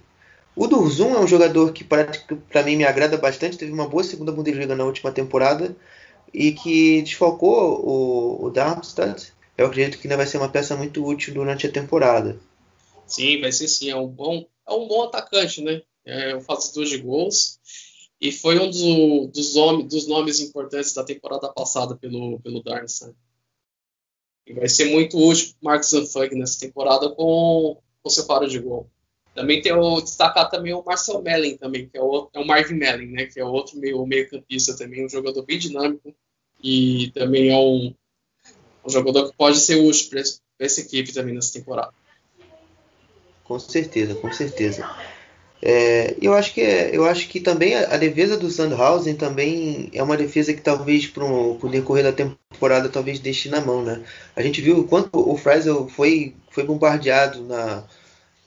O 0.55 0.67
Durzum 0.67 1.14
é 1.14 1.21
um 1.21 1.27
jogador 1.27 1.73
que 1.73 1.85
para 1.85 2.62
mim 2.64 2.77
me 2.77 2.85
agrada 2.85 3.17
bastante, 3.17 3.57
teve 3.57 3.73
uma 3.73 3.88
boa 3.88 4.03
segunda 4.05 4.33
Bundesliga 4.33 4.75
na 4.77 4.85
última 4.85 5.12
temporada 5.12 5.75
e 6.35 6.53
que 6.53 7.01
desfalcou 7.03 7.81
o, 7.87 8.47
o 8.47 8.51
Darmstadt. 8.51 9.33
Eu 9.57 9.67
acredito 9.67 9.99
que 9.99 10.07
ainda 10.07 10.17
vai 10.17 10.27
ser 10.27 10.38
uma 10.38 10.49
peça 10.51 10.77
muito 10.77 11.05
útil 11.07 11.33
durante 11.35 11.67
a 11.67 11.73
temporada. 11.73 12.38
Sim, 13.09 13.40
vai 13.40 13.51
ser 13.53 13.66
sim. 13.68 13.90
É 13.90 13.97
um 13.97 14.07
bom, 14.07 14.47
é 14.68 14.73
um 14.73 14.87
bom 14.87 15.03
atacante, 15.05 15.61
né? 15.62 15.83
É 16.05 16.37
um 16.37 16.40
fazedor 16.40 16.85
de 16.85 16.99
gols. 16.99 17.59
E 18.21 18.31
foi 18.33 18.59
um 18.59 18.71
do- 18.71 19.27
dos, 19.29 19.55
nome- 19.55 19.85
dos 19.88 20.07
nomes 20.09 20.40
importantes 20.40 20.92
da 20.92 21.05
temporada 21.05 21.53
passada 21.53 21.97
pelo, 21.97 22.40
pelo 22.40 22.62
Darmstadt. 22.62 23.14
E 24.47 24.53
vai 24.55 24.68
ser 24.68 24.87
muito 24.90 25.16
útil 25.18 25.49
para 25.61 25.73
Marcos 25.73 25.90
Zanfang 25.90 26.35
nessa 26.35 26.59
temporada 26.59 27.11
com 27.14 27.81
o 28.03 28.11
seu 28.11 28.27
paro 28.27 28.49
de 28.49 28.59
gol. 28.59 28.88
Também 29.35 29.61
tem 29.62 29.73
o 29.73 30.01
destacar 30.01 30.51
também 30.51 30.73
o 30.75 30.83
Marcel 30.83 31.23
Mellen 31.23 31.57
também, 31.57 31.88
que 31.88 31.97
é 31.97 32.03
o, 32.03 32.29
é 32.33 32.38
o 32.40 32.47
Marvin 32.47 32.75
Mellen, 32.75 33.12
né? 33.12 33.27
Que 33.27 33.38
é 33.40 33.44
outro 33.44 33.79
meio, 33.79 34.05
meio 34.07 34.29
campista 34.29 34.77
também, 34.77 35.05
um 35.05 35.09
jogador 35.09 35.42
bem 35.44 35.59
dinâmico. 35.59 36.14
E 36.64 37.11
também 37.12 37.51
é 37.51 37.57
um, 37.57 37.94
um 38.85 38.90
jogador 38.90 39.31
que 39.31 39.37
pode 39.37 39.59
ser 39.61 39.77
útil 39.77 40.11
para 40.11 40.23
essa 40.61 40.81
equipe 40.81 41.12
também 41.12 41.35
nessa 41.35 41.53
temporada. 41.53 41.92
Com 43.49 43.59
certeza, 43.59 44.15
com 44.15 44.31
certeza. 44.33 44.89
É, 45.63 46.17
eu 46.23 46.35
acho 46.35 46.55
que 46.55 46.61
é- 46.61 46.97
eu 46.97 47.05
acho 47.07 47.29
que 47.29 47.41
também 47.41 47.75
a, 47.75 47.97
defesa 47.97 48.37
do 48.37 48.51
Sandhausen 48.51 49.17
também 49.17 49.91
é 49.93 50.03
uma 50.03 50.17
defesa 50.17 50.55
que 50.55 50.61
talvez 50.63 51.07
para 51.07 51.25
o 51.25 51.59
decorrer 51.71 52.05
da 52.05 52.13
temporada 52.13 52.89
talvez 52.89 53.21
deixe 53.21 53.49
na 53.49 53.61
mão, 53.61 53.83
né? 53.85 54.03
A 54.37 54.43
gente 54.43 54.61
viu 54.63 54.85
quanto 54.87 55.11
o 55.19 55.37
Freisel 55.37 55.89
foi 55.89 56.35
foi 56.51 56.65
bombardeado 56.65 57.45
na 57.45 57.85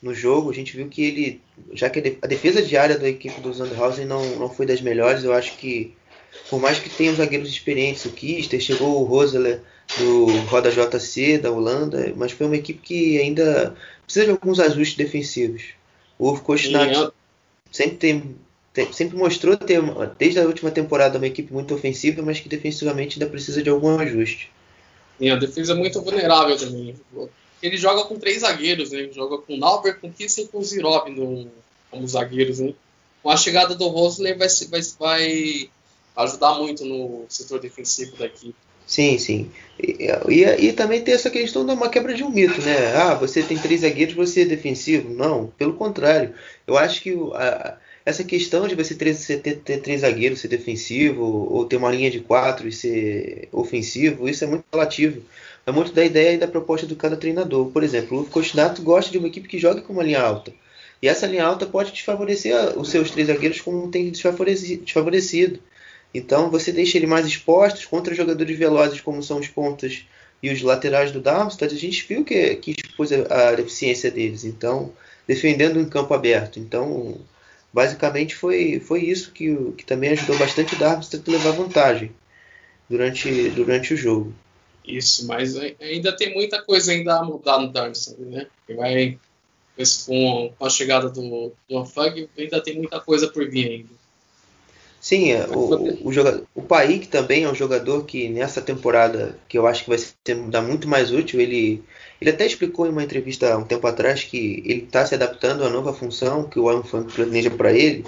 no 0.01 0.13
jogo, 0.13 0.51
a 0.51 0.53
gente 0.53 0.75
viu 0.77 0.87
que 0.89 1.03
ele, 1.03 1.41
já 1.73 1.89
que 1.89 2.17
a 2.21 2.27
defesa 2.27 2.61
diária 2.61 2.97
da 2.97 3.09
equipe 3.09 3.41
do 3.41 3.53
Sandhausen 3.53 4.05
não, 4.05 4.37
não 4.37 4.49
foi 4.49 4.65
das 4.65 4.81
melhores, 4.81 5.23
eu 5.23 5.33
acho 5.33 5.57
que 5.57 5.93
por 6.51 6.59
mais 6.59 6.77
que 6.79 6.89
tenham 6.89 7.15
zagueiros 7.15 7.47
experientes, 7.47 8.03
o 8.03 8.09
Kister, 8.11 8.59
chegou 8.59 9.01
o 9.01 9.05
Roseler 9.05 9.61
do 9.97 10.25
Roda 10.47 10.69
JC 10.69 11.37
da 11.37 11.49
Holanda, 11.49 12.13
mas 12.17 12.33
foi 12.33 12.45
uma 12.45 12.57
equipe 12.57 12.81
que 12.83 13.17
ainda 13.21 13.73
precisa 14.03 14.25
de 14.25 14.31
alguns 14.31 14.59
ajustes 14.59 14.97
defensivos. 14.97 15.63
O 16.19 16.27
Ulf 16.27 16.41
Kostinat 16.41 16.93
Sim, 16.93 17.11
sempre, 17.71 17.95
tem, 17.95 18.35
tem- 18.73 18.91
sempre 18.91 19.17
mostrou 19.17 19.55
ter, 19.55 19.81
desde 20.19 20.39
a 20.39 20.43
última 20.43 20.69
temporada, 20.69 21.17
uma 21.17 21.27
equipe 21.27 21.53
muito 21.53 21.73
ofensiva, 21.73 22.21
mas 22.21 22.41
que 22.41 22.49
defensivamente 22.49 23.15
ainda 23.15 23.31
precisa 23.31 23.63
de 23.63 23.69
algum 23.69 23.97
ajuste. 23.97 24.51
E 25.21 25.29
a 25.29 25.37
defesa 25.37 25.71
é 25.71 25.75
muito 25.75 26.01
vulnerável 26.01 26.57
também. 26.57 26.93
Ele 27.63 27.77
joga 27.77 28.03
com 28.03 28.19
três 28.19 28.41
zagueiros, 28.41 28.91
né? 28.91 28.99
Ele 28.99 29.13
joga 29.13 29.37
com 29.37 29.55
Nauber, 29.55 30.01
com 30.01 30.11
Kissen 30.11 30.43
e 30.43 30.47
com 30.49 30.61
Zirov 30.61 31.09
no, 31.09 31.47
como 31.89 32.05
zagueiros, 32.05 32.59
né? 32.59 32.73
Com 33.23 33.29
a 33.29 33.37
chegada 33.37 33.73
do 33.73 33.87
Rosler 33.87 34.37
vai, 34.37 34.49
vai, 34.69 34.81
vai 34.99 35.69
ajudar 36.15 36.55
muito 36.55 36.85
no 36.85 37.25
setor 37.29 37.59
defensivo 37.59 38.15
da 38.17 38.25
equipe. 38.25 38.55
Sim, 38.85 39.17
sim. 39.17 39.51
E, 39.79 40.07
e, 40.27 40.65
e 40.67 40.73
também 40.73 41.01
tem 41.01 41.13
essa 41.13 41.29
questão 41.29 41.65
de 41.65 41.71
uma 41.71 41.89
quebra 41.89 42.13
de 42.13 42.23
um 42.23 42.29
mito, 42.29 42.61
né? 42.61 42.93
Ah, 42.95 43.13
você 43.15 43.41
tem 43.41 43.57
três 43.57 43.81
zagueiros, 43.81 44.13
você 44.15 44.41
é 44.41 44.45
defensivo. 44.45 45.09
Não, 45.13 45.47
pelo 45.57 45.73
contrário. 45.75 46.33
Eu 46.67 46.77
acho 46.77 47.01
que 47.01 47.11
a- 47.33 47.77
essa 48.05 48.23
questão 48.23 48.67
de 48.67 48.75
você 48.75 48.95
ter, 48.95 49.15
ter, 49.39 49.55
ter 49.57 49.77
três 49.81 50.01
zagueiros, 50.01 50.39
ser 50.41 50.47
defensivo, 50.49 51.23
ou 51.23 51.65
ter 51.65 51.77
uma 51.77 51.91
linha 51.91 52.09
de 52.11 52.19
quatro 52.19 52.67
e 52.67 52.71
ser 52.71 53.47
ofensivo, 53.51 54.27
isso 54.27 54.43
é 54.43 54.47
muito 54.47 54.65
relativo. 54.73 55.21
É 55.65 55.71
muito 55.71 55.93
da 55.93 56.03
ideia 56.03 56.33
e 56.33 56.37
da 56.37 56.47
proposta 56.47 56.85
do 56.87 56.95
cada 56.95 57.15
treinador. 57.15 57.67
Por 57.71 57.83
exemplo, 57.83 58.21
o 58.21 58.25
Cochinato 58.25 58.81
gosta 58.81 59.11
de 59.11 59.17
uma 59.19 59.27
equipe 59.27 59.47
que 59.47 59.59
jogue 59.59 59.81
com 59.81 59.93
uma 59.93 60.03
linha 60.03 60.21
alta. 60.21 60.51
E 61.01 61.07
essa 61.07 61.27
linha 61.27 61.45
alta 61.45 61.65
pode 61.65 61.91
desfavorecer 61.91 62.77
os 62.77 62.89
seus 62.89 63.09
três 63.11 63.27
zagueiros 63.27 63.61
como 63.61 63.89
tem 63.89 64.09
desfavoreci- 64.09 64.77
desfavorecido. 64.77 65.59
Então 66.13 66.49
você 66.49 66.71
deixa 66.71 66.97
ele 66.97 67.07
mais 67.07 67.25
expostos 67.25 67.85
contra 67.85 68.13
jogadores 68.15 68.57
velozes 68.57 69.01
como 69.01 69.23
são 69.23 69.39
os 69.39 69.47
pontas 69.47 70.05
e 70.43 70.51
os 70.51 70.61
laterais 70.61 71.11
do 71.11 71.21
Darmstadt. 71.21 71.73
A 71.73 71.77
gente 71.77 72.05
viu 72.07 72.23
que, 72.25 72.55
que 72.55 72.71
expôs 72.71 73.11
a, 73.11 73.49
a 73.49 73.55
deficiência 73.55 74.11
deles. 74.11 74.43
Então, 74.43 74.91
defendendo 75.27 75.79
em 75.79 75.87
campo 75.89 76.13
aberto. 76.13 76.59
Então, 76.59 77.17
basicamente 77.71 78.35
foi, 78.35 78.79
foi 78.79 79.03
isso 79.03 79.31
que, 79.31 79.55
que 79.77 79.85
também 79.85 80.11
ajudou 80.11 80.37
bastante 80.37 80.75
o 80.75 80.79
Darmstadt 80.79 81.23
a 81.27 81.31
levar 81.31 81.51
vantagem 81.51 82.11
durante, 82.89 83.49
durante 83.51 83.93
o 83.93 83.97
jogo. 83.97 84.33
Isso, 84.85 85.27
mas 85.27 85.55
ai- 85.55 85.75
ainda 85.79 86.15
tem 86.15 86.33
muita 86.33 86.61
coisa 86.61 86.91
ainda 86.91 87.19
a 87.19 87.23
mudar 87.23 87.59
no 87.59 87.71
Darmstadt, 87.71 88.19
né? 88.21 88.47
Vai 88.75 89.17
com 90.05 90.53
a 90.59 90.69
chegada 90.69 91.09
do, 91.09 91.53
do 91.67 91.85
ainda 92.37 92.61
tem 92.61 92.75
muita 92.75 92.99
coisa 92.99 93.27
por 93.27 93.49
vir 93.49 93.69
ainda. 93.69 93.89
Sim, 95.11 95.33
é, 95.33 95.45
o, 95.45 96.07
o, 96.07 96.13
jogador, 96.13 96.47
o 96.55 96.61
Paik 96.61 97.09
também 97.09 97.43
é 97.43 97.49
um 97.49 97.53
jogador 97.53 98.05
que 98.05 98.29
nessa 98.29 98.61
temporada, 98.61 99.37
que 99.49 99.57
eu 99.57 99.67
acho 99.67 99.83
que 99.83 99.89
vai 99.89 99.97
ser 99.97 100.35
dar 100.47 100.61
muito 100.61 100.87
mais 100.87 101.11
útil, 101.11 101.41
ele, 101.41 101.83
ele 102.21 102.29
até 102.29 102.45
explicou 102.45 102.87
em 102.87 102.91
uma 102.91 103.03
entrevista 103.03 103.53
há 103.53 103.57
um 103.57 103.65
tempo 103.65 103.85
atrás 103.85 104.23
que 104.23 104.63
ele 104.65 104.83
está 104.83 105.05
se 105.05 105.13
adaptando 105.13 105.65
à 105.65 105.69
nova 105.69 105.91
função 105.91 106.47
que 106.47 106.57
o 106.57 106.69
Anfang 106.69 107.11
planeja 107.13 107.51
para 107.51 107.73
ele. 107.73 108.05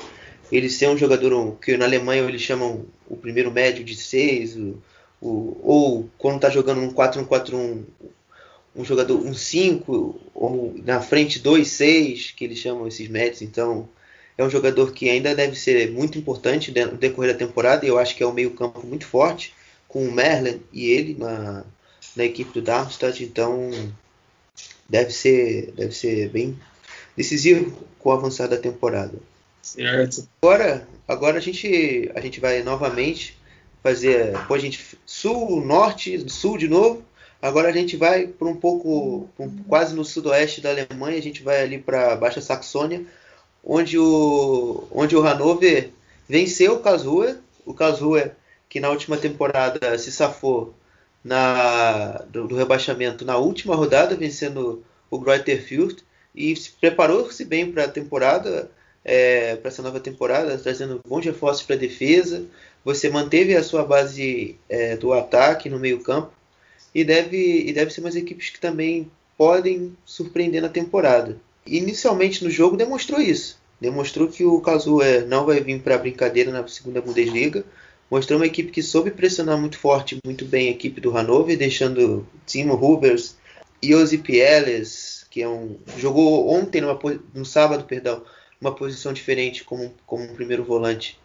Ele 0.49 0.69
ser 0.69 0.87
um 0.87 0.95
jogador 0.95 1.57
que 1.61 1.75
na 1.75 1.83
Alemanha 1.83 2.21
eles 2.21 2.41
chamam 2.41 2.85
o 3.09 3.17
primeiro 3.17 3.51
médio 3.51 3.83
de 3.83 3.97
6, 3.97 4.55
o, 4.55 4.81
o, 5.19 5.57
ou 5.61 6.09
quando 6.17 6.37
está 6.37 6.49
jogando 6.49 6.79
um 6.79 6.93
4-1-4-1, 6.93 7.83
um 8.73 8.85
jogador 8.85 9.17
um 9.17 9.33
5, 9.33 10.21
ou 10.33 10.73
na 10.85 11.01
frente 11.01 11.41
2-6, 11.41 12.33
que 12.33 12.45
eles 12.45 12.59
chamam 12.59 12.87
esses 12.87 13.09
médios, 13.09 13.41
então 13.41 13.89
é 14.37 14.43
um 14.43 14.49
jogador 14.49 14.91
que 14.93 15.09
ainda 15.09 15.35
deve 15.35 15.55
ser 15.55 15.91
muito 15.91 16.17
importante 16.17 16.71
no 16.71 16.97
decorrer 16.97 17.33
da 17.33 17.37
temporada 17.37 17.85
e 17.85 17.89
eu 17.89 17.97
acho 17.97 18.15
que 18.15 18.23
é 18.23 18.27
um 18.27 18.33
meio 18.33 18.51
campo 18.51 18.85
muito 18.85 19.05
forte 19.05 19.53
com 19.87 20.07
o 20.07 20.11
Merlin 20.11 20.61
e 20.71 20.89
ele 20.89 21.15
na, 21.17 21.63
na 22.15 22.23
equipe 22.23 22.51
do 22.53 22.61
Darmstadt, 22.61 23.23
então 23.23 23.69
deve 24.89 25.11
ser, 25.11 25.71
deve 25.75 25.93
ser 25.93 26.29
bem 26.29 26.57
decisivo 27.15 27.77
com 27.99 28.09
o 28.09 28.11
avançar 28.11 28.47
da 28.47 28.57
temporada. 28.57 29.13
Certo. 29.61 30.27
Agora, 30.41 30.87
agora 31.07 31.37
a 31.37 31.41
gente 31.41 32.11
a 32.13 32.19
gente 32.19 32.39
vai 32.39 32.61
novamente 32.63 33.37
fazer, 33.81 34.31
depois 34.31 34.61
a 34.61 34.65
gente 34.65 34.97
sul, 35.05 35.63
norte, 35.65 36.29
sul 36.29 36.57
de 36.57 36.67
novo. 36.67 37.03
Agora 37.41 37.67
a 37.67 37.71
gente 37.73 37.97
vai 37.97 38.25
para 38.25 38.47
um 38.47 38.55
pouco, 38.55 39.29
um, 39.37 39.63
quase 39.67 39.93
no 39.93 40.05
sudoeste 40.05 40.61
da 40.61 40.69
Alemanha, 40.69 41.17
a 41.17 41.21
gente 41.21 41.43
vai 41.43 41.61
ali 41.61 41.77
para 41.77 42.15
Baixa 42.15 42.39
Saxônia, 42.39 43.05
onde 43.63 43.97
o, 43.97 44.87
onde 44.91 45.15
o 45.15 45.21
Hannover 45.21 45.89
venceu 46.27 46.73
o 46.73 46.79
Karlsruhe, 46.79 47.35
o 47.65 47.73
Karlsruhe 47.73 48.31
que 48.67 48.79
na 48.79 48.89
última 48.89 49.17
temporada 49.17 49.97
se 49.99 50.11
safou 50.11 50.73
na, 51.23 52.23
do, 52.29 52.47
do 52.47 52.55
rebaixamento 52.55 53.23
na 53.23 53.37
última 53.37 53.75
rodada, 53.75 54.15
vencendo 54.15 54.83
o 55.09 55.19
Greuther 55.19 55.63
Fürth, 55.63 55.99
e 56.35 56.55
se 56.55 56.71
preparou-se 56.71 57.45
bem 57.45 57.71
para 57.71 57.85
a 57.85 57.87
temporada, 57.87 58.69
é, 59.05 59.55
para 59.57 59.69
essa 59.69 59.83
nova 59.83 59.99
temporada, 59.99 60.57
trazendo 60.57 60.99
bons 61.07 61.23
reforços 61.23 61.63
para 61.63 61.75
a 61.75 61.79
defesa. 61.79 62.45
Você 62.83 63.09
manteve 63.09 63.55
a 63.55 63.63
sua 63.63 63.85
base 63.85 64.57
é, 64.67 64.97
do 64.97 65.13
ataque 65.13 65.69
no 65.69 65.79
meio-campo 65.79 66.33
e 66.93 67.03
deve, 67.03 67.67
e 67.67 67.71
deve 67.71 67.91
ser 67.91 68.01
umas 68.01 68.15
equipes 68.15 68.49
que 68.49 68.59
também 68.59 69.09
podem 69.37 69.95
surpreender 70.03 70.61
na 70.61 70.69
temporada. 70.69 71.37
Inicialmente 71.65 72.43
no 72.43 72.49
jogo 72.49 72.77
demonstrou 72.77 73.21
isso. 73.21 73.61
Demonstrou 73.79 74.27
que 74.27 74.43
o 74.45 74.61
Kazuya 74.61 75.25
não 75.25 75.45
vai 75.45 75.59
vir 75.59 75.81
para 75.81 75.97
brincadeira 75.97 76.51
na 76.51 76.67
segunda 76.67 77.01
Bundesliga. 77.01 77.65
Mostrou 78.09 78.39
uma 78.39 78.45
equipe 78.45 78.71
que 78.71 78.81
soube 78.81 79.11
pressionar 79.11 79.57
muito 79.57 79.77
forte, 79.77 80.17
muito 80.25 80.45
bem 80.45 80.67
a 80.67 80.71
equipe 80.71 81.01
do 81.01 81.11
Hannover, 81.11 81.57
deixando 81.57 82.27
Timo 82.45 82.75
Hubers, 82.75 83.35
Josip 83.83 84.31
Ellis, 84.31 85.25
que 85.29 85.41
é 85.41 85.47
um 85.47 85.77
jogou 85.97 86.49
ontem 86.49 86.79
numa, 86.79 86.99
no 87.33 87.45
sábado, 87.45 87.85
perdão, 87.85 88.23
uma 88.61 88.73
posição 88.73 89.11
diferente 89.11 89.63
como, 89.63 89.93
como 90.05 90.23
um 90.23 90.35
primeiro 90.35 90.63
volante, 90.63 91.19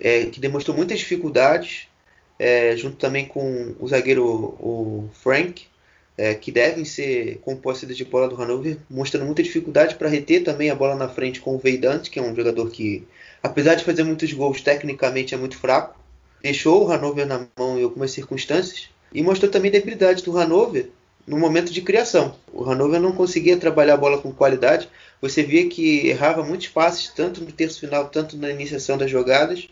é, 0.00 0.26
que 0.26 0.40
demonstrou 0.40 0.76
muitas 0.76 0.98
dificuldades, 0.98 1.86
é, 2.38 2.76
junto 2.76 2.96
também 2.96 3.26
com 3.26 3.74
o 3.78 3.86
zagueiro 3.86 4.24
o 4.24 5.08
Frank, 5.12 5.66
é, 6.16 6.34
que 6.34 6.50
devem 6.50 6.84
ser 6.84 7.38
com 7.42 7.56
posse 7.56 7.86
de 7.86 8.04
bola 8.04 8.28
do 8.28 8.36
Hannover, 8.36 8.78
mostrando 8.88 9.26
muita 9.26 9.42
dificuldade 9.42 9.96
para 9.96 10.08
reter 10.08 10.42
também 10.42 10.70
a 10.70 10.74
bola 10.74 10.94
na 10.94 11.08
frente 11.08 11.40
com 11.40 11.54
o 11.54 11.58
Veidante, 11.58 12.10
que 12.10 12.18
é 12.18 12.22
um 12.22 12.34
jogador 12.34 12.70
que, 12.70 13.06
apesar 13.42 13.74
de 13.74 13.84
fazer 13.84 14.02
muitos 14.02 14.32
gols, 14.32 14.62
tecnicamente 14.62 15.34
é 15.34 15.36
muito 15.36 15.58
fraco. 15.58 15.98
Deixou 16.42 16.84
o 16.84 16.86
Hannover 16.90 17.26
na 17.26 17.46
mão 17.56 17.78
em 17.78 17.84
algumas 17.84 18.12
circunstâncias 18.12 18.88
e 19.12 19.22
mostrou 19.22 19.50
também 19.50 19.68
a 19.68 19.72
debilidade 19.72 20.22
do 20.22 20.32
Hannover 20.32 20.88
no 21.26 21.38
momento 21.38 21.72
de 21.72 21.82
criação. 21.82 22.34
O 22.52 22.62
Hannover 22.62 23.00
não 23.00 23.12
conseguia 23.12 23.56
trabalhar 23.56 23.94
a 23.94 23.98
bola 23.98 24.18
com 24.18 24.32
qualidade. 24.32 24.88
Você 25.20 25.42
via 25.42 25.68
que 25.68 26.06
errava 26.06 26.42
muitos 26.42 26.68
passes, 26.68 27.08
tanto 27.08 27.42
no 27.42 27.50
terço 27.52 27.80
final, 27.80 28.08
tanto 28.08 28.36
na 28.36 28.50
iniciação 28.50 28.96
das 28.96 29.10
jogadas. 29.10 29.68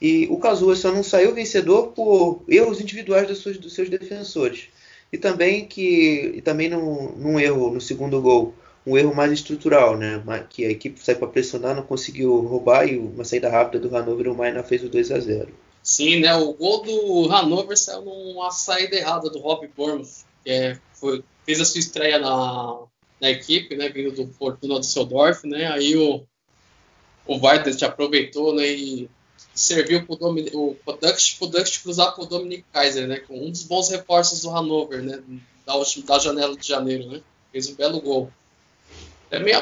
E 0.00 0.26
o 0.30 0.38
Kazuya 0.38 0.76
só 0.76 0.90
não 0.90 1.02
saiu 1.02 1.34
vencedor 1.34 1.88
por 1.88 2.42
erros 2.48 2.80
individuais 2.80 3.26
dos 3.26 3.42
seus, 3.42 3.58
dos 3.58 3.74
seus 3.74 3.88
defensores 3.88 4.70
e 5.12 5.18
também 5.18 5.66
que 5.66 6.32
e 6.36 6.42
também 6.42 6.68
num, 6.68 7.12
num 7.16 7.40
erro 7.40 7.72
no 7.72 7.80
segundo 7.80 8.20
gol, 8.20 8.54
um 8.86 8.96
erro 8.96 9.14
mais 9.14 9.32
estrutural, 9.32 9.96
né? 9.96 10.22
Que 10.48 10.64
a 10.64 10.70
equipe 10.70 11.00
sai 11.02 11.14
para 11.14 11.28
pressionar, 11.28 11.74
não 11.74 11.82
conseguiu 11.82 12.40
roubar 12.40 12.86
e 12.88 12.98
uma 12.98 13.24
saída 13.24 13.48
rápida 13.48 13.80
do 13.80 13.94
Hannover, 13.94 14.30
o 14.30 14.36
Maina 14.36 14.62
fez 14.62 14.82
o 14.82 14.88
2 14.88 15.10
a 15.12 15.20
0. 15.20 15.48
Sim, 15.82 16.20
né? 16.20 16.34
O 16.36 16.52
gol 16.52 16.82
do 16.82 17.28
Hannover 17.28 17.76
saiu 17.76 18.02
numa 18.02 18.50
saída 18.50 18.96
errada 18.96 19.30
do 19.30 19.38
Rob 19.38 19.68
Bournemouth, 19.76 20.24
que 20.44 20.50
é, 20.50 20.78
foi, 20.92 21.22
fez 21.44 21.60
a 21.60 21.64
sua 21.64 21.80
estreia 21.80 22.18
na, 22.18 22.78
na 23.20 23.30
equipe, 23.30 23.76
né? 23.76 23.88
Vindo 23.88 24.12
do 24.12 24.32
Fortuna 24.34 24.80
Düsseldorf, 24.80 25.46
né? 25.46 25.66
Aí 25.66 25.96
o 25.96 26.26
o 27.28 27.36
Weidert 27.36 27.80
aproveitou, 27.82 28.54
né? 28.54 28.66
E 28.66 29.10
serviu 29.58 30.06
para 30.06 30.14
o 30.14 30.76
Podust 30.84 31.82
cruzar 31.82 32.14
para 32.14 32.22
o 32.22 32.26
Dominic 32.26 32.64
Kaiser, 32.72 33.08
né? 33.08 33.18
Com 33.18 33.46
um 33.46 33.50
dos 33.50 33.64
bons 33.64 33.88
reforços 33.88 34.40
do 34.40 34.50
Hannover, 34.50 35.02
né? 35.02 35.20
Da, 35.66 35.74
da 35.74 36.18
janela 36.18 36.56
de 36.56 36.66
janeiro, 36.66 37.10
né? 37.10 37.20
Fez 37.50 37.68
um 37.68 37.74
belo 37.74 38.00
gol. 38.00 38.30
Também, 39.28 39.54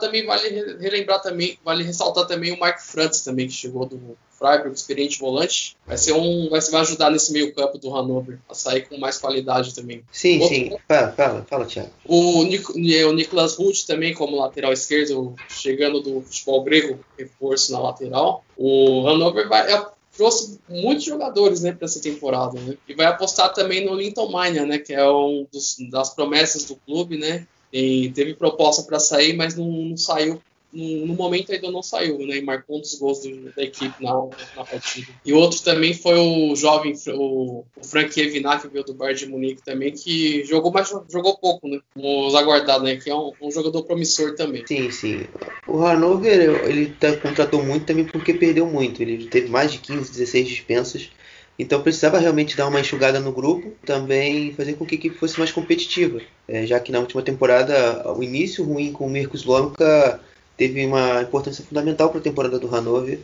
também 0.00 0.26
vale 0.26 0.48
relembrar 0.78 1.22
também, 1.22 1.58
vale 1.64 1.82
ressaltar 1.82 2.26
também 2.26 2.52
o 2.52 2.58
Mark 2.58 2.80
Frantz 2.80 3.22
também, 3.22 3.46
que 3.46 3.54
chegou 3.54 3.86
do 3.86 4.18
Freiburg, 4.38 4.74
experiente 4.74 5.18
volante. 5.18 5.76
Vai 5.86 5.98
ser 5.98 6.12
um. 6.12 6.48
Vai, 6.48 6.60
vai 6.60 6.80
ajudar 6.82 7.10
nesse 7.10 7.32
meio 7.32 7.52
campo 7.52 7.76
do 7.76 7.90
Hannover 7.90 8.38
a 8.48 8.54
sair 8.54 8.82
com 8.82 8.96
mais 8.96 9.18
qualidade 9.18 9.74
também. 9.74 10.02
Sim, 10.12 10.40
Outro, 10.40 10.54
sim. 10.54 10.76
Fala, 10.86 11.12
fala, 11.12 11.46
fala, 11.48 11.66
Thiago. 11.66 11.90
O, 12.04 12.40
o 12.40 13.12
Niklas 13.12 13.56
Ruth 13.56 13.84
também, 13.86 14.14
como 14.14 14.36
lateral 14.36 14.72
esquerdo, 14.72 15.34
chegando 15.48 16.00
do 16.00 16.20
futebol 16.20 16.62
grego, 16.62 17.00
reforço 17.18 17.72
na 17.72 17.80
lateral. 17.80 18.44
O 18.56 19.06
Hannover 19.06 19.48
vai, 19.48 19.72
é, 19.72 19.86
trouxe 20.16 20.58
muitos 20.68 21.04
jogadores 21.04 21.62
né, 21.62 21.72
para 21.72 21.86
essa 21.86 22.00
temporada. 22.00 22.58
Né? 22.60 22.76
E 22.88 22.94
vai 22.94 23.06
apostar 23.06 23.52
também 23.52 23.84
no 23.84 23.94
Linton 23.94 24.28
Miner, 24.28 24.66
né, 24.66 24.78
que 24.78 24.92
é 24.92 25.08
um 25.08 25.46
dos, 25.52 25.76
das 25.90 26.10
promessas 26.10 26.64
do 26.64 26.76
clube, 26.76 27.16
né? 27.16 27.46
E 27.72 28.10
teve 28.10 28.34
proposta 28.34 28.82
para 28.82 28.98
sair, 28.98 29.36
mas 29.36 29.54
não, 29.54 29.66
não 29.66 29.96
saiu. 29.96 30.40
No, 30.72 31.14
momento 31.14 31.50
ainda 31.50 31.70
não 31.70 31.82
saiu, 31.82 32.18
né? 32.18 32.36
E 32.36 32.42
marcou 32.42 32.76
um 32.76 32.80
dos 32.80 32.94
gols 32.94 33.20
do, 33.20 33.52
da 33.54 33.62
equipe 33.62 34.04
na, 34.04 34.12
na 34.54 34.64
partida. 34.64 35.08
E 35.24 35.32
outro 35.32 35.62
também 35.62 35.94
foi 35.94 36.18
o 36.18 36.54
jovem, 36.54 36.94
o, 37.08 37.64
o 37.76 37.84
Frank 37.84 38.20
Evinar, 38.20 38.60
que 38.60 38.68
veio 38.68 38.84
do 38.84 38.92
Bayern 38.92 39.18
de 39.18 39.26
Munique 39.26 39.62
também, 39.64 39.92
que 39.92 40.44
jogou 40.44 40.70
mais 40.70 40.88
jogou 41.10 41.38
pouco, 41.38 41.68
né? 41.68 41.80
Vamos 41.96 42.34
aguardar, 42.34 42.82
né? 42.82 42.96
Que 42.96 43.08
é 43.08 43.14
um, 43.14 43.32
um 43.40 43.50
jogador 43.50 43.82
promissor 43.84 44.34
também. 44.34 44.66
Sim, 44.66 44.90
sim. 44.90 45.26
O 45.66 45.84
Hanover, 45.84 46.66
ele 46.66 46.86
tá, 47.00 47.16
contratou 47.16 47.64
muito 47.64 47.86
também 47.86 48.04
porque 48.04 48.34
perdeu 48.34 48.66
muito. 48.66 49.02
Ele 49.02 49.26
teve 49.26 49.48
mais 49.48 49.72
de 49.72 49.78
15, 49.78 50.10
16 50.10 50.48
dispensas. 50.48 51.10
Então 51.58 51.82
precisava 51.82 52.18
realmente 52.18 52.56
dar 52.56 52.68
uma 52.68 52.78
enxugada 52.78 53.18
no 53.18 53.32
grupo, 53.32 53.72
também 53.84 54.52
fazer 54.52 54.74
com 54.74 54.86
que 54.86 54.94
a 54.94 54.98
equipe 54.98 55.16
fosse 55.16 55.36
mais 55.38 55.50
competitiva, 55.50 56.20
é, 56.46 56.64
já 56.64 56.78
que 56.78 56.92
na 56.92 57.00
última 57.00 57.20
temporada 57.20 58.12
o 58.12 58.22
início 58.22 58.64
ruim 58.64 58.92
com 58.92 59.06
o 59.06 59.10
Mirko 59.10 59.36
Slomka 59.36 60.20
teve 60.58 60.84
uma 60.84 61.22
importância 61.22 61.64
fundamental 61.64 62.10
para 62.10 62.18
a 62.18 62.22
temporada 62.22 62.58
do 62.58 62.66
Hannover, 62.66 63.20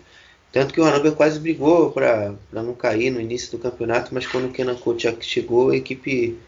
tanto 0.50 0.72
que 0.72 0.80
o 0.80 0.84
Hannover 0.84 1.12
quase 1.12 1.38
brigou 1.38 1.90
para 1.90 2.32
não 2.52 2.72
cair 2.72 3.10
no 3.10 3.20
início 3.20 3.50
do 3.50 3.58
campeonato, 3.58 4.14
mas 4.14 4.26
quando 4.26 4.46
o 4.46 4.52
Kenan 4.52 4.76
Kocak 4.76 5.22
chegou, 5.26 5.70
a 5.70 5.76
equipe 5.76 6.38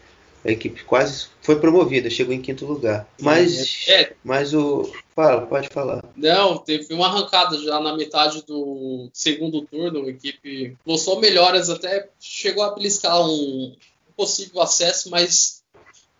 a 0.45 0.51
equipe 0.51 0.83
quase 0.85 1.27
foi 1.41 1.59
promovida, 1.59 2.09
chegou 2.09 2.33
em 2.33 2.41
quinto 2.41 2.65
lugar. 2.65 3.05
Mas, 3.19 3.85
é. 3.89 4.13
mas 4.23 4.53
o. 4.53 4.89
Fala, 5.13 5.45
pode 5.45 5.67
falar. 5.67 6.05
Não, 6.15 6.57
teve 6.59 6.93
uma 6.93 7.07
arrancada 7.07 7.57
já 7.59 7.79
na 7.81 7.97
metade 7.97 8.43
do 8.45 9.09
segundo 9.11 9.63
turno. 9.63 10.05
A 10.05 10.09
equipe 10.09 10.77
mostrou 10.85 11.19
melhoras, 11.19 11.69
até 11.69 12.07
chegou 12.19 12.63
a 12.63 12.73
beliscar 12.73 13.19
um 13.27 13.75
possível 14.15 14.61
acesso, 14.61 15.09
mas 15.09 15.63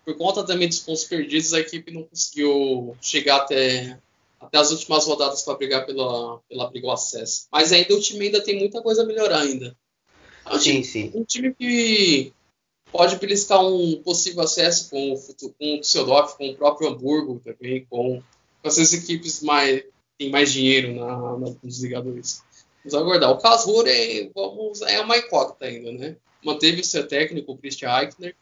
por 0.04 0.16
conta 0.16 0.42
também 0.42 0.68
dos 0.68 0.80
pontos 0.80 1.04
perdidos, 1.04 1.54
a 1.54 1.60
equipe 1.60 1.92
não 1.92 2.02
conseguiu 2.02 2.96
chegar 3.00 3.36
até, 3.36 3.98
até 4.40 4.58
as 4.58 4.70
últimas 4.70 5.04
rodadas 5.06 5.42
para 5.42 5.56
brigar 5.56 5.86
pela, 5.86 6.38
pela 6.48 6.70
briga 6.70 6.86
ao 6.86 6.94
acesso. 6.94 7.46
Mas 7.50 7.72
ainda 7.72 7.94
o 7.94 8.00
time 8.00 8.26
ainda 8.26 8.42
tem 8.42 8.58
muita 8.58 8.80
coisa 8.82 9.02
a 9.02 9.06
melhorar 9.06 9.40
ainda. 9.40 9.76
É 10.46 10.54
um 10.54 10.58
sim, 10.58 10.70
time, 10.70 10.84
sim. 10.84 11.12
Um 11.14 11.24
time 11.24 11.54
que 11.54 12.32
pode 12.90 13.16
beliscar 13.16 13.64
um 13.64 14.02
possível 14.02 14.42
acesso 14.42 14.90
com 14.90 15.12
o, 15.12 15.52
com 15.52 15.74
o 15.74 15.80
Düsseldorf, 15.80 16.36
com 16.36 16.48
o 16.48 16.56
próprio 16.56 16.88
Hamburgo 16.88 17.40
também, 17.44 17.86
com, 17.88 18.22
com 18.62 18.68
essas 18.68 18.92
equipes 18.92 19.42
mais 19.42 19.84
tem 20.18 20.30
mais 20.30 20.52
dinheiro 20.52 20.94
na, 20.94 21.38
na, 21.38 21.54
nos 21.62 21.80
ligadores. 21.80 22.42
Vamos 22.84 22.94
aguardar. 22.94 23.30
O 23.30 23.38
Casur 23.38 23.86
é, 23.86 24.28
vamos, 24.34 24.82
é 24.82 25.00
uma 25.00 25.16
incógnita 25.16 25.64
ainda, 25.64 25.92
né? 25.92 26.16
Manteve 26.44 26.80
o 26.80 26.84
seu 26.84 27.06
técnico, 27.06 27.52
o 27.52 27.56
Christian 27.56 27.96
Eichner, 27.96 28.34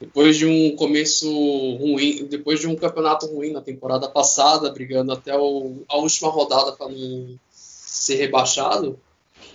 depois 0.00 0.36
de 0.36 0.46
um 0.46 0.76
começo 0.76 1.28
ruim, 1.76 2.24
depois 2.26 2.60
de 2.60 2.68
um 2.68 2.76
campeonato 2.76 3.26
ruim 3.26 3.50
na 3.50 3.60
temporada 3.60 4.08
passada, 4.08 4.70
brigando 4.70 5.12
até 5.12 5.36
o, 5.36 5.82
a 5.88 5.96
última 5.96 6.30
rodada 6.30 6.72
para 6.72 6.88
não 6.88 7.38
ser 7.50 8.14
rebaixado, 8.14 8.98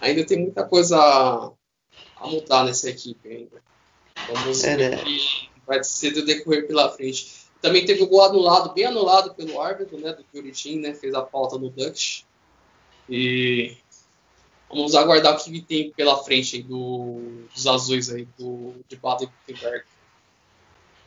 ainda 0.01 0.25
tem 0.25 0.39
muita 0.39 0.65
coisa 0.65 0.97
a, 0.97 1.51
a 2.17 2.27
mudar 2.27 2.65
nessa 2.65 2.89
equipe 2.89 3.29
ainda. 3.29 3.63
Vamos 4.33 4.63
é, 4.63 4.75
ver 4.75 4.89
né? 4.91 4.97
que 4.97 5.49
vai 5.65 5.81
ser 5.83 6.11
do 6.11 6.25
decorrer 6.25 6.67
pela 6.67 6.89
frente. 6.91 7.43
Também 7.61 7.85
teve 7.85 8.03
o 8.03 8.07
gol 8.07 8.23
anulado, 8.23 8.73
bem 8.73 8.85
anulado 8.85 9.33
pelo 9.33 9.61
árbitro, 9.61 9.97
né, 9.97 10.11
do 10.11 10.25
Curitim, 10.25 10.79
né, 10.79 10.93
fez 10.93 11.13
a 11.13 11.25
falta 11.25 11.57
no 11.57 11.69
Dutch. 11.69 12.23
E 13.09 13.77
vamos 14.69 14.93
aguardar 14.93 15.35
o 15.35 15.41
que 15.41 15.61
tem 15.61 15.89
pela 15.91 16.21
frente 16.21 16.57
aí 16.57 16.63
do, 16.63 17.45
dos 17.53 17.65
azuis 17.65 18.09
aí 18.09 18.27
do, 18.37 18.75
de 18.89 18.97
Baden-Württemberg. 18.97 19.85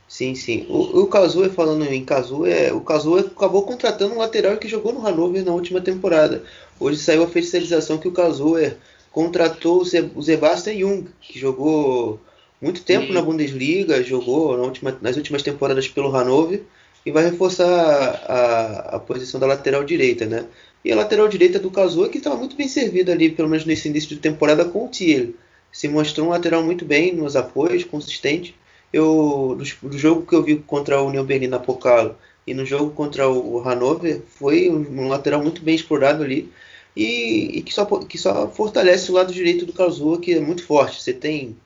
Sim, 0.09 0.35
sim. 0.35 0.66
O, 0.69 1.01
o 1.01 1.07
Kazuya, 1.09 1.51
falando 1.51 1.85
em 1.85 2.05
Kazuya, 2.05 2.75
o 2.75 2.81
Kazuya 2.81 3.25
acabou 3.25 3.62
contratando 3.62 4.14
um 4.14 4.19
lateral 4.19 4.57
que 4.57 4.69
jogou 4.69 4.92
no 4.92 5.01
Hannover 5.01 5.45
na 5.45 5.53
última 5.53 5.81
temporada. 5.81 6.45
Hoje 6.79 6.99
saiu 6.99 7.23
a 7.23 7.27
oficialização 7.27 7.99
que 7.99 8.07
o 8.07 8.12
Kazuya 8.12 8.79
contratou 9.11 9.83
o 10.14 10.23
Sebastian 10.23 10.79
Jung, 10.79 11.09
que 11.21 11.38
jogou 11.38 12.21
muito 12.61 12.83
tempo 12.83 13.12
na 13.12 13.21
Bundesliga, 13.21 14.03
jogou 14.03 14.57
na 14.57 14.62
última, 14.62 14.97
nas 15.01 15.16
últimas 15.16 15.42
temporadas 15.42 15.88
pelo 15.88 16.11
Hannover 16.11 16.62
e 17.05 17.11
vai 17.11 17.25
reforçar 17.25 17.66
a, 17.66 18.97
a, 18.97 18.99
posição 18.99 19.38
da 19.40 19.47
lateral 19.47 19.85
direita, 19.85 20.27
né? 20.27 20.45
E 20.85 20.92
a 20.92 20.97
lateral 20.97 21.29
direita 21.29 21.59
do 21.59 21.71
Kazuo 21.71 22.09
que 22.09 22.19
estava 22.19 22.37
muito 22.37 22.57
bem 22.57 22.69
servida 22.69 23.12
ali, 23.12 23.31
pelo 23.31 23.49
menos 23.49 23.64
nesse 23.64 23.88
início 23.88 24.11
de 24.11 24.16
temporada, 24.16 24.64
com 24.64 24.85
o 24.85 24.88
Thiel. 24.88 25.31
Se 25.73 25.88
mostrou 25.88 26.27
um 26.27 26.31
lateral 26.31 26.62
muito 26.62 26.85
bem 26.85 27.14
nos 27.14 27.37
apoios, 27.37 27.85
consistente. 27.85 28.55
Eu, 28.96 29.56
do, 29.59 29.88
do 29.88 29.98
jogo 29.98 30.26
que 30.26 30.35
eu 30.35 30.42
vi 30.42 30.56
contra 30.56 31.00
o 31.00 31.09
União 31.09 31.24
Berlim 31.24 31.48
na 31.48 31.59
Pokal 31.59 32.16
e 32.46 32.54
no 32.54 32.64
jogo 32.64 32.90
contra 32.92 33.28
o, 33.28 33.59
Hannover, 33.61 34.22
foi 34.38 34.70
um, 34.70 35.09
lateral 35.09 35.42
muito 35.42 35.62
bem 35.62 35.74
explorado 35.74 36.22
ali 36.22 36.50
e, 36.96 37.59
e, 37.59 37.62
que, 37.62 37.74
só, 37.74 37.85
que 37.85 38.16
só 38.16 38.48
fortalece 38.48 39.11
o 39.11 39.14
lado 39.14 39.32
direito 39.32 39.66
do 39.66 39.72
Kazuo, 39.72 40.18
que 40.18 40.32
é 40.35 40.40
muito 40.40 40.64
forte. 40.64 41.02
Você 41.02 41.12
tem 41.12 41.56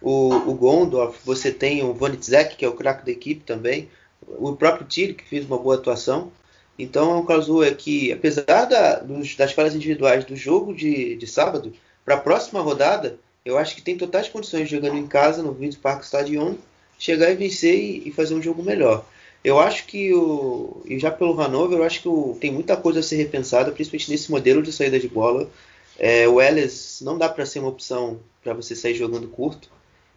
o, 0.00 0.34
o 0.34 0.54
Gondorf, 0.54 1.18
você 1.24 1.50
tem 1.50 1.82
o 1.82 1.92
Vonitzek, 1.92 2.56
que 2.56 2.64
é 2.64 2.68
o 2.68 2.74
craque 2.74 3.04
da 3.04 3.10
equipe 3.10 3.42
também, 3.44 3.88
o 4.26 4.54
próprio 4.54 4.86
Tiro, 4.86 5.14
que 5.14 5.28
fez 5.28 5.44
uma 5.46 5.58
boa 5.58 5.76
atuação. 5.76 6.30
Então 6.78 7.10
é 7.10 7.14
um 7.16 7.24
Karlsruhe 7.24 7.74
que, 7.74 8.12
apesar 8.12 8.66
da, 8.66 9.00
dos, 9.00 9.34
das 9.34 9.52
falhas 9.52 9.74
individuais 9.74 10.24
do 10.24 10.36
jogo 10.36 10.74
de, 10.74 11.16
de 11.16 11.26
sábado, 11.26 11.72
para 12.04 12.14
a 12.16 12.20
próxima 12.20 12.60
rodada, 12.60 13.18
eu 13.46 13.56
acho 13.56 13.76
que 13.76 13.80
tem 13.80 13.96
totais 13.96 14.28
condições, 14.28 14.68
jogando 14.68 14.96
em 14.96 15.06
casa, 15.06 15.40
no 15.40 15.52
Vídeo 15.52 15.78
Parque 15.78 16.04
Stadion, 16.04 16.56
chegar 16.98 17.30
e 17.30 17.36
vencer 17.36 17.78
e, 17.78 18.08
e, 18.08 18.10
fazer 18.10 18.34
um 18.34 18.42
jogo 18.42 18.60
melhor. 18.60 19.06
Eu 19.44 19.60
acho 19.60 19.86
que, 19.86 20.12
o, 20.12 20.82
e 20.84 20.98
já 20.98 21.12
pelo 21.12 21.32
Hannover, 21.32 21.78
eu 21.78 21.84
acho 21.84 22.02
que 22.02 22.08
o, 22.08 22.36
tem 22.40 22.50
muita 22.50 22.76
coisa 22.76 22.98
a 22.98 23.02
ser 23.04 23.14
repensada, 23.14 23.70
principalmente 23.70 24.10
nesse 24.10 24.32
modelo 24.32 24.60
de 24.62 24.72
saída 24.72 24.98
de 24.98 25.08
bola. 25.08 25.48
É, 25.96 26.26
o 26.26 26.40
Ellis 26.42 27.00
não 27.02 27.16
dá 27.16 27.28
para 27.28 27.46
ser 27.46 27.60
uma 27.60 27.68
opção 27.68 28.18
para 28.42 28.52
você 28.52 28.74
sair 28.74 28.96
jogando 28.96 29.28
curto. 29.28 29.70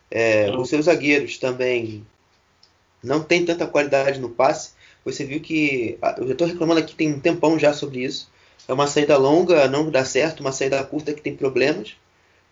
É, 0.09 0.49
os 0.49 0.67
seus 0.67 0.85
zagueiros 0.85 1.37
também 1.37 2.03
não 3.03 3.21
tem 3.21 3.45
tanta 3.45 3.67
qualidade 3.67 4.19
no 4.19 4.29
passe. 4.29 4.71
Você 5.05 5.23
viu 5.23 5.39
que. 5.39 5.99
Eu 6.17 6.25
já 6.25 6.33
estou 6.33 6.47
reclamando 6.47 6.79
aqui 6.79 6.95
tem 6.95 7.13
um 7.13 7.19
tempão 7.19 7.59
já 7.59 7.73
sobre 7.73 8.03
isso. 8.03 8.27
É 8.67 8.73
uma 8.73 8.87
saída 8.87 9.17
longa, 9.17 9.67
não 9.67 9.91
dá 9.91 10.03
certo, 10.03 10.39
uma 10.39 10.51
saída 10.51 10.83
curta 10.83 11.13
que 11.13 11.21
tem 11.21 11.35
problemas. 11.35 11.95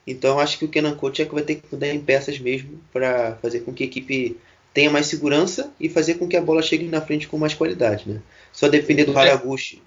Então 0.08 0.40
acho 0.40 0.58
que 0.58 0.66
o 0.66 0.70
Kenan 0.70 0.96
Kochek 0.96 1.34
vai 1.34 1.44
ter 1.44 1.56
que 1.56 1.68
mudar 1.70 1.90
em 1.90 2.00
peças 2.00 2.40
mesmo 2.40 2.80
para 2.94 3.36
fazer 3.42 3.60
com 3.60 3.74
que 3.74 3.84
a 3.84 3.86
equipe 3.86 4.38
tenha 4.74 4.90
mais 4.90 5.08
segurança 5.08 5.74
e 5.80 5.90
fazer 5.90 6.16
com 6.16 6.28
que 6.28 6.38
a 6.38 6.42
bola 6.42 6.62
chegue 6.62 6.86
na 6.86 7.02
frente 7.02 7.28
com 7.28 7.38
mais 7.38 7.54
qualidade. 7.54 8.08
Né? 8.08 8.22
Só 8.54 8.70
depender 8.70 9.04
do 9.04 9.18
Haraguchi. 9.18 9.82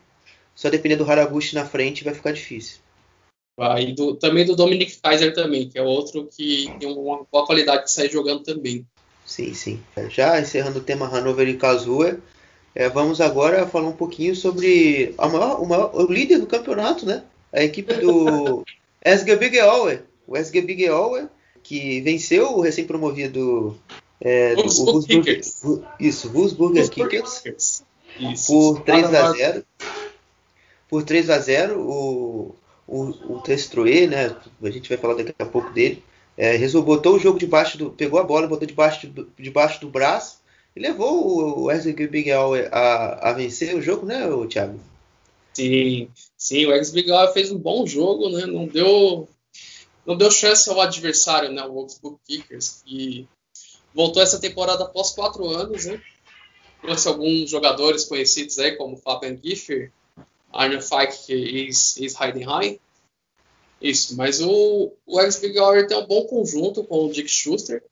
Só 0.54 0.68
depender 0.68 0.96
do 0.96 1.11
Haraguchi 1.11 1.54
na 1.54 1.64
frente 1.64 2.04
vai 2.04 2.12
ficar 2.12 2.33
difícil. 2.33 2.78
Ah, 3.59 3.80
e 3.80 3.94
do, 3.94 4.14
também 4.14 4.44
do 4.44 4.56
Dominic 4.56 4.98
Kaiser 5.02 5.35
também, 5.35 5.68
que 5.68 5.78
é 5.78 5.83
outro 5.83 6.28
que 6.35 6.70
tem 6.78 6.88
uma 6.88 7.26
boa 7.30 7.46
qualidade 7.46 7.85
de 7.85 7.92
sair 7.92 8.11
jogando 8.11 8.42
também. 8.42 8.87
Sim, 9.24 9.54
sim. 9.54 9.80
Já 10.09 10.40
encerrando 10.40 10.80
o 10.80 10.83
tema 10.83 11.06
Hannover 11.06 11.48
e 11.48 11.56
Kazuya, 11.56 12.18
é, 12.74 12.88
vamos 12.88 13.20
agora 13.20 13.66
falar 13.66 13.88
um 13.88 13.96
pouquinho 13.96 14.35
sobre 14.35 15.14
a 15.16 15.28
maior, 15.28 15.62
o, 15.62 15.66
maior, 15.66 15.94
o 15.94 16.12
líder 16.12 16.38
do 16.38 16.46
campeonato, 16.46 17.06
né? 17.06 17.22
A 17.52 17.62
equipe 17.62 17.94
do 17.94 18.64
SGB 19.04 19.50
Geowe. 19.50 20.10
O 20.31 20.37
SGB 20.37 20.77
Geowe, 20.77 21.29
que 21.61 22.01
venceu 22.03 22.57
o 22.57 22.61
recém-promovido 22.61 23.77
é, 24.21 24.55
o 24.55 25.03
Kickers. 25.03 25.61
Isso, 25.99 26.31
Wolfsburger 26.31 26.88
Kickers. 26.88 27.83
Isso. 28.19 28.47
Por 28.47 28.83
3 28.83 29.12
a 29.12 29.33
0 29.33 29.64
Por 30.88 31.03
3 31.03 31.31
a 31.31 31.38
0 31.40 31.81
o, 31.81 32.55
o, 32.87 33.01
o 33.35 33.40
Testroe, 33.40 34.07
né? 34.07 34.37
A 34.62 34.71
gente 34.71 34.88
vai 34.88 34.99
falar 34.99 35.14
daqui 35.14 35.35
a 35.37 35.47
pouco 35.47 35.71
dele. 35.73 36.05
É, 36.37 36.55
resolveu, 36.55 36.95
botou 36.95 37.16
o 37.16 37.19
jogo 37.19 37.37
debaixo 37.37 37.77
do. 37.77 37.90
Pegou 37.90 38.21
a 38.21 38.25
bola, 38.25 38.47
botou 38.47 38.69
debaixo 38.69 39.09
do, 39.09 39.29
debaixo 39.37 39.81
do 39.81 39.90
braço 39.90 40.38
e 40.77 40.81
levou 40.81 41.59
o 41.59 41.64
Wesley 41.64 41.97
Miguel 42.09 42.53
a, 42.71 43.31
a 43.31 43.33
vencer 43.33 43.75
o 43.75 43.83
jogo, 43.83 44.07
né, 44.07 44.21
Thiago? 44.49 44.79
Sim, 45.55 46.09
sim, 46.37 46.66
o 46.66 46.73
ex 46.73 46.93
Miguel 46.93 47.33
fez 47.33 47.51
um 47.51 47.59
bom 47.59 47.85
jogo, 47.85 48.29
né? 48.29 48.47
Não 48.47 48.66
deu, 48.66 49.29
não 50.07 50.17
deu 50.17 50.31
chance 50.31 50.69
ao 50.69 50.81
adversário, 50.81 51.53
né? 51.53 51.63
O 51.65 51.73
Wolfsburg 51.73 52.19
Kickers, 52.27 52.83
que 52.85 53.29
voltou 53.95 54.23
essa 54.23 54.41
temporada 54.41 54.85
após 54.85 55.11
quatro 55.11 55.47
anos, 55.49 55.87
né? 55.87 56.01
Trouxe 56.81 57.09
alguns 57.09 57.51
jogadores 57.51 58.05
conhecidos 58.05 58.59
aí, 58.59 58.77
como 58.77 58.97
Fabian 58.97 59.37
Giffer, 59.43 59.93
Arne 60.53 60.81
Fike 60.81 61.33
e 61.33 62.07
Heidenheim. 62.21 62.79
Isso, 63.81 64.17
mas 64.17 64.41
o, 64.41 64.93
o 65.07 65.21
ex 65.21 65.39
Big 65.39 65.55
tem 65.89 65.97
um 65.97 66.07
bom 66.07 66.25
conjunto 66.25 66.85
com 66.85 67.07
o 67.07 67.13
Dick 67.13 67.29
Schuster 67.29 67.83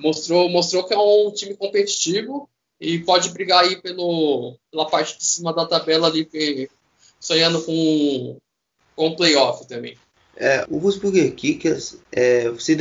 mostrou, 0.00 0.48
mostrou 0.48 0.84
que 0.84 0.94
é 0.94 0.98
um 0.98 1.30
time 1.30 1.54
competitivo 1.54 2.48
e 2.80 2.98
pode 2.98 3.30
brigar 3.30 3.64
aí 3.64 3.80
pelo, 3.80 4.56
pela 4.70 4.88
parte 4.88 5.18
de 5.18 5.24
cima 5.24 5.52
da 5.52 5.66
tabela 5.66 6.08
ali, 6.08 6.68
sonhando 7.20 7.62
com, 7.64 8.36
com 8.96 9.08
o 9.08 9.16
playoff 9.16 9.66
também. 9.66 9.96
É, 10.44 10.66
o 10.68 10.80
Wolfsburger 10.80 11.32
Kickers 11.36 11.98
é, 12.10 12.52
se 12.58 12.76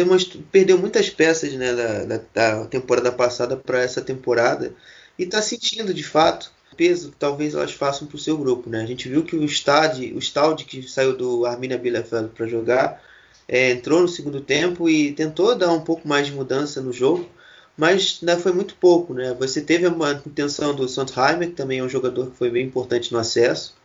perdeu 0.52 0.80
muitas 0.80 1.12
peças 1.12 1.54
né, 1.54 1.72
da, 1.76 2.06
da, 2.06 2.22
da 2.34 2.66
temporada 2.66 3.12
passada 3.12 3.56
para 3.56 3.84
essa 3.84 4.02
temporada 4.02 4.74
e 5.18 5.26
está 5.26 5.44
sentindo 5.44 5.94
de 5.94 6.04
fato 6.04 6.52
peso 6.76 7.12
que 7.12 7.18
talvez 7.18 7.54
elas 7.54 7.72
façam 7.72 8.08
para 8.08 8.16
o 8.16 8.20
seu 8.20 8.36
grupo. 8.36 8.68
Né? 8.68 8.82
A 8.82 8.86
gente 8.88 9.08
viu 9.08 9.24
que 9.24 9.36
o 9.36 9.48
Stade, 9.48 10.12
o 10.16 10.20
Stade 10.20 10.66
que 10.66 10.82
saiu 10.82 11.16
do 11.16 11.46
Arminia 11.46 11.78
Bielefeld 11.78 12.30
para 12.30 12.48
jogar, 12.48 13.00
é, 13.48 13.70
entrou 13.70 14.02
no 14.02 14.08
segundo 14.08 14.42
tempo 14.42 14.90
e 14.90 15.12
tentou 15.12 15.54
dar 15.54 15.72
um 15.72 15.82
pouco 15.82 16.08
mais 16.08 16.26
de 16.26 16.34
mudança 16.34 16.82
no 16.82 16.92
jogo, 16.92 17.30
mas 17.78 18.24
né, 18.24 18.38
foi 18.38 18.54
muito 18.54 18.74
pouco. 18.74 19.14
Né? 19.14 19.36
Você 19.38 19.62
teve 19.62 19.86
a 19.86 20.12
intenção 20.26 20.74
do 20.74 20.90
Sondheimer, 20.90 21.50
que 21.50 21.56
também 21.56 21.78
é 21.78 21.84
um 21.84 21.90
jogador 21.90 22.32
que 22.32 22.38
foi 22.38 22.50
bem 22.50 22.66
importante 22.66 23.14
no 23.14 23.20
acesso, 23.20 23.76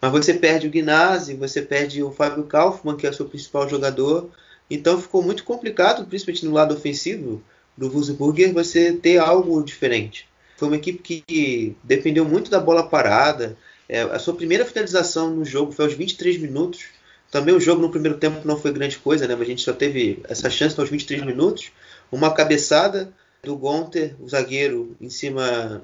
mas 0.00 0.10
você 0.10 0.34
perde 0.34 0.66
o 0.66 0.70
Gnazzi, 0.70 1.34
você 1.34 1.62
perde 1.62 2.02
o 2.02 2.10
Fábio 2.10 2.44
Kaufmann, 2.44 2.96
que 2.96 3.06
é 3.06 3.10
o 3.10 3.14
seu 3.14 3.26
principal 3.26 3.68
jogador, 3.68 4.30
então 4.70 5.00
ficou 5.00 5.22
muito 5.22 5.44
complicado, 5.44 6.06
principalmente 6.06 6.46
no 6.46 6.52
lado 6.52 6.74
ofensivo 6.74 7.42
do 7.76 7.90
Wolfsburger, 7.90 8.52
você 8.52 8.92
ter 8.92 9.18
algo 9.18 9.62
diferente. 9.62 10.28
Foi 10.56 10.68
uma 10.68 10.76
equipe 10.76 11.22
que 11.26 11.76
dependeu 11.82 12.24
muito 12.24 12.50
da 12.50 12.60
bola 12.60 12.86
parada. 12.86 13.56
É, 13.88 14.02
a 14.02 14.18
sua 14.18 14.34
primeira 14.34 14.64
finalização 14.64 15.30
no 15.30 15.44
jogo 15.44 15.72
foi 15.72 15.86
aos 15.86 15.94
23 15.94 16.38
minutos 16.38 16.84
também 17.30 17.54
o 17.54 17.60
jogo 17.60 17.80
no 17.80 17.90
primeiro 17.90 18.18
tempo 18.18 18.46
não 18.46 18.58
foi 18.58 18.72
grande 18.72 18.98
coisa, 18.98 19.26
né? 19.26 19.34
Mas 19.34 19.46
a 19.46 19.50
gente 19.50 19.62
só 19.62 19.72
teve 19.72 20.20
essa 20.28 20.50
chance 20.50 20.78
aos 20.78 20.90
23 20.90 21.24
minutos. 21.24 21.70
Uma 22.10 22.34
cabeçada 22.34 23.12
do 23.42 23.56
Gonter, 23.56 24.16
o 24.20 24.28
zagueiro, 24.28 24.96
em 25.00 25.08
cima 25.08 25.80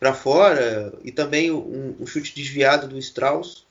para 0.00 0.14
fora, 0.14 0.92
e 1.04 1.12
também 1.12 1.52
um, 1.52 1.94
um, 2.00 2.06
chute 2.06 2.34
desviado 2.34 2.88
do 2.88 2.98
Strauss. 2.98 3.64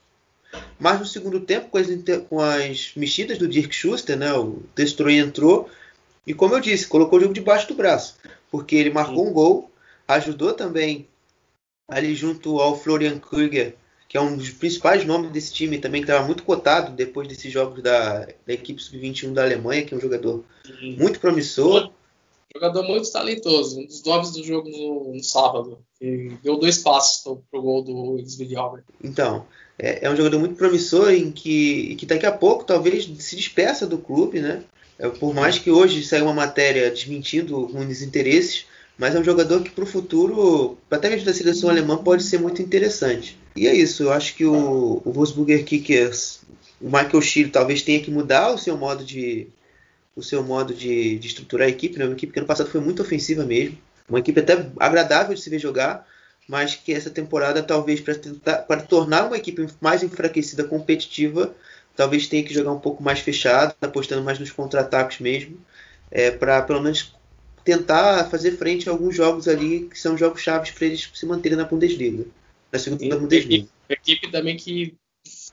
Mas 0.78 0.98
no 0.98 1.04
segundo 1.04 1.40
tempo, 1.40 1.68
com 1.68 1.78
as, 1.78 1.88
com 2.28 2.40
as 2.40 2.92
mexidas 2.96 3.36
do 3.36 3.46
Dirk 3.48 3.74
Schuster, 3.74 4.16
né? 4.16 4.32
O 4.32 4.62
Destroy 4.74 5.18
entrou 5.18 5.68
e, 6.26 6.32
como 6.32 6.54
eu 6.54 6.60
disse, 6.60 6.86
colocou 6.86 7.18
o 7.18 7.22
jogo 7.22 7.34
debaixo 7.34 7.68
do 7.68 7.74
braço, 7.74 8.16
porque 8.50 8.76
ele 8.76 8.90
marcou 8.90 9.28
um 9.28 9.32
gol, 9.32 9.70
ajudou 10.08 10.54
também 10.54 11.06
ali 11.88 12.14
junto 12.14 12.60
ao 12.60 12.78
Florian 12.78 13.18
Krüger 13.18 13.76
que 14.10 14.16
é 14.16 14.20
um 14.20 14.36
dos 14.36 14.50
principais 14.50 15.04
nomes 15.04 15.30
desse 15.30 15.52
time 15.52 15.78
também, 15.78 16.02
que 16.02 16.10
estava 16.10 16.26
muito 16.26 16.42
cotado 16.42 16.90
depois 16.90 17.28
desses 17.28 17.52
jogos 17.52 17.80
da, 17.80 18.26
da 18.44 18.52
equipe 18.52 18.82
sub-21 18.82 19.32
da 19.32 19.44
Alemanha, 19.44 19.84
que 19.84 19.94
é 19.94 19.96
um 19.96 20.00
jogador 20.00 20.44
Sim. 20.66 20.96
muito 20.98 21.20
promissor. 21.20 21.92
Jogador 22.52 22.82
muito 22.82 23.10
talentoso, 23.10 23.80
um 23.80 23.86
dos 23.86 24.02
nomes 24.02 24.32
do 24.32 24.44
jogo 24.44 24.68
no, 24.68 25.14
no 25.14 25.22
sábado. 25.22 25.78
E 26.00 26.32
deu 26.42 26.58
dois 26.58 26.78
passos 26.78 27.22
pro 27.50 27.62
gol 27.62 27.82
do 27.82 28.18
Albert. 28.56 28.84
Então, 29.02 29.46
é, 29.78 30.04
é, 30.04 30.10
um 30.10 30.16
jogador 30.16 30.38
muito 30.38 30.56
promissor 30.56 31.10
em 31.10 31.30
que, 31.30 31.94
que 31.96 32.06
daqui 32.06 32.26
a 32.26 32.32
pouco 32.32 32.64
talvez 32.64 33.04
se 33.18 33.36
despeça 33.36 33.86
do 33.86 33.98
clube, 33.98 34.40
né? 34.40 34.62
É, 34.98 35.08
por 35.08 35.32
mais 35.32 35.58
que 35.58 35.70
hoje 35.70 36.04
saia 36.04 36.22
uma 36.22 36.34
matéria 36.34 36.90
desmentindo 36.90 37.68
muitos 37.72 38.02
interesses, 38.02 38.66
mas 38.98 39.14
é 39.14 39.18
um 39.18 39.24
jogador 39.24 39.62
que 39.62 39.70
para 39.70 39.84
o 39.84 39.86
futuro, 39.86 40.76
até 40.90 41.08
mesmo 41.08 41.24
da 41.24 41.32
seleção 41.32 41.70
alemã, 41.70 41.96
pode 41.96 42.22
ser 42.22 42.38
muito 42.38 42.60
interessante. 42.60 43.38
E 43.56 43.66
é 43.66 43.74
isso, 43.74 44.02
eu 44.02 44.12
acho 44.12 44.34
que 44.34 44.44
o, 44.44 45.00
o 45.04 45.12
Wolfsburger 45.12 45.64
Kickers, 45.64 46.40
o 46.80 46.86
Michael 46.86 47.22
Schill 47.22 47.50
talvez 47.50 47.80
tenha 47.82 48.02
que 48.02 48.10
mudar 48.10 48.52
o 48.52 48.58
seu 48.58 48.76
modo 48.76 49.02
de 49.02 49.48
o 50.20 50.22
seu 50.22 50.42
modo 50.42 50.72
de, 50.72 51.18
de 51.18 51.26
estruturar 51.26 51.66
a 51.66 51.70
equipe, 51.70 51.98
né? 51.98 52.04
uma 52.04 52.14
equipe 52.14 52.32
que 52.32 52.38
ano 52.38 52.46
passado 52.46 52.70
foi 52.70 52.80
muito 52.80 53.02
ofensiva 53.02 53.44
mesmo, 53.44 53.78
uma 54.08 54.18
equipe 54.18 54.40
até 54.40 54.66
agradável 54.78 55.34
de 55.34 55.40
se 55.40 55.50
ver 55.50 55.58
jogar, 55.58 56.06
mas 56.48 56.74
que 56.74 56.92
essa 56.92 57.10
temporada 57.10 57.62
talvez 57.62 58.00
para 58.00 58.14
tentar 58.14 58.58
para 58.58 58.82
tornar 58.82 59.26
uma 59.26 59.36
equipe 59.36 59.66
mais 59.80 60.02
enfraquecida, 60.02 60.64
competitiva, 60.64 61.54
talvez 61.96 62.26
tenha 62.26 62.42
que 62.42 62.54
jogar 62.54 62.72
um 62.72 62.80
pouco 62.80 63.02
mais 63.02 63.20
fechado, 63.20 63.74
apostando 63.80 64.22
mais 64.22 64.38
nos 64.38 64.50
contra-ataques 64.50 65.20
mesmo, 65.20 65.58
é, 66.10 66.30
para 66.30 66.62
pelo 66.62 66.80
menos 66.80 67.14
tentar 67.64 68.28
fazer 68.30 68.52
frente 68.52 68.88
a 68.88 68.92
alguns 68.92 69.14
jogos 69.14 69.46
ali 69.46 69.88
que 69.88 69.98
são 69.98 70.16
jogos 70.16 70.40
chaves 70.40 70.70
para 70.70 70.86
eles 70.86 71.10
se 71.14 71.26
manterem 71.26 71.58
na 71.58 71.64
Bundesliga 71.64 72.24
na 72.72 72.78
segunda 72.78 73.18
Bundesliga. 73.18 73.68
Equipe 73.88 74.30
também 74.30 74.56
que 74.56 74.94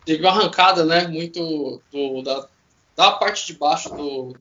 teve 0.06 0.22
uma 0.24 0.32
arrancada, 0.32 0.86
né, 0.86 1.08
muito 1.08 1.82
do, 1.91 2.22
da, 2.22 2.48
da 2.96 3.12
parte 3.14 3.48
de 3.48 3.54
baixo 3.54 3.89
do, 3.89 4.36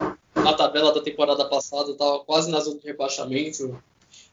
da 0.50 0.56
tabela 0.56 0.92
da 0.92 1.00
temporada 1.00 1.44
passada, 1.44 1.90
estava 1.90 2.20
quase 2.20 2.50
na 2.50 2.60
zona 2.60 2.78
de 2.78 2.86
rebaixamento, 2.86 3.78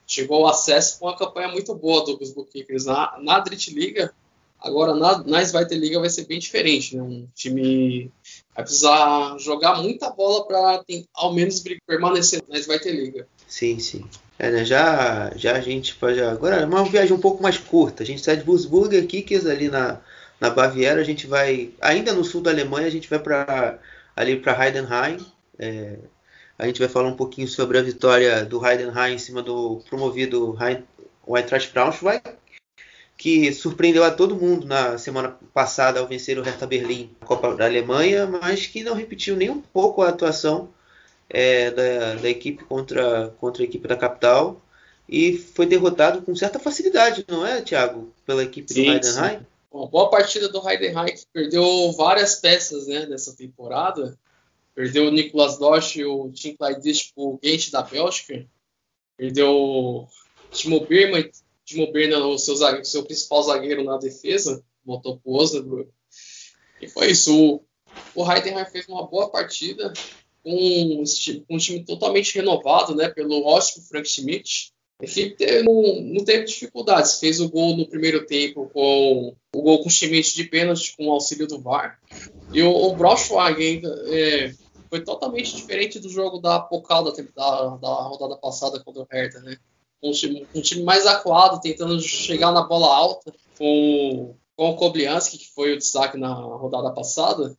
chegou 0.05 0.43
ao 0.45 0.51
acesso 0.51 0.99
com 0.99 1.05
uma 1.05 1.17
campanha 1.17 1.47
muito 1.49 1.73
boa 1.73 2.05
do 2.05 2.17
Gusburg 2.17 2.49
Kickers 2.51 2.85
na, 2.85 3.17
na 3.21 3.39
Drittliga, 3.39 4.13
agora 4.59 4.93
na, 4.93 5.23
na 5.23 5.41
Liga 5.71 5.99
vai 5.99 6.09
ser 6.09 6.25
bem 6.25 6.39
diferente, 6.39 6.95
né, 6.95 7.01
um 7.01 7.27
time 7.33 8.11
vai 8.55 8.63
precisar 8.63 9.37
jogar 9.39 9.81
muita 9.81 10.09
bola 10.09 10.45
para 10.45 10.83
ao 11.13 11.33
menos 11.33 11.63
permanecer 11.85 12.41
na 12.47 12.57
Liga. 12.57 13.27
Sim, 13.47 13.79
sim. 13.79 14.05
É, 14.39 14.49
né? 14.49 14.65
já, 14.65 15.31
já 15.35 15.55
a 15.55 15.61
gente 15.61 15.95
pode. 15.95 16.19
Agora 16.19 16.57
é 16.57 16.65
uma 16.65 16.83
viagem 16.83 17.13
um 17.13 17.19
pouco 17.19 17.41
mais 17.41 17.57
curta. 17.57 18.03
A 18.03 18.05
gente 18.05 18.21
sai 18.21 18.37
de 18.37 18.43
Würzburg 18.43 18.95
é 18.95 19.51
ali 19.51 19.69
na, 19.69 20.01
na 20.39 20.49
Baviera. 20.49 20.99
A 20.99 21.03
gente 21.03 21.27
vai. 21.27 21.71
Ainda 21.79 22.13
no 22.13 22.23
sul 22.23 22.41
da 22.41 22.51
Alemanha, 22.51 22.87
a 22.87 22.91
gente 22.91 23.09
vai 23.09 23.19
para 23.19 23.79
ali 24.15 24.37
para 24.37 24.65
Heidenheim. 24.65 25.17
É, 25.57 25.97
a 26.57 26.65
gente 26.65 26.79
vai 26.79 26.87
falar 26.87 27.09
um 27.09 27.15
pouquinho 27.15 27.47
sobre 27.47 27.77
a 27.77 27.81
vitória 27.81 28.45
do 28.45 28.65
Heidenheim 28.65 29.15
em 29.15 29.17
cima 29.17 29.41
do 29.41 29.81
promovido 29.89 30.57
Eintracht 31.27 31.71
Braunschweig, 31.73 32.21
que 33.17 33.53
surpreendeu 33.53 34.03
a 34.03 34.11
todo 34.11 34.35
mundo 34.35 34.67
na 34.67 34.97
semana 34.97 35.37
passada 35.53 35.99
ao 35.99 36.07
vencer 36.07 36.37
o 36.37 36.43
Hertha 36.43 36.67
Berlim 36.67 37.09
na 37.21 37.27
Copa 37.27 37.55
da 37.55 37.65
Alemanha, 37.65 38.27
mas 38.27 38.67
que 38.67 38.83
não 38.83 38.93
repetiu 38.93 39.35
nem 39.35 39.49
um 39.49 39.61
pouco 39.61 40.01
a 40.01 40.09
atuação 40.09 40.69
é, 41.29 41.71
da, 41.71 42.15
da, 42.15 42.29
equipe 42.29 42.63
contra, 42.63 43.33
contra 43.39 43.63
a 43.63 43.65
equipe 43.65 43.87
da 43.87 43.95
capital 43.95 44.61
e 45.07 45.37
foi 45.37 45.65
derrotado 45.65 46.21
com 46.21 46.35
certa 46.35 46.59
facilidade, 46.59 47.25
não 47.27 47.45
é, 47.45 47.61
Thiago? 47.61 48.13
Pela 48.25 48.43
equipe 48.43 48.71
sim, 48.71 48.85
do 48.85 48.91
Heidenheim? 48.91 49.39
Sim. 49.39 49.45
Uma 49.71 49.87
boa 49.87 50.09
partida 50.09 50.49
do 50.49 50.69
Heidenheim 50.69 51.15
que 51.15 51.25
perdeu 51.33 51.91
várias 51.93 52.35
peças 52.35 52.87
né, 52.87 53.05
nessa 53.07 53.35
temporada. 53.35 54.17
Perdeu 54.75 55.07
o 55.07 55.11
Nicolas 55.11 55.57
Dosch 55.57 55.97
e 55.97 56.05
o 56.05 56.31
Tim 56.31 56.55
Clydish 56.55 57.11
pro 57.13 57.39
Gente 57.43 57.71
da 57.71 57.81
Bélgica. 57.81 58.47
Perdeu 59.15 59.51
o 59.51 60.07
Timo 60.51 60.85
Birman, 60.85 61.29
Timo 61.63 61.91
Birman, 61.91 62.23
o 62.23 62.37
seu, 62.37 62.55
zagueiro, 62.55 62.85
seu 62.85 63.03
principal 63.03 63.43
zagueiro 63.43 63.83
na 63.83 63.97
defesa. 63.97 64.63
Botou 64.83 65.17
pro 65.17 65.33
Osnabrück. 65.33 65.91
E 66.81 66.87
foi 66.87 67.11
isso. 67.11 67.33
O, 67.35 67.63
o 68.15 68.31
Heidenheim 68.31 68.65
fez 68.65 68.87
uma 68.87 69.07
boa 69.07 69.29
partida 69.29 69.93
com 70.43 70.51
um, 70.51 71.03
um 71.49 71.57
time 71.57 71.85
totalmente 71.85 72.35
renovado 72.35 72.95
né, 72.95 73.09
pelo 73.09 73.45
ótimo 73.45 73.85
Frank 73.85 74.07
Schmidt 74.09 74.73
a 75.01 75.05
equipe 75.05 75.63
não, 75.63 76.01
não, 76.01 76.25
teve 76.25 76.45
dificuldades. 76.45 77.19
Fez 77.19 77.39
o 77.39 77.49
gol 77.49 77.75
no 77.75 77.87
primeiro 77.87 78.25
tempo 78.25 78.69
com 78.73 79.35
o 79.53 79.61
gol 79.61 79.83
com 79.83 79.89
Schmidt 79.89 80.33
de 80.33 80.45
pênalti 80.45 80.95
com 80.95 81.07
o 81.07 81.11
auxílio 81.11 81.45
do 81.45 81.59
VAR. 81.59 81.99
E 82.53 82.61
o, 82.61 82.71
o 82.71 82.95
Braunschweig 82.95 83.61
ainda 83.61 84.05
é, 84.07 84.53
foi 84.93 85.01
totalmente 85.03 85.55
diferente 85.55 85.97
do 85.97 86.07
jogo 86.07 86.37
da 86.37 86.59
Pokal 86.59 87.03
da, 87.03 87.11
da, 87.11 87.77
da 87.77 87.93
rodada 88.03 88.37
passada 88.37 88.79
contra 88.79 89.01
o 89.01 89.07
Hertha, 89.09 89.39
né? 89.39 89.57
Um 90.03 90.11
time, 90.11 90.47
um 90.53 90.61
time 90.61 90.83
mais 90.83 91.07
acuado, 91.07 91.59
tentando 91.59 91.99
chegar 91.99 92.51
na 92.51 92.61
bola 92.61 92.95
alta, 92.95 93.33
com, 93.57 94.35
com 94.55 94.69
o 94.69 94.75
Koblianski, 94.75 95.39
que 95.39 95.51
foi 95.51 95.73
o 95.73 95.79
destaque 95.79 96.15
na 96.15 96.31
rodada 96.31 96.91
passada. 96.91 97.57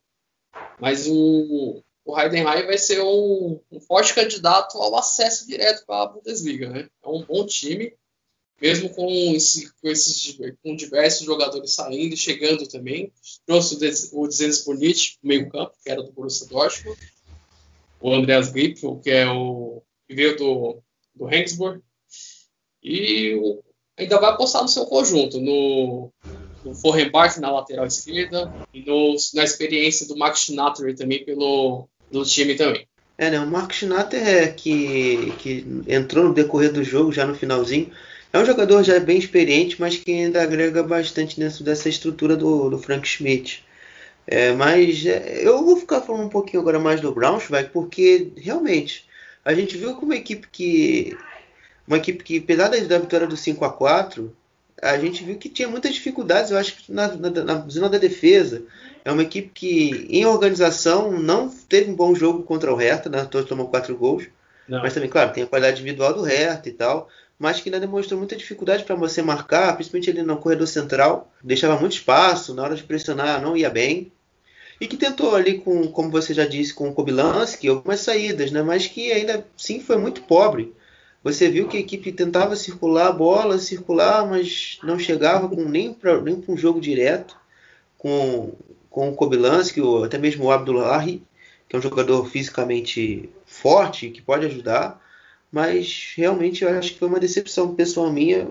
Mas 0.78 1.08
o, 1.08 1.82
o 2.04 2.16
Heidenheim 2.16 2.66
vai 2.66 2.78
ser 2.78 3.02
um, 3.02 3.58
um, 3.68 3.80
forte 3.80 4.14
candidato 4.14 4.78
ao 4.78 4.94
acesso 4.94 5.44
direto 5.44 5.84
para 5.84 6.04
a 6.04 6.06
Bundesliga. 6.06 6.68
Né? 6.70 6.88
É 7.02 7.08
um 7.08 7.24
bom 7.24 7.44
time, 7.44 7.92
mesmo 8.62 8.90
com, 8.90 9.08
esse, 9.34 9.74
com, 9.82 9.88
esses, 9.88 10.38
com 10.62 10.76
diversos 10.76 11.26
jogadores 11.26 11.72
saindo 11.72 12.14
e 12.14 12.16
chegando 12.16 12.68
também. 12.68 13.12
Trouxe 13.44 13.74
o 14.12 14.28
Dezenes 14.28 14.64
Bonite 14.64 15.18
no 15.20 15.28
meio 15.30 15.48
campo, 15.48 15.74
que 15.82 15.90
era 15.90 16.00
do 16.00 16.12
Borussia 16.12 16.46
Dortmund. 16.46 16.96
O 18.04 18.12
Andreas 18.12 18.52
Gripel, 18.52 19.00
que 19.02 19.10
é 19.10 19.26
o 19.26 19.82
que 20.06 20.14
veio 20.14 20.36
do, 20.36 20.82
do 21.14 21.24
Regensburg. 21.24 21.80
E 22.82 23.34
o, 23.34 23.64
ainda 23.96 24.20
vai 24.20 24.28
apostar 24.28 24.60
no 24.60 24.68
seu 24.68 24.84
conjunto, 24.84 25.40
no, 25.40 26.12
no 26.62 26.74
Forrenbach 26.74 27.40
na 27.40 27.50
lateral 27.50 27.86
esquerda 27.86 28.52
e 28.74 28.82
no, 28.84 29.16
na 29.32 29.42
experiência 29.42 30.06
do 30.06 30.18
Max 30.18 30.40
Schnatter 30.40 30.94
também 30.94 31.24
pelo, 31.24 31.88
do 32.10 32.26
time 32.26 32.54
também. 32.54 32.86
É, 33.16 33.30
né? 33.30 33.40
O 33.40 33.46
Mark 33.46 33.72
Schnatter 33.72 34.20
é 34.22 34.48
que, 34.48 35.32
que 35.38 35.66
entrou 35.88 36.24
no 36.24 36.34
decorrer 36.34 36.74
do 36.74 36.84
jogo, 36.84 37.10
já 37.10 37.24
no 37.24 37.34
finalzinho. 37.34 37.90
É 38.30 38.38
um 38.38 38.44
jogador 38.44 38.82
já 38.82 39.00
bem 39.00 39.16
experiente, 39.16 39.80
mas 39.80 39.96
que 39.96 40.12
ainda 40.12 40.42
agrega 40.42 40.82
bastante 40.82 41.40
dentro 41.40 41.64
dessa 41.64 41.88
estrutura 41.88 42.36
do, 42.36 42.68
do 42.68 42.78
Frank 42.78 43.08
Schmidt. 43.08 43.64
É, 44.26 44.52
mas 44.52 45.04
é, 45.04 45.46
eu 45.46 45.64
vou 45.64 45.76
ficar 45.76 46.00
falando 46.00 46.24
um 46.24 46.30
pouquinho 46.30 46.62
agora 46.62 46.78
mais 46.78 47.00
do 47.00 47.12
Braunschweig, 47.12 47.70
porque 47.70 48.32
realmente 48.36 49.06
a 49.44 49.52
gente 49.52 49.76
viu 49.76 49.96
que 49.96 50.04
uma 50.04 50.16
equipe 50.16 50.48
que. 50.50 51.16
Uma 51.86 51.98
equipe 51.98 52.24
que, 52.24 52.38
apesar 52.38 52.68
da 52.68 52.98
vitória 52.98 53.26
do 53.26 53.36
5 53.36 53.62
a 53.62 53.70
4 53.70 54.34
a 54.84 54.98
gente 54.98 55.24
viu 55.24 55.36
que 55.36 55.48
tinha 55.48 55.68
muitas 55.68 55.94
dificuldades, 55.94 56.50
eu 56.50 56.58
acho 56.58 56.76
que 56.76 56.92
na, 56.92 57.08
na, 57.08 57.30
na 57.30 57.68
zona 57.68 57.88
da 57.88 57.98
defesa. 57.98 58.62
É 59.04 59.12
uma 59.12 59.22
equipe 59.22 59.50
que, 59.52 60.06
em 60.08 60.24
organização, 60.24 61.12
não 61.12 61.48
teve 61.48 61.90
um 61.90 61.94
bom 61.94 62.14
jogo 62.14 62.42
contra 62.42 62.72
o 62.72 62.76
Hertha, 62.76 63.10
né? 63.10 63.26
Todos 63.30 63.48
tomou 63.48 63.68
quatro 63.68 63.94
gols. 63.96 64.24
Não. 64.66 64.80
Mas 64.80 64.94
também, 64.94 65.10
claro, 65.10 65.32
tem 65.32 65.42
a 65.42 65.46
qualidade 65.46 65.82
individual 65.82 66.14
do 66.14 66.22
Hertha 66.22 66.68
e 66.70 66.72
tal. 66.72 67.08
Mas 67.38 67.60
que 67.60 67.68
ainda 67.68 67.80
demonstrou 67.80 68.18
muita 68.18 68.34
dificuldade 68.34 68.84
para 68.84 68.94
você 68.94 69.20
marcar, 69.20 69.74
principalmente 69.74 70.08
ali 70.08 70.22
no 70.22 70.38
corredor 70.38 70.66
central. 70.66 71.30
Deixava 71.42 71.78
muito 71.78 71.92
espaço, 71.92 72.54
na 72.54 72.62
hora 72.62 72.74
de 72.74 72.82
pressionar 72.82 73.42
não 73.42 73.54
ia 73.56 73.68
bem. 73.68 74.10
E 74.84 74.86
que 74.86 74.98
tentou 74.98 75.34
ali, 75.34 75.60
com, 75.60 75.88
como 75.88 76.10
você 76.10 76.34
já 76.34 76.44
disse, 76.44 76.74
com 76.74 76.90
o 76.90 76.92
Kobilanski, 76.92 77.68
algumas 77.68 78.00
saídas, 78.00 78.50
né? 78.50 78.62
Mas 78.62 78.86
que 78.86 79.10
ainda 79.10 79.42
sim 79.56 79.80
foi 79.80 79.96
muito 79.96 80.20
pobre. 80.24 80.74
Você 81.22 81.48
viu 81.48 81.66
que 81.66 81.78
a 81.78 81.80
equipe 81.80 82.12
tentava 82.12 82.54
circular 82.54 83.08
a 83.08 83.12
bola, 83.12 83.58
circular, 83.58 84.28
mas 84.28 84.78
não 84.82 84.98
chegava 84.98 85.48
com 85.48 85.64
nem 85.64 85.94
para 85.94 86.20
nem 86.20 86.44
um 86.46 86.54
jogo 86.54 86.82
direto. 86.82 87.34
Com 87.96 88.52
com 88.90 89.08
o 89.08 89.14
Kobylanski, 89.14 89.80
ou 89.80 90.04
até 90.04 90.18
mesmo 90.18 90.44
o 90.44 90.52
Abdullahi, 90.52 91.22
que 91.66 91.74
é 91.74 91.78
um 91.78 91.82
jogador 91.82 92.28
fisicamente 92.28 93.30
forte, 93.46 94.10
que 94.10 94.20
pode 94.20 94.44
ajudar, 94.44 95.02
mas 95.50 96.12
realmente 96.14 96.62
eu 96.62 96.68
acho 96.68 96.92
que 96.92 96.98
foi 96.98 97.08
uma 97.08 97.18
decepção 97.18 97.74
pessoal 97.74 98.12
minha 98.12 98.48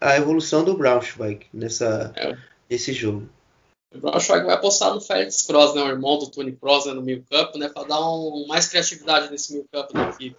a 0.00 0.16
evolução 0.16 0.64
do 0.64 0.76
Braunschweig 0.76 1.46
nessa, 1.52 2.12
é. 2.14 2.36
nesse 2.70 2.92
jogo. 2.92 3.28
O 3.94 3.98
Braunschweig 3.98 4.44
vai 4.44 4.54
apostar 4.54 4.92
no 4.92 5.00
Felix 5.00 5.42
Cross, 5.42 5.74
né, 5.74 5.82
o 5.82 5.88
irmão 5.88 6.18
do 6.18 6.26
Tony 6.26 6.52
Kroos 6.52 6.86
né, 6.86 6.92
no 6.92 7.02
meio 7.02 7.24
campo, 7.30 7.58
né, 7.58 7.68
para 7.68 7.86
dar 7.86 8.00
um, 8.00 8.46
mais 8.48 8.66
criatividade 8.66 9.30
nesse 9.30 9.52
meio 9.52 9.66
campo 9.70 9.92
da 9.92 10.10
equipe. 10.10 10.36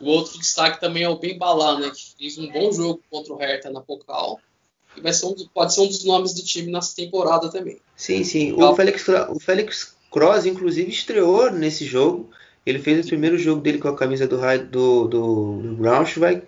O 0.00 0.06
outro 0.06 0.38
destaque 0.38 0.80
também 0.80 1.02
é 1.02 1.08
o 1.08 1.18
Ben 1.18 1.36
Balá, 1.36 1.78
né, 1.78 1.90
que 1.90 2.14
fez 2.16 2.38
um 2.38 2.50
bom 2.50 2.72
jogo 2.72 3.02
contra 3.10 3.32
o 3.32 3.36
Hertha 3.36 3.70
na 3.70 3.80
Pokal 3.80 4.40
e 4.96 5.00
vai 5.00 5.12
ser 5.12 5.26
um, 5.26 5.34
pode 5.52 5.74
ser 5.74 5.80
um 5.80 5.86
dos 5.86 6.04
nomes 6.04 6.34
do 6.34 6.42
time 6.42 6.70
nessa 6.70 6.94
temporada 6.94 7.50
também. 7.50 7.78
Sim, 7.96 8.24
sim. 8.24 8.52
O 8.52 8.74
Félix, 8.74 9.06
o 9.08 9.40
Félix 9.40 9.96
Cross, 10.10 10.46
inclusive, 10.46 10.90
estreou 10.90 11.50
nesse 11.50 11.84
jogo. 11.84 12.30
Ele 12.64 12.78
fez 12.78 13.04
o 13.04 13.08
primeiro 13.08 13.38
jogo 13.38 13.60
dele 13.60 13.78
com 13.78 13.88
a 13.88 13.96
camisa 13.96 14.26
do, 14.26 14.36
do, 14.38 15.08
do, 15.08 15.62
do 15.62 15.76
Braunschweig. 15.76 16.42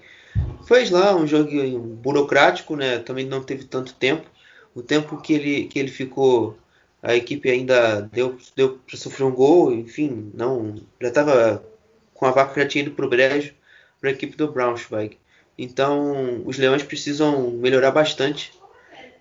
Fez 0.66 0.90
lá 0.90 1.14
um 1.14 1.26
jogo 1.26 1.50
burocrático, 1.78 2.76
né? 2.76 2.98
Também 2.98 3.26
não 3.26 3.42
teve 3.42 3.64
tanto 3.64 3.94
tempo. 3.94 4.28
O 4.74 4.82
tempo 4.82 5.20
que 5.20 5.32
ele, 5.32 5.64
que 5.66 5.78
ele 5.78 5.90
ficou, 5.90 6.58
a 7.02 7.14
equipe 7.14 7.50
ainda 7.50 8.00
deu, 8.00 8.36
deu 8.56 8.78
para 8.78 8.96
sofrer 8.96 9.24
um 9.24 9.34
gol, 9.34 9.72
enfim, 9.72 10.30
não 10.34 10.74
já 11.00 11.08
estava 11.08 11.64
com 12.12 12.26
a 12.26 12.30
vaca 12.30 12.60
já 12.60 12.66
tinha 12.66 12.84
ido 12.84 12.92
para 12.92 13.04
o 13.04 13.08
brejo 13.08 13.54
para 14.00 14.10
a 14.10 14.12
equipe 14.12 14.36
do 14.36 14.50
Braunschweig. 14.50 15.16
Então, 15.56 16.42
os 16.44 16.58
Leões 16.58 16.82
precisam 16.82 17.50
melhorar 17.50 17.90
bastante 17.90 18.52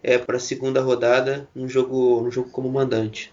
é, 0.02 0.18
para 0.18 0.38
a 0.38 0.40
segunda 0.40 0.82
rodada 0.82 1.48
no 1.56 1.68
jogo, 1.70 2.22
no 2.22 2.32
jogo 2.32 2.50
como 2.50 2.70
mandante. 2.70 3.32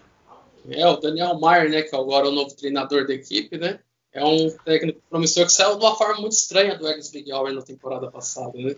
É, 0.69 0.87
o 0.87 0.97
Daniel 0.97 1.39
Maier, 1.39 1.69
né, 1.69 1.81
que 1.81 1.95
agora 1.95 2.27
é 2.27 2.29
o 2.29 2.33
novo 2.33 2.55
treinador 2.55 3.07
da 3.07 3.13
equipe, 3.13 3.57
né? 3.57 3.79
É 4.13 4.23
um 4.23 4.49
técnico 4.65 5.01
promissor 5.09 5.45
que 5.45 5.53
saiu 5.53 5.77
de 5.77 5.85
uma 5.85 5.95
forma 5.95 6.21
muito 6.21 6.33
estranha 6.33 6.77
do 6.77 6.87
Eggs 6.87 7.11
Big 7.11 7.31
Hour 7.31 7.51
na 7.53 7.61
temporada 7.61 8.11
passada, 8.11 8.51
né? 8.57 8.75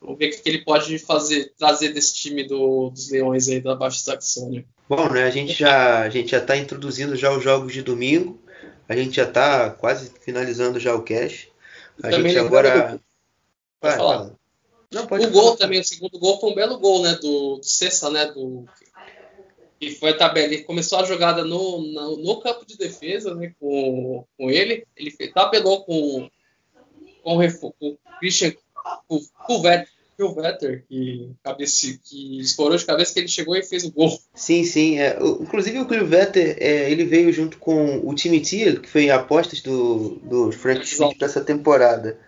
Vamos 0.00 0.18
ver 0.18 0.30
o 0.30 0.42
que 0.42 0.48
ele 0.48 0.64
pode 0.64 0.98
fazer, 0.98 1.52
trazer 1.58 1.90
desse 1.90 2.14
time 2.14 2.44
do, 2.44 2.90
dos 2.90 3.10
Leões 3.10 3.48
aí 3.48 3.60
da 3.60 3.74
Baixa 3.74 3.98
Saxônia. 3.98 4.64
Bom, 4.88 5.08
né, 5.10 5.24
a 5.24 5.30
gente 5.30 5.52
já 5.52 6.00
a 6.02 6.08
gente 6.08 6.30
já 6.30 6.38
está 6.38 6.56
introduzindo 6.56 7.14
já 7.16 7.30
os 7.30 7.42
jogos 7.44 7.72
de 7.72 7.82
domingo. 7.82 8.40
A 8.88 8.96
gente 8.96 9.14
já 9.14 9.24
está 9.24 9.70
quase 9.70 10.10
finalizando 10.20 10.80
já 10.80 10.94
o 10.94 11.02
cash. 11.02 11.48
A 12.02 12.10
gente 12.10 12.36
agora 12.38 12.98
Vai, 13.80 13.96
falar. 13.96 14.32
Não, 14.90 15.06
pode 15.06 15.26
o 15.26 15.30
gol 15.30 15.56
também, 15.56 15.80
o 15.80 15.84
segundo 15.84 16.18
gol 16.18 16.40
foi 16.40 16.50
um 16.50 16.54
belo 16.54 16.78
gol, 16.78 17.02
né? 17.02 17.14
Do, 17.20 17.58
do 17.58 17.64
Cessa, 17.64 18.10
né? 18.10 18.26
Do, 18.26 18.64
e 19.80 19.92
foi 19.92 20.10
a 20.10 20.16
tabela. 20.16 20.46
Ele 20.46 20.64
começou 20.64 20.98
a 20.98 21.04
jogada 21.04 21.44
no, 21.44 21.80
no, 21.80 22.16
no, 22.16 22.40
campo 22.40 22.66
de 22.66 22.76
defesa, 22.76 23.34
né? 23.34 23.54
Com, 23.60 24.24
com 24.36 24.50
ele. 24.50 24.84
Ele 24.96 25.10
tabelou 25.32 25.84
com, 25.84 26.28
com, 27.22 27.38
com, 27.38 27.72
com 27.72 27.88
o 27.88 27.98
Christian 28.18 28.52
com 29.08 29.20
o 29.48 29.62
Vetter, 29.62 29.88
o 30.24 30.34
Vetter 30.34 30.84
que, 30.88 31.30
cabeça, 31.42 31.98
que 32.04 32.40
estourou 32.40 32.76
de 32.76 32.84
cabeça 32.84 33.14
que 33.14 33.20
ele 33.20 33.28
chegou 33.28 33.56
e 33.56 33.62
fez 33.62 33.84
o 33.84 33.92
gol. 33.92 34.18
Sim, 34.34 34.64
sim. 34.64 34.98
É, 34.98 35.18
o, 35.20 35.42
inclusive 35.42 35.78
o 35.78 35.86
Clivetter, 35.86 36.56
é, 36.60 36.90
ele 36.90 37.04
veio 37.04 37.32
junto 37.32 37.58
com 37.58 38.00
o 38.06 38.14
time 38.14 38.40
Thiel, 38.40 38.80
que 38.80 38.88
foi 38.88 39.10
apostas 39.10 39.60
do, 39.60 40.20
do 40.22 40.52
Frank 40.52 40.86
Schmidt 40.86 41.16
para 41.16 41.26
essa 41.26 41.40
temporada. 41.40 42.18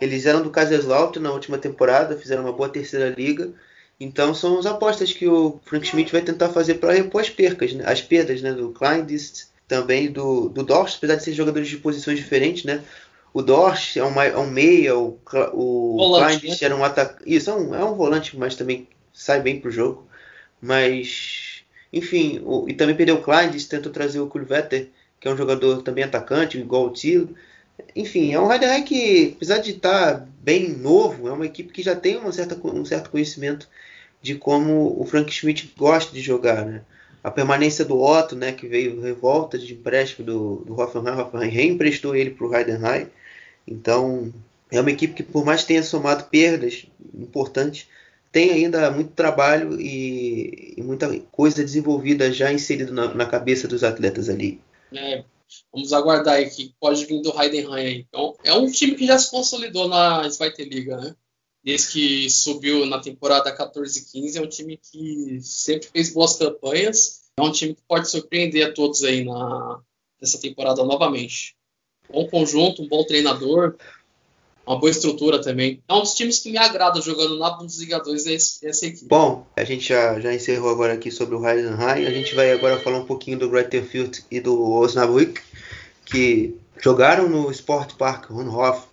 Eles 0.00 0.24
eram 0.26 0.42
do 0.42 0.50
Kaiserslautern 0.50 1.22
na 1.22 1.32
última 1.32 1.58
temporada, 1.58 2.16
fizeram 2.16 2.44
uma 2.44 2.52
boa 2.52 2.68
terceira 2.68 3.10
liga. 3.10 3.52
Então 3.98 4.34
são 4.34 4.58
as 4.58 4.64
apostas 4.64 5.12
que 5.12 5.28
o 5.28 5.60
Frank 5.64 5.86
Schmidt 5.86 6.10
vai 6.10 6.22
tentar 6.22 6.48
fazer 6.48 6.76
para 6.76 6.94
repor 6.94 7.20
as 7.20 7.28
percas, 7.28 7.74
né? 7.74 7.84
as 7.86 8.00
perdas 8.00 8.40
né? 8.40 8.52
do 8.52 8.70
Kleindist, 8.70 9.48
também 9.68 10.10
do, 10.10 10.48
do 10.48 10.64
Dorst, 10.64 10.96
apesar 10.96 11.16
de 11.16 11.22
ser 11.22 11.32
jogadores 11.34 11.68
de 11.68 11.76
posições 11.76 12.18
diferentes, 12.18 12.64
né? 12.64 12.82
O 13.32 13.42
Dorst 13.42 13.96
é 13.96 14.04
um, 14.04 14.20
é 14.20 14.36
um 14.36 14.50
meia, 14.50 14.96
o, 14.96 15.18
o 15.52 15.96
né? 16.20 16.56
era 16.62 16.76
um 16.76 16.84
atacante. 16.84 17.22
Isso, 17.32 17.50
é 17.50 17.54
um, 17.54 17.74
é 17.74 17.84
um 17.84 17.94
volante, 17.94 18.36
mas 18.36 18.56
também 18.56 18.88
sai 19.12 19.40
bem 19.40 19.60
pro 19.60 19.70
jogo. 19.70 20.06
Mas, 20.60 21.62
enfim, 21.92 22.42
o, 22.44 22.68
e 22.68 22.74
também 22.74 22.96
perdeu 22.96 23.16
o 23.16 23.22
Kleindist, 23.22 23.68
tentou 23.68 23.92
trazer 23.92 24.20
o 24.20 24.26
Kulvetter, 24.26 24.88
que 25.20 25.28
é 25.28 25.30
um 25.30 25.36
jogador 25.36 25.82
também 25.82 26.04
atacante, 26.04 26.58
igual 26.58 26.86
o 26.86 26.92
Tilo. 26.92 27.34
Enfim, 27.94 28.32
é 28.32 28.40
um 28.40 28.52
Heidenheim 28.52 28.82
que, 28.82 29.34
apesar 29.36 29.58
de 29.58 29.72
estar 29.72 30.26
bem 30.40 30.68
novo, 30.70 31.28
é 31.28 31.32
uma 31.32 31.46
equipe 31.46 31.72
que 31.72 31.82
já 31.82 31.94
tem 31.94 32.16
uma 32.16 32.32
certa, 32.32 32.58
um 32.66 32.84
certo 32.84 33.10
conhecimento 33.10 33.68
de 34.20 34.34
como 34.34 35.00
o 35.00 35.04
Frank 35.06 35.32
Schmidt 35.32 35.72
gosta 35.76 36.12
de 36.12 36.20
jogar, 36.20 36.64
né? 36.64 36.82
A 37.22 37.30
permanência 37.30 37.84
do 37.84 38.00
Otto, 38.00 38.34
né, 38.34 38.52
que 38.52 38.66
veio 38.66 39.00
revolta 39.00 39.58
de 39.58 39.74
empréstimo 39.74 40.24
do, 40.24 40.56
do 40.66 40.80
Hoffenheim, 40.80 41.20
Hoffenheim 41.20 41.50
reemprestou 41.50 42.16
ele 42.16 42.30
para 42.30 42.46
o 42.46 42.54
Heidenheim. 42.54 43.08
Então, 43.66 44.32
é 44.70 44.80
uma 44.80 44.90
equipe 44.90 45.14
que, 45.14 45.22
por 45.22 45.44
mais 45.44 45.62
que 45.62 45.68
tenha 45.68 45.82
somado 45.82 46.24
perdas 46.24 46.86
importantes, 47.14 47.86
tem 48.32 48.50
ainda 48.50 48.90
muito 48.90 49.12
trabalho 49.12 49.80
e, 49.80 50.74
e 50.76 50.82
muita 50.82 51.18
coisa 51.32 51.64
desenvolvida 51.64 52.32
já 52.32 52.52
inserida 52.52 52.92
na, 52.92 53.12
na, 53.12 53.26
cabeça 53.26 53.66
dos 53.66 53.82
atletas 53.82 54.28
ali. 54.28 54.60
É, 54.92 55.24
vamos 55.72 55.92
aguardar 55.92 56.34
aí 56.34 56.48
que 56.48 56.72
pode 56.78 57.04
vir 57.06 57.20
do 57.22 57.32
Heidenheim. 57.40 58.06
Então, 58.08 58.36
é 58.44 58.54
um 58.54 58.70
time 58.70 58.94
que 58.94 59.06
já 59.06 59.18
se 59.18 59.30
consolidou 59.30 59.88
na 59.88 60.28
Zweite 60.28 60.64
Liga, 60.64 60.96
né? 60.96 61.16
Desde 61.62 61.92
que 61.92 62.30
subiu 62.30 62.86
na 62.86 63.00
temporada 63.00 63.54
14-15, 63.54 64.36
é 64.36 64.40
um 64.40 64.48
time 64.48 64.78
que 64.78 65.40
sempre 65.42 65.88
fez 65.88 66.12
boas 66.12 66.36
campanhas. 66.36 67.20
É 67.36 67.42
um 67.42 67.52
time 67.52 67.74
que 67.74 67.82
pode 67.86 68.08
surpreender 68.08 68.66
a 68.66 68.72
todos 68.72 69.04
aí 69.04 69.24
na, 69.24 69.80
nessa 70.20 70.40
temporada 70.40 70.82
novamente. 70.84 71.56
Bom 72.12 72.26
conjunto, 72.28 72.82
um 72.82 72.88
bom 72.88 73.04
treinador, 73.04 73.76
uma 74.66 74.78
boa 74.78 74.90
estrutura 74.90 75.40
também. 75.40 75.82
É 75.88 75.94
um 75.94 76.00
dos 76.00 76.14
times 76.14 76.38
que 76.38 76.50
me 76.50 76.58
agrada 76.58 77.00
jogando 77.00 77.38
na 77.38 77.50
Bundesliga 77.50 77.98
2 77.98 78.62
essa 78.62 78.86
equipe. 78.86 79.06
Bom, 79.06 79.46
a 79.56 79.64
gente 79.64 79.88
já, 79.88 80.20
já 80.20 80.32
encerrou 80.32 80.70
agora 80.70 80.92
aqui 80.92 81.10
sobre 81.10 81.34
o 81.34 81.46
Heidenheim. 81.46 82.06
A 82.06 82.10
gente 82.10 82.34
vai 82.34 82.52
agora 82.52 82.78
falar 82.78 82.98
um 82.98 83.06
pouquinho 83.06 83.38
do 83.38 83.48
Greuther 83.48 83.84
Fürth 83.84 84.20
e 84.30 84.40
do 84.40 84.60
Osnabrück, 84.72 85.40
que 86.04 86.56
jogaram 86.80 87.28
no 87.28 87.50
Sport 87.50 87.94
Park. 87.94 88.30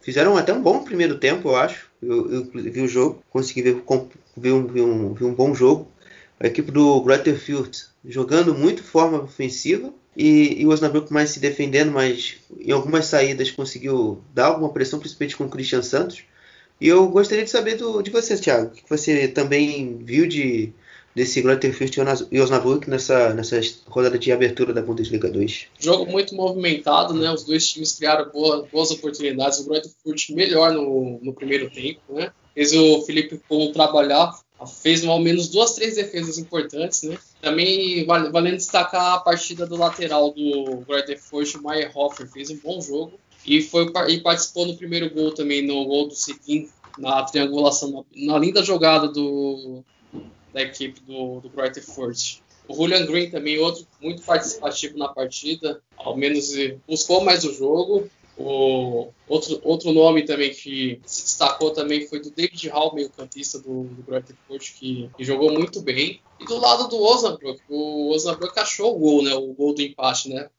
Fizeram 0.02 0.36
até 0.36 0.54
um 0.54 0.62
bom 0.62 0.84
primeiro 0.84 1.20
tempo, 1.20 1.50
eu 1.50 1.56
acho. 1.56 1.88
Eu, 2.02 2.32
eu 2.32 2.52
vi 2.54 2.82
o 2.82 2.88
jogo, 2.88 3.22
consegui 3.30 3.62
ver, 3.62 4.52
um, 4.52 4.60
um, 4.60 5.16
um 5.22 5.34
bom 5.34 5.54
jogo. 5.54 5.88
A 6.40 6.48
equipe 6.48 6.72
do 6.72 7.02
Greuther 7.02 7.40
Fürth 7.40 7.88
jogando 8.06 8.54
muito 8.54 8.84
forma 8.84 9.22
ofensiva 9.22 9.92
e, 10.18 10.62
e 10.62 10.66
o 10.66 10.70
Osnabrück 10.70 11.14
mais 11.14 11.30
se 11.30 11.40
defendendo, 11.40 11.92
mas 11.92 12.38
em 12.60 12.72
algumas 12.72 13.06
saídas 13.06 13.52
conseguiu 13.52 14.20
dar 14.34 14.48
alguma 14.48 14.74
pressão, 14.74 14.98
principalmente 15.00 15.38
com 15.38 15.44
o 15.46 15.50
Christian 15.50 15.84
Santos. 15.84 16.24
E 16.82 16.88
eu 16.88 17.08
gostaria 17.08 17.44
de 17.44 17.52
saber 17.52 17.76
do, 17.76 18.02
de 18.02 18.10
você, 18.10 18.36
Thiago, 18.36 18.68
o 18.68 18.70
que 18.72 18.90
você 18.90 19.28
também 19.28 20.00
viu 20.04 20.28
de 20.28 20.74
desse 21.18 21.42
Fürth 21.42 21.98
e 22.32 22.40
Osnabrück 22.40 22.88
nessa, 22.88 23.34
nessa 23.34 23.60
rodada 23.88 24.20
de 24.20 24.32
abertura 24.32 24.72
da 24.72 24.84
Bundesliga 24.84 25.28
2. 25.28 25.66
Jogo 25.80 26.06
muito 26.06 26.36
movimentado, 26.36 27.16
né? 27.16 27.32
Os 27.32 27.44
dois 27.44 27.68
times 27.68 27.96
criaram 27.96 28.30
boa, 28.30 28.68
boas 28.72 28.92
oportunidades. 28.92 29.60
O 29.60 29.68
Fürth 30.04 30.30
melhor 30.30 30.72
no, 30.72 31.20
no 31.24 31.34
primeiro 31.34 31.72
tempo, 31.72 32.02
né? 32.10 32.32
Fez 32.54 32.72
o 32.74 33.02
Felipe 33.02 33.42
Coutinho 33.50 33.74
trabalhar, 33.74 34.32
fez 34.66 35.06
ao 35.06 35.20
menos 35.20 35.50
duas, 35.50 35.74
três 35.74 35.96
defesas 35.96 36.38
importantes, 36.38 37.04
né? 37.04 37.18
Também 37.42 38.06
valendo 38.06 38.58
destacar 38.58 39.14
a 39.14 39.20
partida 39.20 39.68
do 39.68 39.76
lateral 39.76 40.32
do 40.32 40.84
Greuther 40.88 41.22
Fürth, 41.22 41.56
o 41.56 41.68
Meyerhofer, 41.68 42.28
fez 42.28 42.50
um 42.50 42.58
bom 42.58 42.82
jogo 42.82 43.20
e 43.46 43.62
foi 43.62 43.92
e 44.10 44.20
participou 44.22 44.66
no 44.66 44.76
primeiro 44.76 45.10
gol 45.10 45.34
também 45.34 45.66
no 45.66 45.86
gol 45.86 46.08
do 46.08 46.16
Seguin 46.16 46.70
na 46.98 47.24
triangulação, 47.24 47.92
na, 48.16 48.34
na 48.34 48.40
linda 48.40 48.64
jogada 48.64 49.08
do 49.08 49.84
da 50.54 50.62
equipe 50.64 51.00
do, 51.02 51.40
do 51.40 51.50
Greuther. 51.50 51.84
O 52.68 52.74
Julian 52.74 53.06
Green 53.06 53.30
também, 53.30 53.60
outro 53.60 53.88
muito 54.02 54.24
participativo 54.24 54.98
na 54.98 55.08
partida, 55.08 55.82
ao 55.96 56.18
menos 56.18 56.52
buscou 56.88 57.24
mais 57.24 57.46
o 57.46 57.54
jogo. 57.54 58.10
O 58.38 59.10
outro, 59.28 59.60
outro 59.64 59.92
nome 59.92 60.24
também 60.24 60.52
que 60.52 61.00
se 61.06 61.24
destacou 61.24 61.72
também 61.72 62.08
foi 62.08 62.20
do 62.20 62.30
David 62.30 62.70
Hall, 62.70 62.94
meio 62.94 63.10
campista 63.10 63.58
do, 63.58 63.86
do 63.86 64.04
Greuther 64.04 64.36
Fürth, 64.48 64.74
que, 64.78 65.10
que, 65.18 65.24
jogou 65.24 65.52
muito 65.52 65.82
bem. 65.82 66.22
E 66.40 66.46
do 66.46 66.60
lado 66.60 66.88
do 66.88 67.02
Osnabrück, 67.02 67.60
o 67.68 68.12
Osnabrück 68.12 68.60
achou 68.60 68.96
o 68.96 69.00
gol, 69.00 69.24
né, 69.24 69.34
o 69.34 69.54
gol 69.54 69.74
do 69.74 69.82
empate, 69.82 70.30
né? 70.30 70.50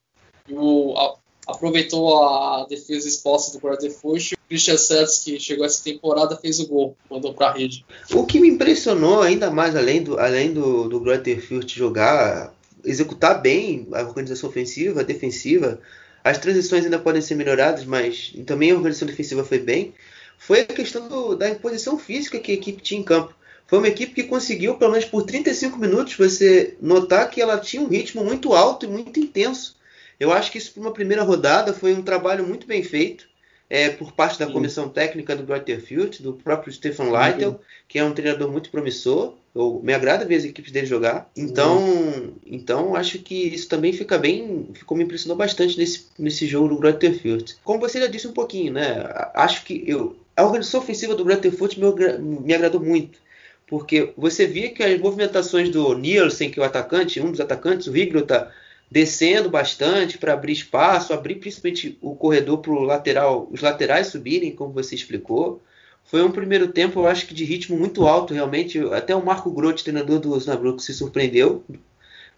E 0.49 0.55
o, 0.55 0.93
a, 0.97 1.15
aproveitou 1.47 2.21
a 2.21 2.67
defesa 2.67 3.09
exposta 3.09 3.57
do 3.57 3.61
Fürth 3.61 4.37
Christian 4.49 4.77
Santos, 4.77 5.19
que 5.19 5.39
chegou 5.39 5.65
essa 5.65 5.85
temporada, 5.85 6.37
fez 6.37 6.59
o 6.59 6.67
gol, 6.67 6.97
mandou 7.09 7.33
para 7.33 7.49
a 7.49 7.53
rede. 7.53 7.85
O 8.13 8.27
que 8.27 8.41
me 8.41 8.49
impressionou 8.49 9.23
ainda 9.23 9.51
mais, 9.51 9.77
além 9.77 10.03
do, 10.03 10.19
além 10.19 10.53
do, 10.53 10.89
do 10.89 11.01
Fürth 11.41 11.69
jogar, 11.69 12.53
executar 12.85 13.41
bem 13.41 13.87
a 13.93 14.03
organização 14.03 14.49
ofensiva, 14.49 15.05
defensiva, 15.05 15.81
as 16.23 16.39
transições 16.39 16.85
ainda 16.85 16.99
podem 16.99 17.23
ser 17.23 17.35
melhoradas, 17.35 17.85
mas 17.85 18.33
também 18.47 18.71
a 18.71 18.75
organização 18.75 19.07
defensiva 19.07 19.45
foi 19.45 19.59
bem, 19.59 19.95
foi 20.39 20.61
a 20.61 20.67
questão 20.67 21.09
do, 21.09 21.35
da 21.35 21.49
imposição 21.49 21.99
física 21.99 22.39
que 22.39 22.53
a 22.53 22.55
equipe 22.55 22.83
tinha 22.83 23.01
em 23.01 23.05
campo. 23.05 23.35
Foi 23.67 23.79
uma 23.79 23.89
equipe 23.89 24.15
que 24.15 24.25
conseguiu, 24.25 24.77
pelo 24.77 24.93
menos 24.93 25.07
por 25.07 25.25
35 25.25 25.79
minutos, 25.79 26.15
você 26.17 26.77
notar 26.81 27.29
que 27.31 27.41
ela 27.41 27.59
tinha 27.59 27.83
um 27.83 27.89
ritmo 27.89 28.25
muito 28.25 28.55
alto 28.55 28.87
e 28.87 28.89
muito 28.89 29.21
intenso. 29.21 29.77
Eu 30.19 30.33
acho 30.33 30.51
que 30.51 30.59
isso, 30.59 30.73
para 30.73 30.81
uma 30.81 30.93
primeira 30.93 31.23
rodada, 31.23 31.73
foi 31.73 31.93
um 31.93 32.03
trabalho 32.03 32.47
muito 32.47 32.67
bem 32.67 32.83
feito 32.83 33.29
é, 33.71 33.91
por 33.91 34.13
parte 34.13 34.39
da 34.39 34.47
Sim. 34.47 34.53
comissão 34.53 34.89
técnica 34.89 35.37
do 35.37 35.45
Fürth, 35.81 36.21
do 36.21 36.33
próprio 36.33 36.73
Stefan 36.73 37.11
Leitl, 37.11 37.51
que 37.87 37.99
é 37.99 38.05
um 38.05 38.13
treinador 38.13 38.51
muito 38.51 38.71
promissor. 38.71 39.35
Eu, 39.55 39.81
me 39.83 39.93
agrada 39.93 40.25
ver 40.25 40.37
as 40.37 40.45
equipes 40.45 40.71
dele 40.71 40.87
jogar. 40.87 41.31
Então, 41.37 42.33
então 42.47 42.95
acho 42.95 43.19
que 43.19 43.35
isso 43.35 43.69
também 43.69 43.93
fica 43.93 44.17
bem, 44.17 44.69
ficou 44.73 44.97
me 44.97 45.05
impressionou 45.05 45.37
bastante 45.37 45.77
nesse, 45.77 46.07
nesse 46.19 46.47
jogo 46.47 46.69
do 46.69 47.15
Fürth. 47.15 47.57
Como 47.65 47.81
você 47.81 48.01
já 48.01 48.07
disse 48.07 48.29
um 48.29 48.33
pouquinho, 48.33 48.73
né? 48.73 49.05
Acho 49.35 49.65
que 49.65 49.83
eu, 49.87 50.17
a 50.37 50.45
organização 50.45 50.81
ofensiva 50.81 51.15
do 51.15 51.25
Fürth 51.53 51.77
me, 51.77 52.41
me 52.41 52.55
agradou 52.55 52.81
muito. 52.81 53.19
Porque 53.67 54.15
você 54.17 54.47
via 54.47 54.71
que 54.71 54.83
as 54.83 54.99
movimentações 54.99 55.69
do 55.69 55.93
Nielsen, 55.95 56.51
que 56.51 56.59
é 56.59 56.63
o 56.63 56.67
atacante, 56.67 57.21
um 57.21 57.31
dos 57.31 57.41
atacantes, 57.41 57.87
o 57.87 57.97
Higrota, 57.97 58.51
descendo 58.91 59.51
bastante 59.51 60.17
para 60.19 60.33
abrir 60.33 60.53
espaço, 60.53 61.13
abrir 61.13 61.37
principalmente 61.37 61.99
o 62.01 62.17
corredor 62.17 62.59
para 62.59 62.73
lateral, 62.73 63.49
os 63.51 63.61
laterais 63.61 64.09
subirem, 64.09 64.55
como 64.55 64.73
você 64.73 64.95
explicou. 64.95 65.63
Foi 66.05 66.23
um 66.23 66.33
primeiro 66.33 66.69
tempo, 66.69 67.01
eu 67.01 67.07
acho 67.07 67.27
que 67.27 67.35
de 67.35 67.45
ritmo 67.45 67.79
muito 67.79 68.07
alto, 68.07 68.33
realmente. 68.33 68.79
Até 68.95 69.15
o 69.15 69.25
Marco 69.25 69.51
Grotti, 69.51 69.85
treinador 69.85 70.19
do 70.19 70.33
Osnabrück, 70.33 70.83
se 70.83 70.95
surpreendeu 70.95 71.65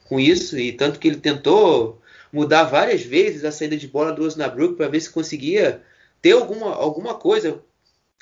com 0.08 0.18
isso, 0.18 0.58
e 0.58 0.72
tanto 0.72 0.98
que 0.98 1.06
ele 1.06 1.18
tentou 1.18 2.00
mudar 2.32 2.64
várias 2.64 3.02
vezes 3.02 3.44
a 3.44 3.52
saída 3.52 3.76
de 3.76 3.86
bola 3.86 4.12
do 4.12 4.24
Osnabrück 4.24 4.74
para 4.74 4.88
ver 4.88 5.00
se 5.00 5.10
conseguia 5.10 5.82
ter 6.20 6.32
alguma, 6.32 6.74
alguma 6.74 7.14
coisa, 7.14 7.62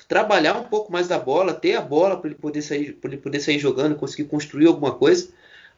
trabalhar 0.07 0.55
um 0.55 0.65
pouco 0.65 0.91
mais 0.91 1.07
da 1.07 1.17
bola, 1.17 1.53
ter 1.53 1.75
a 1.75 1.81
bola 1.81 2.17
para 2.17 2.29
ele 2.29 2.39
poder 2.39 2.61
sair, 2.61 2.93
para 2.93 3.11
ele 3.11 3.21
poder 3.21 3.39
sair 3.39 3.57
jogando, 3.57 3.95
conseguir 3.95 4.25
construir 4.29 4.67
alguma 4.67 4.93
coisa. 4.93 5.29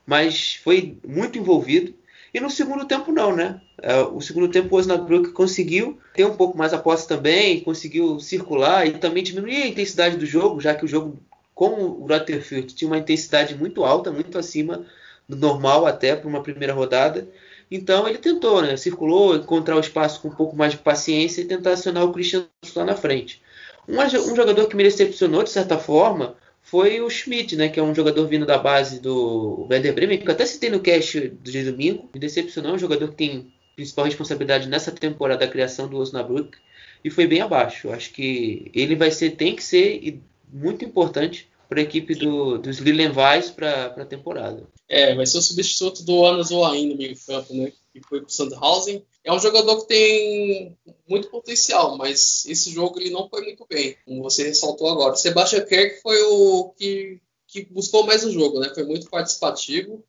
Mas 0.05 0.55
foi 0.55 0.97
muito 1.07 1.37
envolvido 1.37 1.93
e 2.33 2.39
no 2.39 2.49
segundo 2.49 2.85
tempo 2.85 3.11
não, 3.11 3.35
né? 3.35 3.59
É, 3.81 4.01
o 4.01 4.21
segundo 4.21 4.47
tempo 4.47 4.73
o 4.73 4.79
Osnabrück 4.79 5.31
conseguiu 5.31 5.99
ter 6.13 6.25
um 6.25 6.35
pouco 6.35 6.57
mais 6.57 6.73
a 6.73 6.77
posse 6.77 7.07
também, 7.07 7.59
conseguiu 7.61 8.19
circular 8.19 8.87
e 8.87 8.91
também 8.91 9.23
diminuir 9.23 9.63
a 9.63 9.67
intensidade 9.67 10.17
do 10.17 10.25
jogo, 10.25 10.61
já 10.61 10.73
que 10.73 10.85
o 10.85 10.87
jogo 10.87 11.21
com 11.53 11.69
o 11.69 12.07
Rutherford 12.07 12.73
tinha 12.73 12.89
uma 12.89 12.97
intensidade 12.97 13.55
muito 13.55 13.83
alta, 13.83 14.11
muito 14.11 14.37
acima 14.37 14.85
do 15.27 15.35
normal 15.35 15.85
até 15.85 16.15
para 16.15 16.27
uma 16.27 16.41
primeira 16.41 16.73
rodada. 16.73 17.27
Então 17.69 18.07
ele 18.07 18.17
tentou, 18.17 18.61
né? 18.61 18.77
Circulou, 18.77 19.35
encontrar 19.35 19.75
o 19.75 19.81
espaço 19.81 20.21
com 20.21 20.29
um 20.29 20.35
pouco 20.35 20.55
mais 20.55 20.71
de 20.71 20.77
paciência 20.77 21.41
e 21.41 21.45
tentar 21.45 21.71
acionar 21.71 22.03
o 22.03 22.11
Christian 22.11 22.45
lá 22.75 22.85
na 22.85 22.95
frente. 22.95 23.41
Um 23.87 24.35
jogador 24.35 24.67
que 24.67 24.75
me 24.75 24.83
decepcionou 24.83 25.43
de 25.43 25.49
certa 25.49 25.77
forma 25.77 26.35
foi 26.71 27.01
o 27.01 27.09
Schmidt, 27.09 27.57
né, 27.57 27.67
que 27.67 27.81
é 27.81 27.83
um 27.83 27.93
jogador 27.93 28.25
vindo 28.27 28.45
da 28.45 28.57
base 28.57 29.01
do 29.01 29.67
Werder 29.69 29.93
Bremen, 29.93 30.17
que 30.17 30.25
eu 30.25 30.31
até 30.31 30.45
citei 30.45 30.69
no 30.69 30.79
cast 30.79 31.27
de 31.43 31.63
domingo. 31.69 32.09
Me 32.13 32.19
decepcionou, 32.19 32.71
é 32.71 32.75
um 32.75 32.79
jogador 32.79 33.09
que 33.09 33.15
tem 33.17 33.53
principal 33.75 34.05
responsabilidade 34.05 34.69
nessa 34.69 34.89
temporada 34.89 35.45
da 35.45 35.51
criação 35.51 35.89
do 35.89 35.97
Osnabrück 35.97 36.57
e 37.03 37.09
foi 37.09 37.27
bem 37.27 37.41
abaixo. 37.41 37.91
Acho 37.91 38.13
que 38.13 38.71
ele 38.73 38.95
vai 38.95 39.11
ser, 39.11 39.31
tem 39.31 39.53
que 39.53 39.61
ser 39.61 40.21
muito 40.49 40.85
importante 40.85 41.49
para 41.67 41.81
a 41.81 41.83
equipe 41.83 42.15
do, 42.15 42.57
dos 42.57 42.77
Lillenweiss 42.77 43.49
para 43.49 43.87
a 43.87 44.05
temporada. 44.05 44.63
É, 44.87 45.13
vai 45.13 45.25
ser 45.25 45.39
o 45.39 45.41
substituto 45.41 46.03
do 46.05 46.25
Ana 46.25 46.41
Zoain 46.41 46.87
no 46.87 46.95
meio 46.95 47.17
campo, 47.27 47.53
né? 47.53 47.73
Que 47.91 47.99
foi 48.07 48.21
para 48.21 48.29
o 48.29 48.31
Sandhausen. 48.31 49.03
É 49.23 49.31
um 49.31 49.39
jogador 49.39 49.81
que 49.81 49.87
tem 49.87 50.77
muito 51.07 51.29
potencial, 51.29 51.97
mas 51.97 52.43
esse 52.47 52.71
jogo 52.71 52.99
ele 52.99 53.11
não 53.11 53.29
foi 53.29 53.43
muito 53.43 53.65
bem, 53.69 53.95
como 54.05 54.23
você 54.23 54.43
ressaltou 54.43 54.89
agora. 54.89 55.15
Sebastian 55.15 55.63
Kerk 55.65 56.01
foi 56.01 56.19
o 56.23 56.73
que, 56.75 57.19
que 57.47 57.65
buscou 57.65 58.05
mais 58.05 58.23
o 58.25 58.31
jogo, 58.31 58.59
né? 58.59 58.71
Foi 58.73 58.83
muito 58.83 59.09
participativo, 59.09 60.03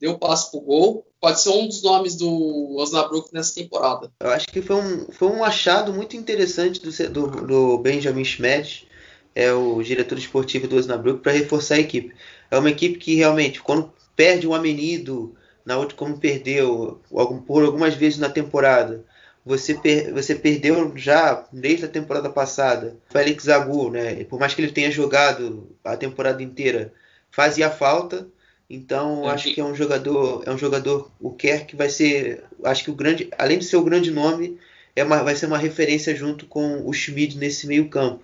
deu 0.00 0.18
passo 0.18 0.50
pro 0.50 0.60
gol. 0.60 1.06
Pode 1.20 1.40
ser 1.40 1.50
um 1.50 1.66
dos 1.66 1.82
nomes 1.82 2.16
do 2.16 2.76
Osnabrück 2.76 3.28
nessa 3.32 3.54
temporada. 3.54 4.10
Eu 4.20 4.30
acho 4.30 4.48
que 4.48 4.62
foi 4.62 4.76
um, 4.76 5.12
foi 5.12 5.28
um 5.28 5.44
achado 5.44 5.92
muito 5.92 6.16
interessante 6.16 6.80
do, 6.80 7.10
do, 7.10 7.46
do 7.46 7.78
Benjamin 7.78 8.24
Schmidt 8.24 8.86
é 9.34 9.52
o 9.52 9.82
diretor 9.82 10.16
esportivo 10.16 10.68
do 10.68 10.76
Osnabrück, 10.76 11.20
para 11.20 11.32
reforçar 11.32 11.74
a 11.74 11.80
equipe. 11.80 12.14
É 12.50 12.56
uma 12.56 12.70
equipe 12.70 12.98
que 12.98 13.16
realmente, 13.16 13.60
quando 13.60 13.92
perde 14.14 14.46
um 14.46 14.54
amenido, 14.54 15.34
na 15.64 15.78
outra 15.78 15.96
como 15.96 16.18
perdeu 16.18 17.00
por 17.46 17.64
algumas 17.64 17.94
vezes 17.94 18.18
na 18.18 18.28
temporada, 18.28 19.04
você, 19.44 19.74
per, 19.74 20.12
você 20.12 20.34
perdeu 20.34 20.92
já 20.96 21.46
desde 21.52 21.84
a 21.84 21.88
temporada 21.88 22.30
passada. 22.30 22.96
Félix 23.10 23.48
Agu, 23.48 23.90
né? 23.90 24.24
Por 24.24 24.40
mais 24.40 24.54
que 24.54 24.62
ele 24.62 24.72
tenha 24.72 24.90
jogado 24.90 25.68
a 25.84 25.96
temporada 25.96 26.42
inteira, 26.42 26.92
fazia 27.30 27.70
falta. 27.70 28.26
Então 28.68 29.28
acho 29.28 29.52
que 29.52 29.60
é 29.60 29.64
um 29.64 29.74
jogador, 29.74 30.42
é 30.46 30.50
um 30.50 30.56
jogador 30.56 31.10
o 31.20 31.30
Kerr 31.30 31.66
que 31.66 31.76
vai 31.76 31.90
ser, 31.90 32.44
acho 32.64 32.84
que 32.84 32.90
o 32.90 32.94
grande, 32.94 33.28
além 33.36 33.58
de 33.58 33.66
ser 33.66 33.76
o 33.76 33.84
grande 33.84 34.10
nome, 34.10 34.58
é 34.96 35.04
uma, 35.04 35.22
vai 35.22 35.36
ser 35.36 35.46
uma 35.46 35.58
referência 35.58 36.16
junto 36.16 36.46
com 36.46 36.86
o 36.88 36.92
Schmid 36.92 37.36
nesse 37.36 37.66
meio 37.66 37.90
campo. 37.90 38.22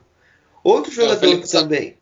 Outro 0.64 0.90
jogador 0.90 1.40
que 1.40 1.50
também, 1.50 1.96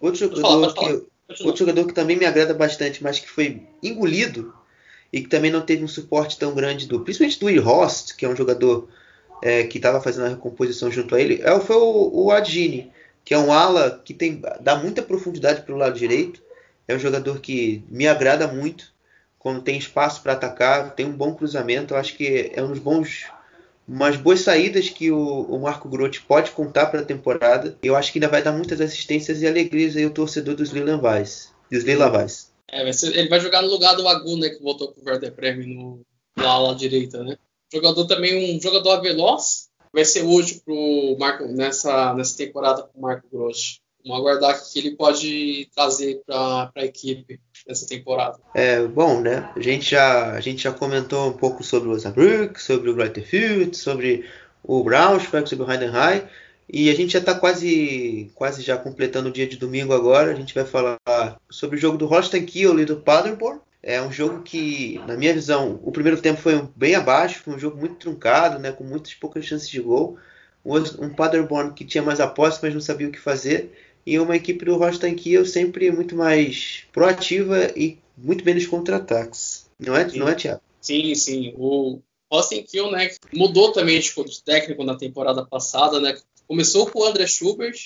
outro 0.00 0.18
jogador 0.18 0.42
falar. 0.42 0.72
que. 0.72 1.06
Outro 1.42 1.56
jogador 1.56 1.86
que 1.88 1.92
também 1.92 2.16
me 2.16 2.24
agrada 2.24 2.54
bastante, 2.54 3.02
mas 3.02 3.18
que 3.18 3.28
foi 3.28 3.60
engolido 3.82 4.54
e 5.12 5.20
que 5.20 5.28
também 5.28 5.50
não 5.50 5.60
teve 5.60 5.84
um 5.84 5.88
suporte 5.88 6.38
tão 6.38 6.54
grande 6.54 6.86
do, 6.86 7.00
principalmente 7.00 7.38
do 7.38 7.68
Horst, 7.68 8.16
que 8.16 8.24
é 8.24 8.28
um 8.28 8.36
jogador 8.36 8.88
é, 9.42 9.64
que 9.64 9.78
estava 9.78 10.00
fazendo 10.00 10.26
a 10.26 10.30
recomposição 10.30 10.90
junto 10.90 11.14
a 11.14 11.20
ele, 11.20 11.40
é, 11.42 11.60
foi 11.60 11.76
o, 11.76 12.24
o 12.26 12.30
Adjini, 12.30 12.90
que 13.24 13.34
é 13.34 13.38
um 13.38 13.52
ala 13.52 14.00
que 14.04 14.14
tem, 14.14 14.40
dá 14.60 14.76
muita 14.76 15.02
profundidade 15.02 15.62
para 15.62 15.74
o 15.74 15.78
lado 15.78 15.98
direito. 15.98 16.40
É 16.86 16.94
um 16.94 16.98
jogador 16.98 17.40
que 17.40 17.84
me 17.88 18.06
agrada 18.06 18.46
muito 18.46 18.94
quando 19.36 19.62
tem 19.62 19.76
espaço 19.76 20.22
para 20.22 20.34
atacar, 20.34 20.94
tem 20.94 21.06
um 21.06 21.12
bom 21.12 21.34
cruzamento. 21.34 21.92
Eu 21.92 21.98
acho 21.98 22.16
que 22.16 22.52
é 22.54 22.62
um 22.62 22.68
dos 22.68 22.78
bons, 22.78 23.26
umas 23.86 24.16
boas 24.16 24.40
saídas 24.40 24.88
que 24.88 25.10
o, 25.10 25.42
o 25.42 25.60
Marco 25.60 25.88
Grotti 25.88 26.20
pode 26.22 26.52
contar 26.52 26.86
para 26.86 27.00
a 27.00 27.04
temporada. 27.04 27.76
Eu 27.82 27.96
acho 27.96 28.12
que 28.12 28.18
ainda 28.18 28.28
vai 28.28 28.42
dar 28.42 28.52
muitas 28.52 28.80
assistências 28.80 29.42
e 29.42 29.46
alegrias 29.46 29.96
aí 29.96 30.04
ao 30.04 30.10
torcedor 30.10 30.54
dos 30.54 30.72
Weiss. 30.72 31.52
Dos. 31.68 32.55
É, 32.68 32.82
vai 32.82 32.92
ser- 32.92 33.16
ele 33.16 33.28
vai 33.28 33.40
jogar 33.40 33.62
no 33.62 33.68
lugar 33.68 33.94
do 33.94 34.06
Agu, 34.08 34.36
né, 34.36 34.50
que 34.50 34.62
voltou 34.62 34.92
pro 34.92 35.04
Werder 35.04 35.34
Bremen 35.34 35.74
no, 35.74 36.00
na 36.36 36.48
ala 36.48 36.74
direita, 36.74 37.22
né? 37.22 37.36
Jogador 37.72 38.06
também, 38.06 38.56
um 38.56 38.60
jogador 38.60 39.00
veloz, 39.00 39.68
vai 39.92 40.04
ser 40.04 40.22
útil 40.24 40.60
pro 40.64 41.16
Marco, 41.18 41.46
nessa, 41.46 42.14
nessa 42.14 42.36
temporada 42.36 42.82
com 42.82 42.98
o 42.98 43.02
Marco 43.02 43.26
Grosso. 43.32 43.78
Vamos 44.04 44.20
aguardar 44.20 44.54
o 44.56 44.72
que 44.72 44.78
ele 44.78 44.94
pode 44.94 45.68
trazer 45.74 46.22
para 46.24 46.70
a 46.76 46.84
equipe 46.84 47.40
nessa 47.66 47.86
temporada. 47.88 48.38
É, 48.54 48.80
bom, 48.86 49.20
né? 49.20 49.50
A 49.56 49.60
gente 49.60 49.90
já, 49.90 50.32
a 50.32 50.40
gente 50.40 50.62
já 50.62 50.72
comentou 50.72 51.28
um 51.28 51.32
pouco 51.32 51.64
sobre 51.64 51.88
o 51.88 51.92
Osnabrück, 51.92 52.62
sobre 52.62 52.88
o 52.88 53.24
Fürth, 53.24 53.74
sobre 53.74 54.24
o 54.62 54.84
Braunschweig, 54.84 55.48
sobre 55.48 55.64
o 55.64 55.70
Heidenheim. 55.70 56.22
E 56.68 56.90
a 56.90 56.94
gente 56.94 57.12
já 57.12 57.20
está 57.20 57.34
quase, 57.34 58.30
quase 58.34 58.62
já 58.62 58.76
completando 58.76 59.28
o 59.28 59.32
dia 59.32 59.46
de 59.46 59.56
domingo 59.56 59.92
agora. 59.92 60.32
A 60.32 60.34
gente 60.34 60.54
vai 60.54 60.64
falar 60.64 60.98
sobre 61.48 61.76
o 61.76 61.80
jogo 61.80 61.96
do 61.96 62.06
Holstein 62.06 62.44
Kiel 62.44 62.80
e 62.80 62.84
do 62.84 62.96
Paderborn. 62.96 63.60
É 63.82 64.02
um 64.02 64.10
jogo 64.10 64.42
que, 64.42 65.00
na 65.06 65.16
minha 65.16 65.32
visão, 65.32 65.78
o 65.84 65.92
primeiro 65.92 66.20
tempo 66.20 66.40
foi 66.40 66.60
bem 66.74 66.96
abaixo, 66.96 67.42
foi 67.44 67.54
um 67.54 67.58
jogo 67.58 67.78
muito 67.78 67.94
truncado, 67.96 68.58
né, 68.58 68.72
com 68.72 68.82
muitas 68.82 69.14
poucas 69.14 69.44
chances 69.44 69.68
de 69.68 69.80
gol. 69.80 70.18
Um 70.64 71.10
Paderborn 71.10 71.72
que 71.72 71.84
tinha 71.84 72.02
mais 72.02 72.18
apostas, 72.18 72.60
mas 72.62 72.74
não 72.74 72.80
sabia 72.80 73.06
o 73.06 73.12
que 73.12 73.20
fazer. 73.20 73.72
E 74.04 74.18
uma 74.18 74.34
equipe 74.34 74.64
do 74.64 74.76
Holstein 74.76 75.14
Kiel 75.14 75.46
sempre 75.46 75.90
muito 75.92 76.16
mais 76.16 76.82
proativa 76.92 77.70
e 77.76 77.98
muito 78.18 78.42
bem 78.42 78.54
nos 78.54 78.66
contra-ataques. 78.66 79.66
Não 79.78 79.96
é, 79.96 80.04
não 80.14 80.28
é, 80.28 80.34
Thiago? 80.34 80.60
Sim, 80.80 81.14
sim. 81.14 81.54
O 81.56 82.00
Austin 82.30 82.62
Kiel, 82.62 82.90
né, 82.90 83.10
mudou 83.32 83.72
também 83.72 84.00
tipo, 84.00 84.24
de 84.24 84.42
técnico 84.42 84.82
na 84.82 84.96
temporada 84.96 85.44
passada, 85.44 86.00
né? 86.00 86.16
Começou 86.46 86.86
com 86.86 87.00
o 87.00 87.04
André 87.04 87.26
Schubert, 87.26 87.76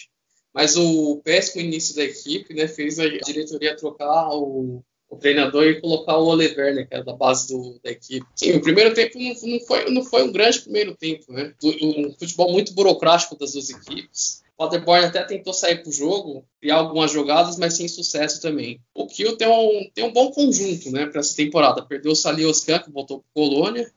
mas 0.52 0.76
o 0.76 1.20
péssimo 1.24 1.62
início 1.62 1.94
da 1.94 2.04
equipe, 2.04 2.54
né, 2.54 2.66
fez 2.66 2.98
a 2.98 3.06
diretoria 3.06 3.76
trocar 3.76 4.30
o, 4.30 4.82
o 5.08 5.16
treinador 5.16 5.64
e 5.64 5.80
colocar 5.80 6.16
o 6.16 6.26
Oliver, 6.26 6.74
né, 6.74 6.84
que 6.84 6.94
era 6.94 7.04
da 7.04 7.12
base 7.12 7.48
do, 7.48 7.80
da 7.82 7.90
equipe. 7.90 8.26
Sim, 8.34 8.52
o 8.52 8.60
primeiro 8.60 8.94
tempo 8.94 9.18
não, 9.18 9.34
não, 9.42 9.60
foi, 9.60 9.90
não 9.90 10.04
foi 10.04 10.22
um 10.24 10.32
grande 10.32 10.60
primeiro 10.60 10.96
tempo, 10.96 11.32
né? 11.32 11.54
Um 11.62 12.12
futebol 12.18 12.52
muito 12.52 12.72
burocrático 12.74 13.36
das 13.36 13.52
duas 13.52 13.70
equipes. 13.70 14.42
O 14.54 14.58
Paderborn 14.64 15.06
até 15.06 15.22
tentou 15.24 15.54
sair 15.54 15.82
pro 15.82 15.90
jogo, 15.90 16.44
criar 16.60 16.76
algumas 16.76 17.10
jogadas, 17.10 17.56
mas 17.56 17.74
sem 17.74 17.88
sucesso 17.88 18.42
também. 18.42 18.78
O 18.94 19.06
Kiel 19.06 19.36
tem 19.36 19.48
um, 19.48 19.90
tem 19.94 20.04
um 20.04 20.12
bom 20.12 20.30
conjunto, 20.30 20.90
né, 20.90 21.06
para 21.06 21.20
essa 21.20 21.34
temporada. 21.34 21.84
Perdeu 21.86 22.12
o 22.12 22.16
Salioscan, 22.16 22.78
que 22.80 22.90
voltou 22.90 23.20
pro 23.20 23.42
Colônia, 23.42 23.90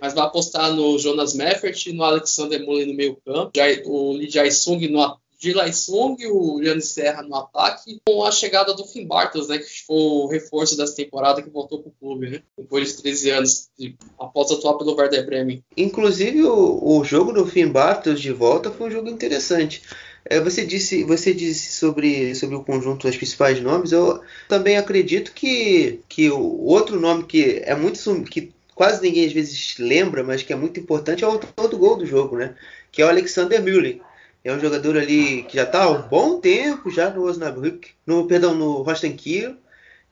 mas 0.00 0.14
vai 0.14 0.24
apostar 0.24 0.72
no 0.72 0.98
Jonas 0.98 1.34
Meffert, 1.34 1.86
no 1.92 2.04
Alexander 2.04 2.64
Mullen 2.64 2.86
no 2.86 2.94
meio 2.94 3.16
campo, 3.24 3.52
o 3.86 4.12
Lee 4.12 4.30
Jae-sung 4.30 4.88
no 4.88 5.00
Dilai 5.38 5.72
Sung 5.72 6.16
o 6.26 6.62
Gianni 6.62 6.82
Serra 6.82 7.22
no 7.22 7.36
ataque, 7.36 8.00
com 8.06 8.24
a 8.24 8.32
chegada 8.32 8.74
do 8.74 8.84
Finn 8.84 9.06
Bartels, 9.06 9.48
né, 9.48 9.58
que 9.58 9.84
foi 9.86 9.96
o 9.96 10.26
reforço 10.26 10.76
dessa 10.76 10.96
temporada 10.96 11.42
que 11.42 11.50
voltou 11.50 11.82
pro 11.82 11.92
clube, 12.00 12.30
né, 12.30 12.42
depois 12.56 12.88
de 12.88 13.02
13 13.02 13.30
anos, 13.30 13.68
de, 13.78 13.94
após 14.18 14.50
atuar 14.50 14.74
pelo 14.74 14.94
Werder 14.94 15.26
Bremen. 15.26 15.62
Inclusive, 15.76 16.42
o, 16.42 16.98
o 16.98 17.04
jogo 17.04 17.32
do 17.32 17.46
Finn 17.46 17.70
Bartels 17.70 18.20
de 18.20 18.32
volta 18.32 18.70
foi 18.70 18.88
um 18.88 18.90
jogo 18.90 19.08
interessante. 19.08 19.82
É, 20.28 20.40
você 20.40 20.64
disse, 20.64 21.04
você 21.04 21.32
disse 21.32 21.72
sobre, 21.72 22.34
sobre 22.34 22.56
o 22.56 22.64
conjunto 22.64 23.06
dos 23.06 23.16
principais 23.16 23.60
nomes. 23.60 23.92
Eu 23.92 24.20
também 24.48 24.76
acredito 24.76 25.32
que, 25.32 26.00
que 26.08 26.28
o 26.30 26.64
outro 26.64 26.98
nome 26.98 27.24
que 27.24 27.62
é 27.64 27.76
muito 27.76 28.24
que 28.24 28.52
quase 28.76 29.02
ninguém 29.02 29.26
às 29.26 29.32
vezes 29.32 29.76
lembra, 29.78 30.22
mas 30.22 30.42
que 30.42 30.52
é 30.52 30.56
muito 30.56 30.78
importante 30.78 31.24
é 31.24 31.26
o 31.26 31.30
autor 31.30 31.66
do 31.66 31.78
gol 31.78 31.96
do 31.96 32.06
jogo, 32.06 32.36
né? 32.36 32.54
Que 32.92 33.00
é 33.00 33.06
o 33.06 33.08
Alexander 33.08 33.60
Müller. 33.60 34.00
É 34.44 34.52
um 34.52 34.60
jogador 34.60 34.98
ali 34.98 35.42
que 35.44 35.56
já 35.56 35.64
está 35.64 35.84
há 35.84 35.90
um 35.90 36.02
bom 36.02 36.38
tempo 36.38 36.90
já 36.90 37.10
no 37.10 37.24
Osnabrück, 37.24 37.90
no 38.06 38.28
perdão, 38.28 38.54
no 38.54 38.82
Holstein 38.82 39.16
Kiel, 39.16 39.56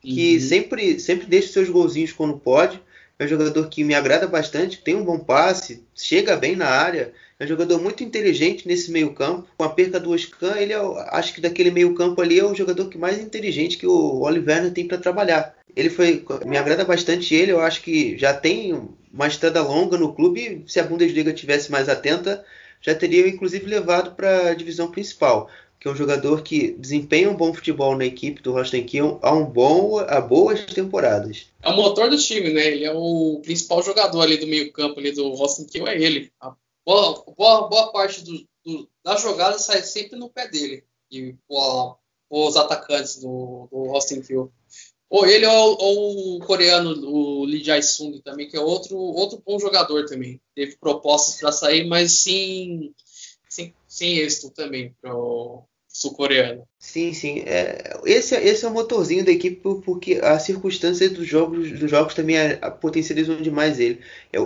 que 0.01 0.33
uhum. 0.33 0.41
sempre 0.41 0.99
sempre 0.99 1.27
deixa 1.27 1.53
seus 1.53 1.69
golzinhos 1.69 2.11
quando 2.11 2.37
pode. 2.39 2.81
É 3.19 3.25
um 3.25 3.27
jogador 3.27 3.69
que 3.69 3.83
me 3.83 3.93
agrada 3.93 4.27
bastante, 4.27 4.81
tem 4.81 4.95
um 4.95 5.05
bom 5.05 5.19
passe, 5.19 5.83
chega 5.95 6.35
bem 6.35 6.55
na 6.55 6.67
área. 6.67 7.13
É 7.37 7.43
um 7.43 7.47
jogador 7.47 7.81
muito 7.81 8.01
inteligente 8.01 8.65
nesse 8.65 8.89
meio 8.89 9.13
campo. 9.13 9.47
Com 9.57 9.63
a 9.65 9.69
perca 9.69 9.99
do 9.99 10.11
Oscan, 10.11 10.55
ele 10.57 10.71
é, 10.71 10.79
acho 11.09 11.33
que 11.33 11.41
daquele 11.41 11.69
meio 11.69 11.93
campo 11.93 12.21
ali 12.21 12.39
é 12.39 12.45
o 12.45 12.55
jogador 12.55 12.87
que 12.87 12.97
mais 12.97 13.19
inteligente 13.19 13.77
que 13.77 13.85
o 13.85 14.21
Oliver 14.21 14.71
tem 14.71 14.87
para 14.87 14.97
trabalhar. 14.97 15.53
Ele 15.75 15.89
foi, 15.89 16.23
me 16.45 16.57
agrada 16.57 16.85
bastante 16.85 17.35
ele. 17.35 17.51
Eu 17.51 17.59
acho 17.59 17.81
que 17.81 18.17
já 18.17 18.33
tem 18.33 18.81
uma 19.13 19.27
estrada 19.27 19.61
longa 19.61 19.97
no 19.97 20.13
clube. 20.13 20.63
Se 20.65 20.79
a 20.79 20.83
Bundesliga 20.83 21.33
tivesse 21.33 21.69
mais 21.69 21.89
atenta, 21.89 22.45
já 22.81 22.95
teria 22.95 23.27
inclusive 23.27 23.65
levado 23.65 24.15
para 24.15 24.51
a 24.51 24.53
divisão 24.53 24.89
principal. 24.89 25.49
Que 25.77 25.89
é 25.89 25.91
um 25.91 25.95
jogador 25.95 26.41
que 26.41 26.71
desempenha 26.79 27.29
um 27.29 27.35
bom 27.35 27.53
futebol 27.53 27.97
na 27.97 28.05
equipe 28.05 28.41
do 28.41 28.55
Kiel 28.87 29.19
há 29.21 29.35
um 29.35 29.43
bom, 29.43 29.99
há 29.99 30.21
boas 30.21 30.63
temporadas. 30.63 31.47
É 31.61 31.69
o 31.69 31.75
motor 31.75 32.09
do 32.09 32.17
time, 32.17 32.53
né? 32.53 32.65
Ele 32.65 32.85
é 32.85 32.93
o 32.93 33.41
principal 33.43 33.83
jogador 33.83 34.21
ali 34.21 34.37
do 34.37 34.47
meio 34.47 34.71
campo 34.71 35.01
ali 35.01 35.11
do 35.11 35.35
Kiel 35.69 35.85
é 35.85 36.01
ele. 36.01 36.31
A 36.39 36.55
boa, 36.85 37.23
boa, 37.37 37.67
boa 37.67 37.91
parte 37.91 38.23
do, 38.23 38.47
do, 38.63 38.89
da 39.03 39.17
jogada 39.17 39.57
sai 39.57 39.81
sempre 39.83 40.17
no 40.17 40.29
pé 40.29 40.47
dele. 40.47 40.83
E 41.11 41.35
os 42.29 42.55
atacantes 42.55 43.17
do, 43.17 43.67
do 43.71 43.87
Holstein 43.89 44.21
Kiel. 44.21 44.51
Ou 45.09 45.25
ele 45.25 45.45
ou, 45.45 45.77
ou, 45.79 46.37
o 46.37 46.39
coreano, 46.39 46.91
o 47.07 47.45
Lee 47.45 47.63
Jae-sung 47.63 48.19
também, 48.21 48.49
que 48.49 48.57
é 48.57 48.59
outro, 48.59 48.97
outro 48.97 49.41
bom 49.45 49.59
jogador 49.59 50.05
também. 50.05 50.41
Teve 50.53 50.75
propostas 50.77 51.39
para 51.39 51.51
sair, 51.51 51.85
mas 51.85 52.23
sim, 52.23 52.93
sem, 53.47 53.73
sem 53.87 54.17
êxito 54.17 54.49
também 54.49 54.95
sul-coreano. 55.95 56.67
Sim, 56.77 57.13
sim. 57.13 57.43
É, 57.45 57.97
esse, 58.05 58.35
esse 58.35 58.65
é 58.65 58.67
o 58.67 58.73
motorzinho 58.73 59.23
da 59.23 59.31
equipe 59.31 59.61
porque 59.85 60.19
as 60.21 60.43
circunstâncias 60.43 61.09
dos 61.09 61.25
jogos, 61.25 61.71
dos 61.71 61.89
jogos 61.89 62.13
também 62.13 62.35
potencializam 62.81 63.41
demais 63.41 63.79
ele. 63.79 64.01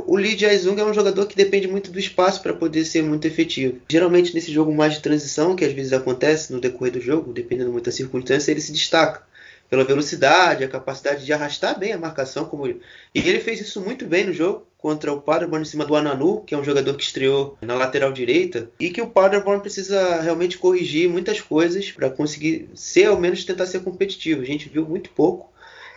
O 0.06 0.16
Lee 0.16 0.38
Jae-sung 0.38 0.80
é 0.80 0.86
um 0.86 0.94
jogador 0.94 1.26
que 1.26 1.36
depende 1.36 1.68
muito 1.68 1.92
do 1.92 1.98
espaço 1.98 2.44
para 2.44 2.54
poder 2.54 2.86
ser 2.86 3.02
muito 3.02 3.26
efetivo. 3.26 3.80
Geralmente 3.90 4.34
nesse 4.36 4.52
jogo 4.52 4.72
mais 4.72 4.94
de 4.94 5.00
transição, 5.00 5.56
que 5.56 5.66
às 5.66 5.74
vezes 5.74 5.92
acontece 5.92 6.54
no 6.54 6.62
decorrer 6.62 6.94
do 6.94 7.02
jogo, 7.02 7.34
dependendo 7.34 7.72
muito 7.72 7.86
da 7.86 7.92
circunstância, 7.92 8.52
ele 8.52 8.62
se 8.62 8.72
destaca 8.72 9.28
pela 9.70 9.84
velocidade, 9.84 10.64
a 10.64 10.68
capacidade 10.68 11.26
de 11.26 11.32
arrastar 11.32 11.78
bem 11.78 11.94
a 11.94 11.98
marcação. 11.98 12.46
Como... 12.46 12.68
E 12.68 12.80
ele 13.14 13.40
fez 13.40 13.62
isso 13.62 13.80
muito 13.80 14.06
bem 14.06 14.26
no 14.26 14.34
jogo 14.34 14.66
contra 14.78 15.12
o 15.14 15.22
Paderborn 15.22 15.62
em 15.62 15.70
cima 15.70 15.86
do 15.86 15.96
Ananu, 15.96 16.42
que 16.42 16.56
é 16.56 16.58
um 16.58 16.64
jogador 16.64 16.96
que 16.96 17.04
estreou 17.04 17.58
na 17.62 17.76
lateral 17.76 18.12
direita, 18.12 18.72
e 18.80 18.90
que 18.90 19.02
o 19.02 19.10
Paderborn 19.10 19.62
precisa 19.62 20.22
realmente 20.22 20.58
corrigir 20.58 21.10
muitas 21.10 21.42
coisas 21.42 21.92
para 21.92 22.10
conseguir 22.10 22.70
ser, 22.74 23.06
ao 23.06 23.20
menos 23.20 23.44
tentar 23.44 23.66
ser 23.68 23.82
competitivo. 23.82 24.42
A 24.42 24.46
gente 24.46 24.70
viu 24.70 24.88
muito 24.88 25.10
pouco. 25.12 25.52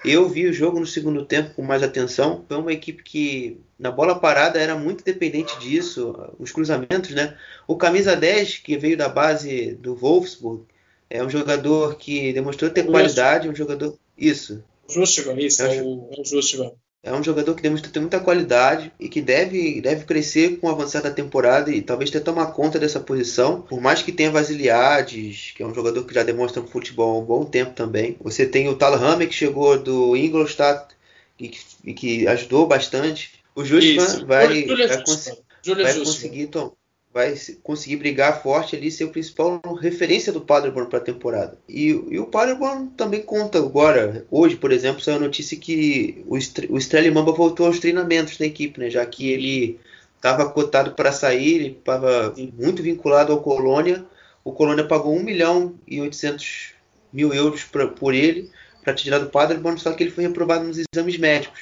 Eu 0.05 0.29
vi 0.29 0.47
o 0.47 0.53
jogo 0.53 0.81
no 0.81 0.87
segundo 0.87 1.25
tempo 1.25 1.55
com 1.55 1.63
mais 1.63 1.81
atenção. 1.81 2.45
Foi 2.49 2.57
uma 2.57 2.73
equipe 2.73 3.05
que 3.05 3.61
na 3.79 3.91
bola 3.91 4.19
parada 4.19 4.59
era 4.59 4.75
muito 4.75 5.05
dependente 5.05 5.57
disso, 5.61 6.33
os 6.41 6.51
cruzamentos, 6.51 7.11
né? 7.11 7.37
O 7.69 7.77
camisa 7.77 8.17
10, 8.17 8.59
que 8.59 8.77
veio 8.77 8.97
da 8.97 9.09
base 9.09 9.77
do 9.77 9.95
Wolfsburg, 9.95 10.65
é 11.13 11.23
um 11.23 11.29
jogador 11.29 11.97
que 11.97 12.33
demonstrou 12.33 12.71
ter 12.71 12.87
qualidade, 12.87 13.47
um 13.47 13.55
jogador. 13.55 13.99
Isso. 14.17 14.65
Justivan, 14.89 15.39
isso, 15.39 15.63
é, 15.63 15.83
o, 15.83 16.09
é 16.11 16.21
o 16.21 16.25
Justivan. 16.25 16.73
É 17.03 17.13
um 17.13 17.23
jogador 17.23 17.55
que 17.55 17.63
demonstrou 17.63 17.93
ter 17.93 18.01
muita 18.01 18.19
qualidade 18.19 18.91
e 18.99 19.09
que 19.11 19.21
deve, 19.21 19.81
deve 19.83 20.05
crescer 20.05 20.57
com 20.57 20.69
o 20.69 20.71
avançar 20.71 21.03
da 21.03 21.11
temporada 21.11 21.71
e 21.71 21.83
talvez 21.83 22.11
ter 22.11 22.21
tomar 22.21 22.47
conta 22.53 22.79
dessa 22.79 22.99
posição. 22.99 23.61
Por 23.61 23.79
mais 23.79 24.01
que 24.03 24.11
tenha 24.13 24.31
Vasiliades, 24.31 25.53
que 25.55 25.63
é 25.63 25.67
um 25.67 25.75
jogador 25.75 26.05
que 26.05 26.15
já 26.15 26.23
demonstra 26.23 26.63
um 26.63 26.67
futebol 26.67 27.17
há 27.17 27.19
um 27.19 27.25
bom 27.25 27.45
tempo 27.45 27.75
também. 27.75 28.17
Você 28.21 28.47
tem 28.47 28.69
o 28.69 28.77
Talhammer, 28.77 29.29
que 29.29 29.35
chegou 29.35 29.79
do 29.79 30.17
Ingolstadt 30.17 30.95
e 31.39 31.49
que, 31.49 31.61
e 31.85 31.93
que 31.93 32.27
ajudou 32.27 32.67
bastante. 32.67 33.33
O 33.55 33.65
Justman 33.65 34.25
vai, 34.25 34.65
vai, 34.65 35.03
cons 35.05 35.31
vai 35.67 35.95
conseguir 35.99 36.47
tomar. 36.47 36.73
Vai 37.13 37.35
conseguir 37.63 37.97
brigar 37.97 38.43
forte 38.43 38.75
ali, 38.75 38.91
ser 38.91 39.05
o 39.05 39.11
principal 39.11 39.61
referência 39.81 40.33
do 40.33 40.41
Paderborn 40.41 40.89
para 40.89 40.99
a 40.99 41.03
temporada. 41.03 41.59
E, 41.69 41.89
e, 41.89 42.19
o 42.19 42.27
Paderborn 42.27 42.89
também 42.97 43.23
conta 43.23 43.59
agora, 43.59 44.27
hoje, 44.31 44.57
por 44.57 44.73
exemplo, 44.73 45.03
saiu 45.03 45.19
a 45.19 45.21
notícia 45.21 45.57
que 45.59 46.25
o, 46.27 46.37
o 46.37 46.79
Strelly 46.79 47.11
Mamba 47.11 47.33
voltou 47.33 47.67
aos 47.67 47.79
treinamentos 47.79 48.39
da 48.39 48.47
equipe, 48.47 48.81
né? 48.81 48.89
Já 48.89 49.05
que 49.05 49.31
ele 49.31 49.79
estava 50.17 50.49
cotado 50.49 50.93
para 50.93 51.13
sair, 51.13 51.57
ele 51.57 51.77
estava 51.79 52.35
muito 52.59 52.83
vinculado 52.83 53.33
ao 53.33 53.43
Colônia. 53.43 54.05
O 54.43 54.53
Colônia 54.53 54.85
pagou 54.85 55.15
1 55.15 55.23
milhão 55.23 55.75
e 55.87 56.01
800 56.01 56.73
mil 57.13 57.35
euros 57.35 57.65
pra, 57.65 57.89
por 57.89 58.15
ele 58.15 58.51
para 58.83 58.95
tirar 58.95 59.19
do 59.19 59.29
Paderborn, 59.29 59.79
só 59.79 59.93
que 59.93 60.03
ele 60.03 60.11
foi 60.11 60.25
reprovado 60.25 60.65
nos 60.65 60.79
exames 60.79 61.19
médicos. 61.19 61.61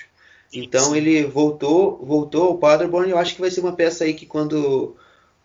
Então 0.53 0.97
ele 0.97 1.25
voltou, 1.25 1.99
voltou 2.05 2.49
ao 2.49 2.59
Paderborn 2.59 3.09
e 3.09 3.13
eu 3.13 3.19
acho 3.19 3.35
que 3.35 3.41
vai 3.41 3.51
ser 3.51 3.61
uma 3.61 3.73
peça 3.73 4.05
aí 4.05 4.15
que 4.15 4.27
quando 4.27 4.97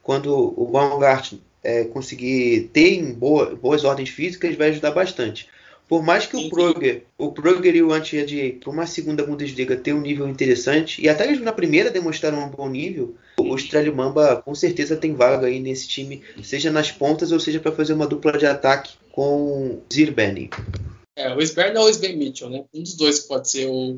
quando 0.06 0.54
o 0.56 0.68
Baumgart 0.68 1.34
é, 1.64 1.84
conseguir 1.86 2.70
ter 2.72 2.94
em 2.94 3.12
boa, 3.12 3.56
boas 3.56 3.84
ordens 3.84 4.10
físicas, 4.10 4.56
vai 4.56 4.70
ajudar 4.70 4.92
bastante. 4.92 5.50
Por 5.88 6.04
mais 6.04 6.28
que 6.28 6.38
o 6.38 6.48
Proger, 6.48 7.06
o 7.18 7.32
Proger 7.32 7.76
e 7.76 7.82
o 7.82 7.92
Antied 7.92 8.60
para 8.60 8.70
uma 8.70 8.86
segunda 8.86 9.26
Bundesliga 9.26 9.76
ter 9.76 9.94
um 9.94 10.02
nível 10.02 10.28
interessante, 10.30 11.02
e 11.02 11.10
até 11.10 11.26
mesmo 11.26 11.44
na 11.44 11.52
primeira 11.52 11.90
demonstraram 11.90 12.44
um 12.44 12.50
bom 12.50 12.70
nível, 12.70 13.16
o 13.40 13.56
Strelimamba 13.56 14.44
com 14.46 14.54
certeza 14.54 14.96
tem 14.96 15.16
vaga 15.16 15.48
aí 15.48 15.60
nesse 15.60 15.88
time, 15.88 16.22
seja 16.44 16.72
nas 16.72 16.92
pontas 16.92 17.32
ou 17.32 17.40
seja 17.40 17.60
para 17.60 17.72
fazer 17.72 17.94
uma 17.94 18.08
dupla 18.08 18.38
de 18.38 18.46
ataque 18.46 18.94
com 19.12 19.80
Zirben. 19.92 20.52
É, 21.16 21.34
o 21.34 21.42
Sberna 21.42 21.80
ou 21.80 21.88
o 21.88 21.90
Sven 21.90 22.16
Mitchell, 22.16 22.50
né? 22.50 22.64
Um 22.72 22.84
dos 22.84 22.94
dois 22.94 23.22
pode 23.22 23.50
ser 23.50 23.66
o, 23.68 23.98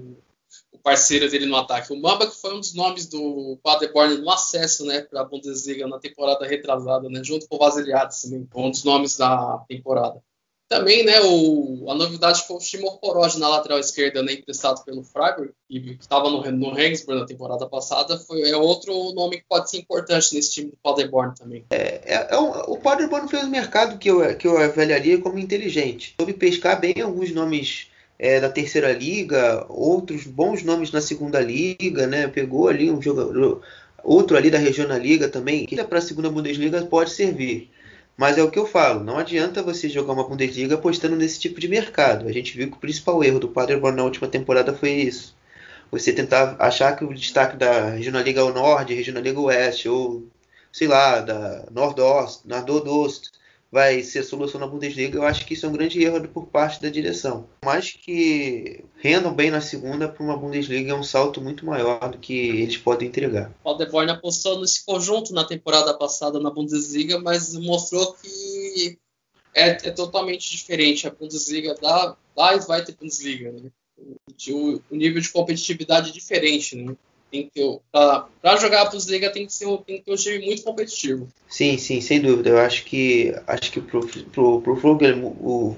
parceiro 0.88 1.30
dele 1.30 1.46
no 1.46 1.58
ataque. 1.58 1.92
O 1.92 2.02
Mamba, 2.02 2.28
que 2.28 2.36
foi 2.36 2.56
um 2.56 2.60
dos 2.60 2.74
nomes 2.74 3.08
do 3.08 3.60
Paderborn 3.62 4.18
no 4.20 4.32
acesso 4.32 4.86
né, 4.86 5.02
para 5.02 5.20
a 5.20 5.26
Bundesliga 5.26 5.86
na 5.86 6.00
temporada 6.00 6.48
retrasada, 6.48 7.10
né, 7.10 7.22
junto 7.24 7.46
com 7.48 7.58
o 7.58 7.60
Vasiliades 7.60 8.22
também, 8.22 8.48
um 8.56 8.72
dos 8.72 8.86
nomes 8.86 9.18
da 9.18 9.64
temporada. 9.68 10.22
Também, 10.70 11.06
né, 11.06 11.22
o, 11.22 11.90
a 11.90 11.96
novidade 11.96 12.46
foi 12.46 12.58
o 12.58 12.60
Shimon 12.60 12.98
Poroj 12.98 13.38
na 13.38 13.48
lateral 13.48 13.80
esquerda, 13.80 14.22
né, 14.22 14.34
emprestado 14.34 14.84
pelo 14.84 15.04
Freiburg, 15.04 15.52
que 15.70 15.98
estava 16.00 16.30
no, 16.30 16.42
no 16.52 16.74
Regensburg 16.74 17.22
na 17.22 17.26
temporada 17.26 17.66
passada. 17.68 18.18
Foi, 18.20 18.50
é 18.50 18.56
outro 18.56 19.14
nome 19.14 19.38
que 19.38 19.46
pode 19.48 19.70
ser 19.70 19.78
importante 19.78 20.36
nesse 20.36 20.52
time 20.52 20.72
do 20.72 20.78
Paderborn 20.84 21.34
também. 21.36 21.66
É, 21.70 22.16
é, 22.16 22.28
é 22.32 22.40
um, 22.40 22.50
o 22.72 22.78
Paderborn 22.78 23.30
fez 23.30 23.44
um 23.44 23.50
mercado 23.50 23.98
que 23.98 24.10
eu, 24.10 24.38
que 24.38 24.48
eu 24.48 24.58
avaliaria 24.58 25.22
como 25.22 25.40
inteligente. 25.40 26.16
Soube 26.18 26.34
pescar 26.34 26.80
bem 26.80 27.02
alguns 27.02 27.34
nomes 27.34 27.88
é, 28.20 28.40
da 28.40 28.50
terceira 28.50 28.92
liga, 28.92 29.66
outros 29.70 30.26
bons 30.26 30.64
nomes 30.64 30.92
na 30.92 31.02
segunda 31.02 31.40
liga, 31.40 32.08
né? 32.08 32.28
Pegou 32.28 32.68
ali 32.68 32.90
um 32.92 33.02
jogador, 33.02 33.62
outro 34.04 34.38
ali 34.38 34.50
da 34.50 34.58
regional 34.58 34.98
liga 34.98 35.30
também, 35.30 35.66
que 35.66 35.82
para 35.84 36.00
a 36.00 36.02
segunda 36.02 36.30
Bundesliga 36.30 36.86
pode 36.86 37.12
servir. 37.12 37.70
Mas 38.18 38.38
é 38.38 38.44
o 38.44 38.50
que 38.50 38.58
eu 38.58 38.66
falo, 38.66 39.04
não 39.04 39.18
adianta 39.20 39.62
você 39.62 39.88
jogar 39.88 40.14
uma 40.14 40.28
Bundesliga 40.28 40.76
apostando 40.76 41.16
nesse 41.16 41.40
tipo 41.40 41.60
de 41.60 41.68
mercado. 41.68 42.28
A 42.28 42.32
gente 42.32 42.58
viu 42.58 42.70
que 42.72 42.78
o 42.78 42.80
principal 42.80 43.24
erro 43.24 43.40
do 43.40 43.50
Paderborn 43.50 43.96
na 43.96 44.04
última 44.04 44.28
temporada 44.28 44.74
foi 44.74 44.92
isso. 44.92 45.36
Você 45.92 46.12
tentar 46.12 46.56
achar 46.60 46.96
que 46.96 47.06
o 47.06 47.14
destaque 47.14 47.56
da 47.56 47.92
Regional 47.92 48.24
Liga 48.24 48.44
Norte, 48.52 48.94
Regional 48.94 49.22
Liga 49.22 49.40
Oeste, 49.40 49.88
ou 49.88 50.26
sei 50.72 50.88
lá, 50.88 51.22
da 51.22 51.66
Nordost, 51.72 52.42
Nordost, 52.46 53.32
vai 53.72 54.02
ser 54.02 54.20
a 54.20 54.24
solução 54.24 54.60
na 54.60 54.68
Bundesliga, 54.68 55.18
eu 55.18 55.24
acho 55.24 55.46
que 55.46 55.54
isso 55.54 55.66
é 55.66 55.70
um 55.70 55.74
grande 55.74 56.02
erro 56.02 56.28
por 56.28 56.48
parte 56.48 56.82
da 56.82 56.90
direção. 56.90 57.48
Mas 57.64 57.92
que 57.92 58.84
rendam 58.98 59.34
bem 59.34 59.52
na 59.52 59.62
segunda 59.62 60.08
para 60.08 60.24
uma 60.24 60.38
Bundesliga 60.38 60.92
é 60.92 60.96
um 60.96 61.04
salto 61.04 61.42
muito 61.42 61.66
maior 61.66 62.12
do 62.12 62.18
que 62.18 62.34
eles 62.34 62.78
podem 62.78 63.08
entregar. 63.08 63.52
O 63.64 63.72
Paderborn 63.72 64.12
apostou 64.12 64.60
nesse 64.60 64.86
conjunto 64.86 65.34
na 65.34 65.44
temporada 65.44 65.94
passada 65.94 66.40
na 66.40 66.50
Bundesliga, 66.50 67.20
mas 67.20 67.54
mostrou 67.56 68.14
que 68.14 68.98
é, 69.54 69.70
é 69.70 69.92
totalmente 69.92 70.50
diferente 70.50 71.08
a 71.08 71.12
Bundesliga 71.12 71.76
da, 71.76 72.16
da 72.36 72.58
Zweite 72.58 72.94
Bundesliga. 72.94 73.52
Né? 73.52 73.70
O, 74.50 74.82
o 74.92 74.96
nível 74.96 75.22
de 75.22 75.30
competitividade 75.30 76.12
é 76.12 76.14
diferente, 76.14 76.76
né? 76.76 76.96
Tem 77.32 77.50
que 77.54 77.80
para 77.92 78.58
jogar 78.58 78.84
a 78.84 78.86
Bundesliga 78.86 79.32
tem 79.32 79.46
que 79.46 79.54
ser 79.54 79.66
tem 79.86 79.98
que 79.98 80.06
ter 80.06 80.12
um 80.12 80.16
time 80.16 80.46
muito 80.46 80.64
competitivo. 80.64 81.28
Sim, 81.48 81.78
sim, 81.78 82.02
sem 82.02 82.22
dúvida. 82.22 82.50
Eu 82.50 82.60
acho 82.60 82.86
que 82.86 83.34
acho 83.46 83.72
que 83.72 83.82
pro 83.82 84.08
pro, 84.08 84.62
pro 84.62 84.76
Vogel, 84.76 85.26
o 85.26 85.76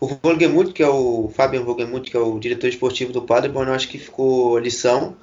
o 0.00 0.06
Vogelmuth, 0.06 0.72
que 0.72 0.82
é 0.82 0.88
o 0.88 1.28
Fabian 1.34 1.62
Vogelmuth, 1.62 2.04
que 2.04 2.16
é 2.16 2.20
o 2.20 2.38
diretor 2.38 2.68
esportivo 2.68 3.12
do 3.12 3.22
Paderborn, 3.22 3.68
eu 3.68 3.74
acho 3.74 3.88
que 3.88 3.98
ficou 3.98 4.58
lição. 4.58 5.16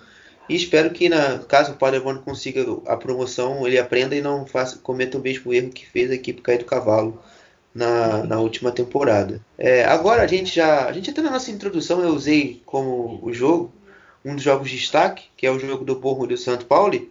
E 0.50 0.56
espero 0.56 0.92
que, 0.92 1.10
na, 1.10 1.40
caso 1.40 1.72
o 1.72 1.76
Paderborn 1.76 2.20
consiga 2.20 2.66
a 2.86 2.98
promoção, 2.98 3.66
ele 3.66 3.80
aprenda 3.80 4.16
e 4.16 4.22
não 4.22 4.46
faça, 4.46 4.78
cometa 4.78 5.18
o 5.18 5.22
mesmo 5.22 5.54
erro 5.54 5.70
que 5.70 5.88
fez 5.88 6.12
a 6.12 6.16
equipe 6.16 6.42
cair 6.42 6.60
do 6.60 6.66
cavalo 6.66 7.20
na, 7.74 8.24
na 8.24 8.40
última 8.40 8.72
temporada. 8.72 9.42
É, 9.58 9.86
agora 9.86 10.24
a 10.24 10.28
gente 10.28 10.54
já. 10.54 10.86
A 10.88 10.92
gente 10.92 11.10
até 11.10 11.22
na 11.22 11.32
nossa 11.32 11.52
introdução 11.52 12.04
eu 12.04 12.10
usei 12.10 12.62
como 12.66 13.20
o 13.24 13.34
jogo 13.34 13.72
um 14.26 14.36
dos 14.36 14.44
jogos 14.44 14.70
de 14.70 14.78
destaque, 14.78 15.26
que 15.38 15.46
é 15.46 15.52
o 15.52 15.60
jogo 15.60 15.86
do 15.86 15.98
Porro 15.98 16.26
do 16.26 16.36
Santo 16.36 16.66
Paulo. 16.66 17.10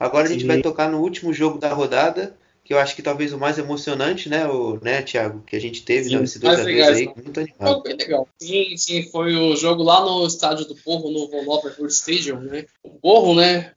Agora 0.00 0.26
a 0.26 0.30
gente 0.30 0.40
Sim. 0.40 0.48
vai 0.48 0.62
tocar 0.62 0.90
no 0.90 1.00
último 1.00 1.32
jogo 1.32 1.58
da 1.58 1.72
rodada, 1.72 2.34
que 2.64 2.72
eu 2.72 2.78
acho 2.78 2.96
que 2.96 3.02
talvez 3.02 3.32
o 3.32 3.38
mais 3.38 3.58
emocionante, 3.58 4.28
né, 4.28 4.46
o, 4.48 4.80
né 4.82 5.02
Thiago, 5.02 5.42
que 5.46 5.54
a 5.54 5.60
gente 5.60 5.82
teve 5.82 6.08
sim, 6.08 6.16
nesse 6.16 6.38
dois 6.38 6.64
vez 6.64 6.88
aí, 6.88 7.06
muito 7.06 7.38
animado. 7.38 7.82
Foi 7.82 7.82
bem 7.82 7.96
legal. 7.96 8.26
Sim, 8.40 8.76
sim, 8.76 9.02
foi 9.10 9.36
o 9.36 9.54
jogo 9.54 9.82
lá 9.82 10.02
no 10.02 10.26
estádio 10.26 10.64
do 10.64 10.74
Porro, 10.74 11.10
no 11.10 11.28
Von 11.28 11.86
Stadium, 11.86 12.40
né? 12.40 12.64
O 12.82 12.88
Porro, 12.88 13.34
né, 13.34 13.72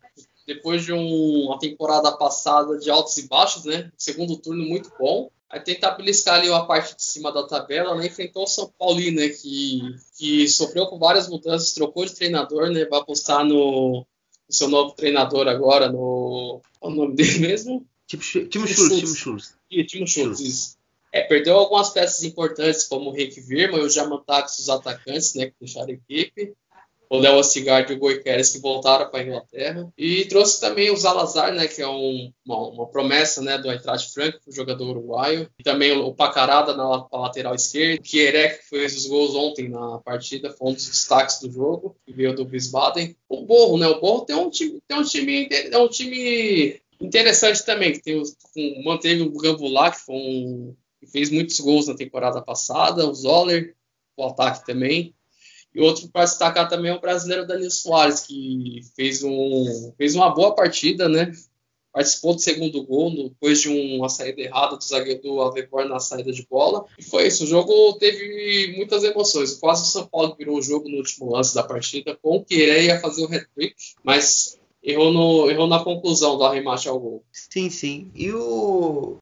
depois 0.47 0.85
de 0.85 0.93
um, 0.93 1.45
uma 1.45 1.59
temporada 1.59 2.09
passada 2.13 2.79
de 2.79 2.89
altos 2.89 3.17
e 3.17 3.27
baixos, 3.27 3.65
né, 3.65 3.91
segundo 3.97 4.37
turno 4.37 4.63
muito 4.63 4.89
bom, 4.97 5.29
Aí 5.49 5.61
tentar 5.61 5.91
beliscar 5.91 6.35
ali 6.35 6.51
a 6.51 6.61
parte 6.61 6.95
de 6.95 7.03
cima 7.03 7.31
da 7.31 7.47
tabela, 7.47 7.95
né? 7.95 8.07
Enfrentou 8.07 8.43
o 8.43 8.47
São 8.47 8.71
Paulo, 8.77 8.99
né? 8.99 9.29
Que, 9.29 9.81
que 10.17 10.47
sofreu 10.49 10.87
com 10.87 10.99
várias 10.99 11.29
mudanças, 11.29 11.73
trocou 11.73 12.05
de 12.05 12.13
treinador, 12.13 12.69
né? 12.69 12.85
Vai 12.85 12.99
apostar 12.99 13.45
no, 13.45 14.05
no 14.47 14.53
seu 14.53 14.67
novo 14.67 14.93
treinador 14.93 15.47
agora, 15.47 15.89
no. 15.89 16.61
Qual 16.79 16.91
é 16.91 16.95
o 16.95 16.97
nome 16.97 17.15
dele 17.15 17.39
mesmo? 17.39 17.85
Timo 18.05 18.21
Schultz. 18.21 18.49
Timo 18.49 18.67
Schultz. 18.67 19.55
Timo 19.87 20.07
Schultz, 20.07 20.39
isso. 20.39 20.77
É, 21.13 21.21
perdeu 21.21 21.55
algumas 21.55 21.89
peças 21.91 22.23
importantes, 22.23 22.83
como 22.83 23.09
o 23.09 23.13
Rick 23.13 23.39
Virma 23.39 23.77
e 23.77 23.81
o 23.81 23.89
Jamantax, 23.89 24.59
os 24.59 24.69
atacantes, 24.69 25.33
né? 25.33 25.47
Que 25.47 25.55
deixaram 25.61 25.89
a 25.89 25.93
equipe 25.93 26.53
o 27.09 27.17
Léo 27.17 27.43
Cigard 27.43 27.91
e 27.91 27.95
o 27.95 27.99
Goiqueres 27.99 28.49
que 28.49 28.59
voltaram 28.59 29.09
para 29.09 29.19
a 29.19 29.23
Inglaterra. 29.23 29.91
E 29.97 30.25
trouxe 30.25 30.59
também 30.59 30.91
o 30.91 30.97
Zalazar, 30.97 31.53
né, 31.53 31.67
que 31.67 31.81
é 31.81 31.87
um, 31.87 32.31
uma, 32.45 32.69
uma, 32.69 32.87
promessa 32.87 33.41
né, 33.41 33.57
do 33.57 33.71
Eintracht 33.71 34.13
Frankfurt, 34.13 34.55
jogador 34.55 34.89
uruguaio. 34.89 35.49
E 35.59 35.63
também 35.63 35.91
o 35.91 36.13
Pacarada 36.13 36.75
na 36.75 37.07
lateral 37.11 37.55
esquerda. 37.55 37.99
O 37.99 38.03
Kierek, 38.03 38.59
que 38.59 38.69
fez 38.69 38.95
os 38.95 39.07
gols 39.07 39.35
ontem 39.35 39.69
na 39.69 39.99
partida, 39.99 40.51
foi 40.51 40.69
um 40.69 40.73
dos 40.73 40.87
destaques 40.87 41.39
do 41.39 41.51
jogo, 41.51 41.95
que 42.05 42.13
veio 42.13 42.35
do 42.35 42.45
Wiesbaden. 42.45 43.15
O 43.29 43.45
Borro, 43.45 43.77
né, 43.77 43.87
o 43.87 43.99
Borro 43.99 44.25
tem 44.25 44.35
um 44.35 44.49
time, 44.49 44.81
tem 44.87 44.97
um 44.97 45.03
time, 45.03 45.49
é 45.51 45.77
um 45.77 45.87
time 45.87 46.81
interessante 46.99 47.65
também, 47.65 47.93
que 47.93 48.01
tem 48.01 48.21
um, 48.21 48.83
manteve 48.83 49.21
o 49.21 49.31
Gambulá, 49.31 49.91
que, 49.91 49.99
foi 49.99 50.15
um, 50.15 50.75
que 50.99 51.07
fez 51.07 51.29
muitos 51.29 51.59
gols 51.59 51.87
na 51.87 51.95
temporada 51.95 52.41
passada, 52.41 53.07
o 53.07 53.13
Zoller, 53.13 53.75
o 54.15 54.25
ataque 54.25 54.65
também. 54.65 55.13
E 55.77 55.79
outro 55.79 56.07
para 56.07 56.25
destacar 56.25 56.67
também 56.67 56.89
é 56.89 56.95
o 56.95 56.99
brasileiro 56.99 57.45
Danilo 57.45 57.69
Soares, 57.69 58.21
que 58.21 58.81
fez, 58.95 59.23
um, 59.23 59.93
fez 59.95 60.15
uma 60.15 60.33
boa 60.33 60.55
partida, 60.55 61.07
né? 61.07 61.31
Participou 61.93 62.33
do 62.33 62.41
segundo 62.41 62.83
gol 62.83 63.29
depois 63.29 63.61
de 63.61 63.69
uma 63.69 64.09
saída 64.09 64.41
errada 64.41 64.75
do 64.75 64.83
zagueiro 64.83 65.21
do 65.21 65.39
Avepor 65.39 65.85
na 65.85 65.99
saída 65.99 66.31
de 66.31 66.47
bola. 66.49 66.83
E 66.97 67.03
foi 67.03 67.27
isso. 67.27 67.43
O 67.43 67.47
jogo 67.47 67.93
teve 67.99 68.73
muitas 68.75 69.03
emoções. 69.03 69.53
Quase 69.53 69.83
o 69.83 69.85
São 69.85 70.07
Paulo 70.07 70.35
virou 70.35 70.57
o 70.57 70.63
jogo 70.63 70.89
no 70.89 70.97
último 70.97 71.31
lance 71.31 71.53
da 71.53 71.61
partida, 71.61 72.17
com 72.19 72.37
o 72.37 72.43
Quereia 72.43 72.99
fazer 72.99 73.23
o 73.23 73.31
hat-trick, 73.31 73.75
mas 74.03 74.57
errou, 74.81 75.13
no, 75.13 75.47
errou 75.47 75.67
na 75.67 75.83
conclusão 75.83 76.39
do 76.39 76.43
arremate 76.43 76.89
ao 76.89 76.99
gol. 76.99 77.23
Sim, 77.31 77.69
sim. 77.69 78.11
E 78.15 78.31
o, 78.31 79.17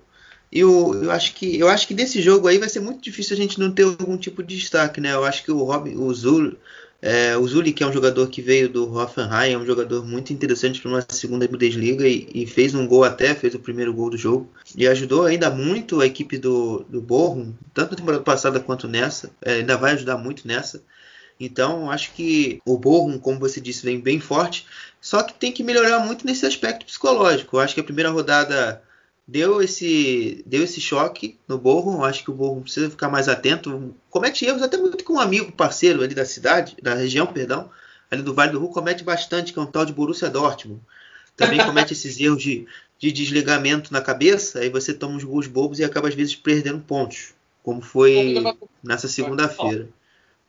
eu, 0.59 1.03
eu, 1.03 1.11
acho 1.11 1.33
que, 1.33 1.59
eu 1.59 1.67
acho 1.67 1.87
que 1.87 1.93
desse 1.93 2.21
jogo 2.21 2.47
aí 2.47 2.57
vai 2.57 2.69
ser 2.69 2.79
muito 2.79 3.01
difícil 3.01 3.35
a 3.35 3.37
gente 3.37 3.59
não 3.59 3.71
ter 3.71 3.83
algum 3.83 4.17
tipo 4.17 4.41
de 4.41 4.55
destaque, 4.55 5.01
né? 5.01 5.13
Eu 5.13 5.25
acho 5.25 5.43
que 5.43 5.51
o 5.51 5.63
Robin, 5.63 5.95
o 5.95 6.13
Zul, 6.13 6.55
é, 7.01 7.37
o 7.37 7.45
Zuli, 7.47 7.71
que 7.71 7.83
é 7.83 7.87
um 7.87 7.93
jogador 7.93 8.27
que 8.27 8.41
veio 8.41 8.67
do 8.67 8.91
Hoffenheim, 8.95 9.53
é 9.53 9.57
um 9.57 9.65
jogador 9.65 10.03
muito 10.03 10.33
interessante 10.33 10.81
para 10.81 10.89
uma 10.89 11.05
segunda 11.07 11.47
Bundesliga 11.47 12.07
e, 12.07 12.27
e, 12.33 12.47
fez 12.47 12.73
um 12.73 12.87
gol 12.87 13.03
até, 13.03 13.35
fez 13.35 13.53
o 13.53 13.59
primeiro 13.59 13.93
gol 13.93 14.09
do 14.09 14.17
jogo. 14.17 14.49
E 14.75 14.87
ajudou 14.87 15.25
ainda 15.25 15.49
muito 15.49 16.01
a 16.01 16.05
equipe 16.07 16.37
do, 16.37 16.83
do 16.89 17.01
Bochum, 17.01 17.53
tanto 17.73 17.91
na 17.91 17.97
temporada 17.97 18.23
passada 18.23 18.59
quanto 18.59 18.87
nessa. 18.87 19.29
É, 19.41 19.55
ainda 19.55 19.77
vai 19.77 19.93
ajudar 19.93 20.17
muito 20.17 20.47
nessa. 20.47 20.81
Então, 21.39 21.91
acho 21.91 22.13
que 22.13 22.59
o 22.65 22.77
Bochum, 22.77 23.19
como 23.19 23.39
você 23.39 23.61
disse, 23.61 23.85
vem 23.85 23.99
bem 23.99 24.19
forte. 24.19 24.65
Só 24.99 25.21
que 25.21 25.33
tem 25.33 25.51
que 25.51 25.63
melhorar 25.63 25.99
muito 25.99 26.25
nesse 26.25 26.45
aspecto 26.45 26.85
psicológico. 26.85 27.57
Eu 27.57 27.59
acho 27.59 27.75
que 27.75 27.81
a 27.81 27.83
primeira 27.83 28.09
rodada 28.09 28.81
deu 29.27 29.61
esse, 29.61 30.43
deu 30.45 30.63
esse 30.63 30.79
choque 30.79 31.37
no 31.47 31.57
Borro. 31.57 32.03
Acho 32.03 32.23
que 32.23 32.31
o 32.31 32.33
Borro 32.33 32.61
precisa 32.61 32.89
ficar 32.89 33.09
mais 33.09 33.27
atento. 33.27 33.95
Comete 34.09 34.45
erros 34.45 34.61
até 34.61 34.77
muito 34.77 35.03
com 35.03 35.13
um 35.13 35.19
amigo, 35.19 35.51
parceiro 35.51 36.01
ali 36.01 36.13
da 36.13 36.25
cidade, 36.25 36.75
da 36.81 36.93
região, 36.93 37.25
perdão, 37.25 37.69
ali 38.09 38.21
do 38.21 38.33
Vale 38.33 38.51
do 38.51 38.59
Rio, 38.59 38.69
comete 38.69 39.03
bastante, 39.03 39.51
que 39.51 39.59
é 39.59 39.61
um 39.61 39.65
tal 39.65 39.85
de 39.85 39.93
Borussia 39.93 40.29
Dortmund. 40.29 40.81
Também 41.35 41.59
comete 41.65 41.93
esses 41.93 42.19
erros 42.19 42.41
de, 42.41 42.67
de 42.99 43.11
desligamento 43.11 43.91
na 43.91 44.01
cabeça, 44.01 44.59
aí 44.59 44.69
você 44.69 44.93
toma 44.93 45.15
uns 45.15 45.23
gols 45.23 45.47
bobos 45.47 45.79
e 45.79 45.83
acaba 45.83 46.07
às 46.07 46.15
vezes 46.15 46.35
perdendo 46.35 46.83
pontos, 46.83 47.33
como 47.63 47.81
foi 47.81 48.35
nessa 48.83 49.07
segunda-feira. 49.07 49.89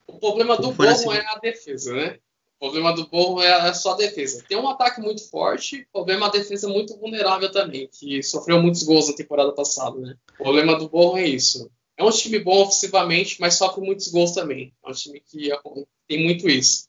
O 0.06 0.18
problema 0.18 0.56
do 0.56 0.68
na 0.68 0.72
Borrom 0.72 1.12
é 1.12 1.26
a 1.26 1.38
defesa, 1.40 1.92
né? 1.92 2.18
O 2.56 2.66
problema 2.66 2.94
do 2.94 3.06
Borrom 3.06 3.42
é 3.42 3.72
só 3.74 3.92
a 3.92 3.96
defesa. 3.96 4.42
Tem 4.48 4.56
um 4.56 4.68
ataque 4.68 5.00
muito 5.00 5.28
forte, 5.28 5.86
o 5.90 5.92
problema 5.92 6.26
é 6.26 6.28
a 6.28 6.32
defesa 6.32 6.68
muito 6.68 6.96
vulnerável 6.96 7.52
também, 7.52 7.88
que 7.92 8.22
sofreu 8.22 8.60
muitos 8.62 8.82
gols 8.82 9.08
na 9.08 9.14
temporada 9.14 9.52
passada, 9.52 9.98
né? 9.98 10.16
O 10.40 10.44
problema 10.44 10.78
do 10.78 10.88
Borrom 10.88 11.18
é 11.18 11.26
isso. 11.26 11.70
É 11.98 12.04
um 12.04 12.10
time 12.10 12.38
bom 12.38 12.62
ofensivamente, 12.62 13.40
mas 13.40 13.54
sofre 13.54 13.84
muitos 13.84 14.08
gols 14.08 14.32
também. 14.32 14.72
É 14.84 14.90
um 14.90 14.92
time 14.92 15.20
que 15.20 15.50
tem 16.08 16.24
muito 16.24 16.48
isso. 16.48 16.88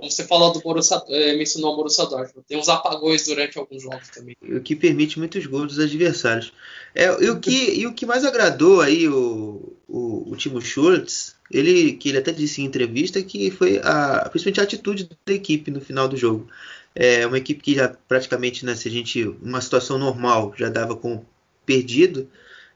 Como 0.00 0.10
você 0.10 0.26
falou 0.26 0.50
do 0.50 0.60
Borussia, 0.60 1.02
eh, 1.08 1.36
mencionou 1.36 1.74
o 1.74 1.76
Borussia 1.76 2.06
Dortmund, 2.06 2.46
tem 2.48 2.56
uns 2.56 2.70
apagões 2.70 3.26
durante 3.26 3.58
alguns 3.58 3.82
jogos 3.82 4.08
também. 4.08 4.34
O 4.42 4.58
que 4.60 4.74
permite 4.74 5.18
muitos 5.18 5.44
gols 5.44 5.74
dos 5.74 5.78
adversários. 5.78 6.54
É, 6.94 7.04
e, 7.22 7.28
o 7.28 7.38
que, 7.38 7.80
e 7.80 7.86
o 7.86 7.92
que 7.92 8.06
mais 8.06 8.24
agradou 8.24 8.80
aí 8.80 9.06
o, 9.06 9.76
o, 9.90 10.30
o 10.30 10.36
Timo 10.36 10.60
Schultz, 10.60 11.36
ele, 11.50 11.94
que 11.94 12.08
ele 12.08 12.18
até 12.18 12.30
disse 12.32 12.62
em 12.62 12.64
entrevista 12.64 13.20
que 13.22 13.50
foi 13.50 13.80
a, 13.82 14.28
principalmente 14.30 14.60
a 14.60 14.62
atitude 14.62 15.10
da 15.26 15.32
equipe 15.32 15.70
no 15.70 15.80
final 15.80 16.08
do 16.08 16.16
jogo. 16.16 16.48
É 16.94 17.26
uma 17.26 17.38
equipe 17.38 17.60
que 17.62 17.74
já 17.74 17.88
praticamente, 17.88 18.64
né, 18.64 18.74
se 18.74 18.88
a 18.88 18.90
gente, 18.90 19.24
uma 19.42 19.60
situação 19.60 19.98
normal, 19.98 20.54
já 20.56 20.68
dava 20.68 20.96
com 20.96 21.24
perdido. 21.66 22.28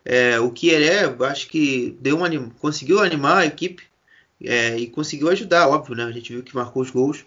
É, 0.04 0.38
o 0.38 0.50
que 0.50 0.68
ele 0.68 0.86
é, 0.86 1.04
acho 1.26 1.48
que 1.48 1.96
deu 2.00 2.18
um 2.18 2.24
anim, 2.24 2.50
conseguiu 2.60 3.00
animar 3.00 3.38
a 3.38 3.46
equipe 3.46 3.84
é, 4.42 4.76
e 4.76 4.86
conseguiu 4.88 5.28
ajudar, 5.30 5.68
óbvio, 5.68 5.96
né? 5.96 6.04
A 6.04 6.12
gente 6.12 6.32
viu 6.32 6.42
que 6.42 6.54
marcou 6.54 6.82
os 6.82 6.90
gols 6.90 7.24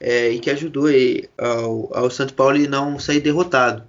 é, 0.00 0.30
e 0.30 0.40
que 0.40 0.50
ajudou 0.50 0.86
aí 0.86 1.28
ao, 1.38 1.96
ao 1.96 2.10
Santo 2.10 2.34
Paulo 2.34 2.58
não 2.68 2.98
sair 2.98 3.20
derrotado. 3.20 3.84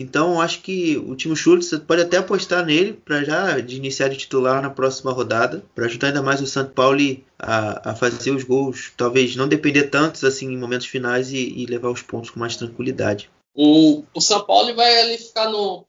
Então, 0.00 0.40
acho 0.40 0.62
que 0.62 0.96
o 0.96 1.16
time 1.16 1.34
Schultz 1.34 1.70
pode 1.86 2.02
até 2.02 2.18
apostar 2.18 2.64
nele 2.64 2.92
para 2.92 3.24
já 3.24 3.58
de 3.58 3.76
iniciar 3.76 4.08
de 4.08 4.16
titular 4.16 4.62
na 4.62 4.70
próxima 4.70 5.10
rodada, 5.10 5.64
para 5.74 5.86
ajudar 5.86 6.08
ainda 6.08 6.22
mais 6.22 6.40
o 6.40 6.46
Santo 6.46 6.72
Paulo 6.72 6.98
a, 7.36 7.90
a, 7.90 7.96
fazer 7.96 8.30
os 8.30 8.44
gols, 8.44 8.92
talvez 8.96 9.34
não 9.34 9.48
depender 9.48 9.84
tantos 9.84 10.22
assim 10.22 10.46
em 10.52 10.56
momentos 10.56 10.86
finais 10.86 11.32
e, 11.32 11.36
e 11.36 11.66
levar 11.66 11.90
os 11.90 12.00
pontos 12.00 12.30
com 12.30 12.38
mais 12.38 12.56
tranquilidade. 12.56 13.28
O, 13.54 14.04
o 14.14 14.20
São 14.20 14.44
Paulo 14.44 14.72
vai 14.74 15.00
ali 15.00 15.18
ficar 15.18 15.50
no 15.50 15.84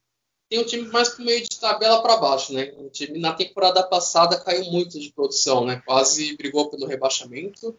tem 0.50 0.60
um 0.60 0.66
time 0.66 0.88
mais 0.88 1.10
pro 1.10 1.24
meio 1.24 1.44
de 1.44 1.60
tabela 1.60 2.02
para 2.02 2.18
baixo, 2.18 2.52
né? 2.54 2.74
O 2.80 2.90
time 2.90 3.20
na 3.20 3.34
temporada 3.34 3.84
passada 3.84 4.40
caiu 4.40 4.66
muito 4.66 5.00
de 5.00 5.12
produção, 5.12 5.64
né? 5.64 5.80
Quase 5.86 6.36
brigou 6.36 6.72
pelo 6.72 6.88
rebaixamento 6.88 7.78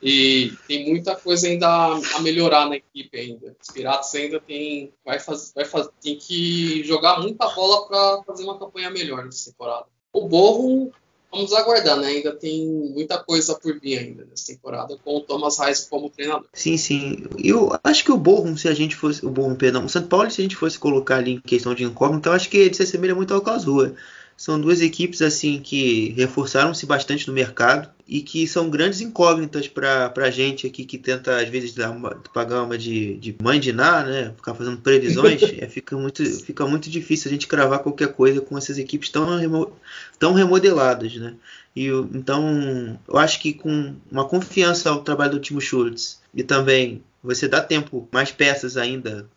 e 0.00 0.52
tem 0.66 0.88
muita 0.88 1.16
coisa 1.16 1.48
ainda 1.48 1.68
a 1.68 2.20
melhorar 2.20 2.68
na 2.68 2.76
equipe 2.76 3.18
ainda. 3.18 3.56
Os 3.60 3.68
Piratas 3.68 4.14
ainda 4.14 4.40
tem 4.40 4.92
vai 5.04 5.18
fazer, 5.18 5.52
vai 5.54 5.64
fazer, 5.64 5.90
tem 6.00 6.16
que 6.16 6.84
jogar 6.84 7.20
muita 7.20 7.48
bola 7.48 7.86
para 7.86 8.22
fazer 8.24 8.44
uma 8.44 8.58
campanha 8.58 8.90
melhor 8.90 9.24
nessa 9.24 9.50
temporada. 9.50 9.86
O 10.12 10.28
Borro 10.28 10.92
vamos 11.30 11.52
aguardar, 11.52 11.98
né? 11.98 12.08
Ainda 12.08 12.34
tem 12.34 12.66
muita 12.66 13.18
coisa 13.18 13.54
por 13.54 13.78
vir 13.78 13.98
ainda 13.98 14.24
nessa 14.24 14.46
temporada 14.46 14.96
com 15.04 15.16
o 15.16 15.20
Thomas 15.20 15.58
Reis 15.58 15.86
como 15.88 16.08
treinador. 16.10 16.48
Sim, 16.52 16.76
sim. 16.76 17.24
Eu 17.42 17.76
acho 17.84 18.04
que 18.04 18.12
o 18.12 18.16
Borrom, 18.16 18.56
se 18.56 18.68
a 18.68 18.74
gente 18.74 18.96
fosse. 18.96 19.24
O 19.26 19.30
Borrom, 19.30 19.54
perdão, 19.54 19.84
o 19.84 19.88
São 19.88 20.02
Paulo, 20.02 20.30
se 20.30 20.40
a 20.40 20.44
gente 20.44 20.56
fosse 20.56 20.78
colocar 20.78 21.16
ali 21.16 21.32
em 21.32 21.40
questão 21.40 21.74
de 21.74 21.84
incógnita, 21.84 22.28
eu 22.28 22.32
acho 22.32 22.48
que 22.48 22.56
ele 22.56 22.74
se 22.74 22.82
assemelha 22.82 23.14
muito 23.14 23.34
ao 23.34 23.40
Karlsruhe. 23.40 23.94
São 24.38 24.60
duas 24.60 24.80
equipes 24.80 25.20
assim 25.20 25.58
que 25.58 26.10
reforçaram-se 26.10 26.86
bastante 26.86 27.26
no 27.26 27.34
mercado 27.34 27.90
e 28.06 28.22
que 28.22 28.46
são 28.46 28.70
grandes 28.70 29.00
incógnitas 29.00 29.66
para 29.66 30.12
a 30.16 30.30
gente 30.30 30.64
aqui 30.64 30.84
que 30.84 30.96
tenta 30.96 31.40
às 31.42 31.48
vezes 31.48 31.74
dar 31.74 31.90
uma, 31.90 32.14
pagar 32.32 32.62
uma 32.62 32.78
de, 32.78 33.16
de 33.16 33.34
mãe 33.42 33.58
de 33.58 33.72
Ná, 33.72 34.04
né? 34.04 34.32
Ficar 34.36 34.54
fazendo 34.54 34.76
previsões, 34.76 35.42
é, 35.58 35.66
fica, 35.66 35.96
muito, 35.96 36.24
fica 36.24 36.64
muito 36.64 36.88
difícil 36.88 37.28
a 37.28 37.32
gente 37.32 37.48
cravar 37.48 37.80
qualquer 37.80 38.12
coisa 38.12 38.40
com 38.40 38.56
essas 38.56 38.78
equipes 38.78 39.08
tão, 39.08 39.36
remo, 39.36 39.72
tão 40.20 40.32
remodeladas, 40.32 41.16
né? 41.16 41.34
E, 41.74 41.88
então, 42.14 42.96
eu 43.08 43.18
acho 43.18 43.40
que 43.40 43.52
com 43.52 43.96
uma 44.08 44.24
confiança 44.24 44.88
ao 44.88 45.02
trabalho 45.02 45.32
do 45.32 45.40
Timo 45.40 45.60
Schultz 45.60 46.20
e 46.32 46.44
também 46.44 47.02
você 47.20 47.48
dá 47.48 47.60
tempo, 47.60 48.08
mais 48.12 48.30
peças 48.30 48.76
ainda 48.76 49.28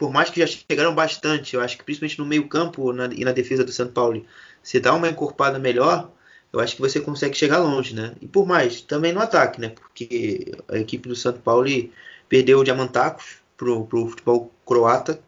por 0.00 0.10
mais 0.10 0.30
que 0.30 0.40
já 0.40 0.46
chegaram 0.46 0.94
bastante, 0.94 1.54
eu 1.54 1.60
acho 1.60 1.76
que 1.76 1.84
principalmente 1.84 2.18
no 2.18 2.24
meio 2.24 2.48
campo 2.48 2.90
na, 2.90 3.04
e 3.12 3.22
na 3.22 3.32
defesa 3.32 3.62
do 3.62 3.70
São 3.70 3.86
Paulo, 3.86 4.24
se 4.62 4.80
dá 4.80 4.94
uma 4.94 5.10
encorpada 5.10 5.58
melhor, 5.58 6.10
eu 6.50 6.58
acho 6.58 6.74
que 6.74 6.80
você 6.80 7.00
consegue 7.00 7.36
chegar 7.36 7.58
longe, 7.58 7.94
né? 7.94 8.14
E 8.18 8.26
por 8.26 8.46
mais, 8.46 8.80
também 8.80 9.12
no 9.12 9.20
ataque, 9.20 9.60
né? 9.60 9.68
Porque 9.68 10.52
a 10.68 10.78
equipe 10.78 11.06
do 11.06 11.14
São 11.14 11.34
Paulo 11.34 11.68
perdeu 12.30 12.60
o 12.60 12.64
Diamantacos 12.64 13.42
pro, 13.58 13.84
pro 13.84 14.08
futebol 14.08 14.50
croata, 14.64 15.20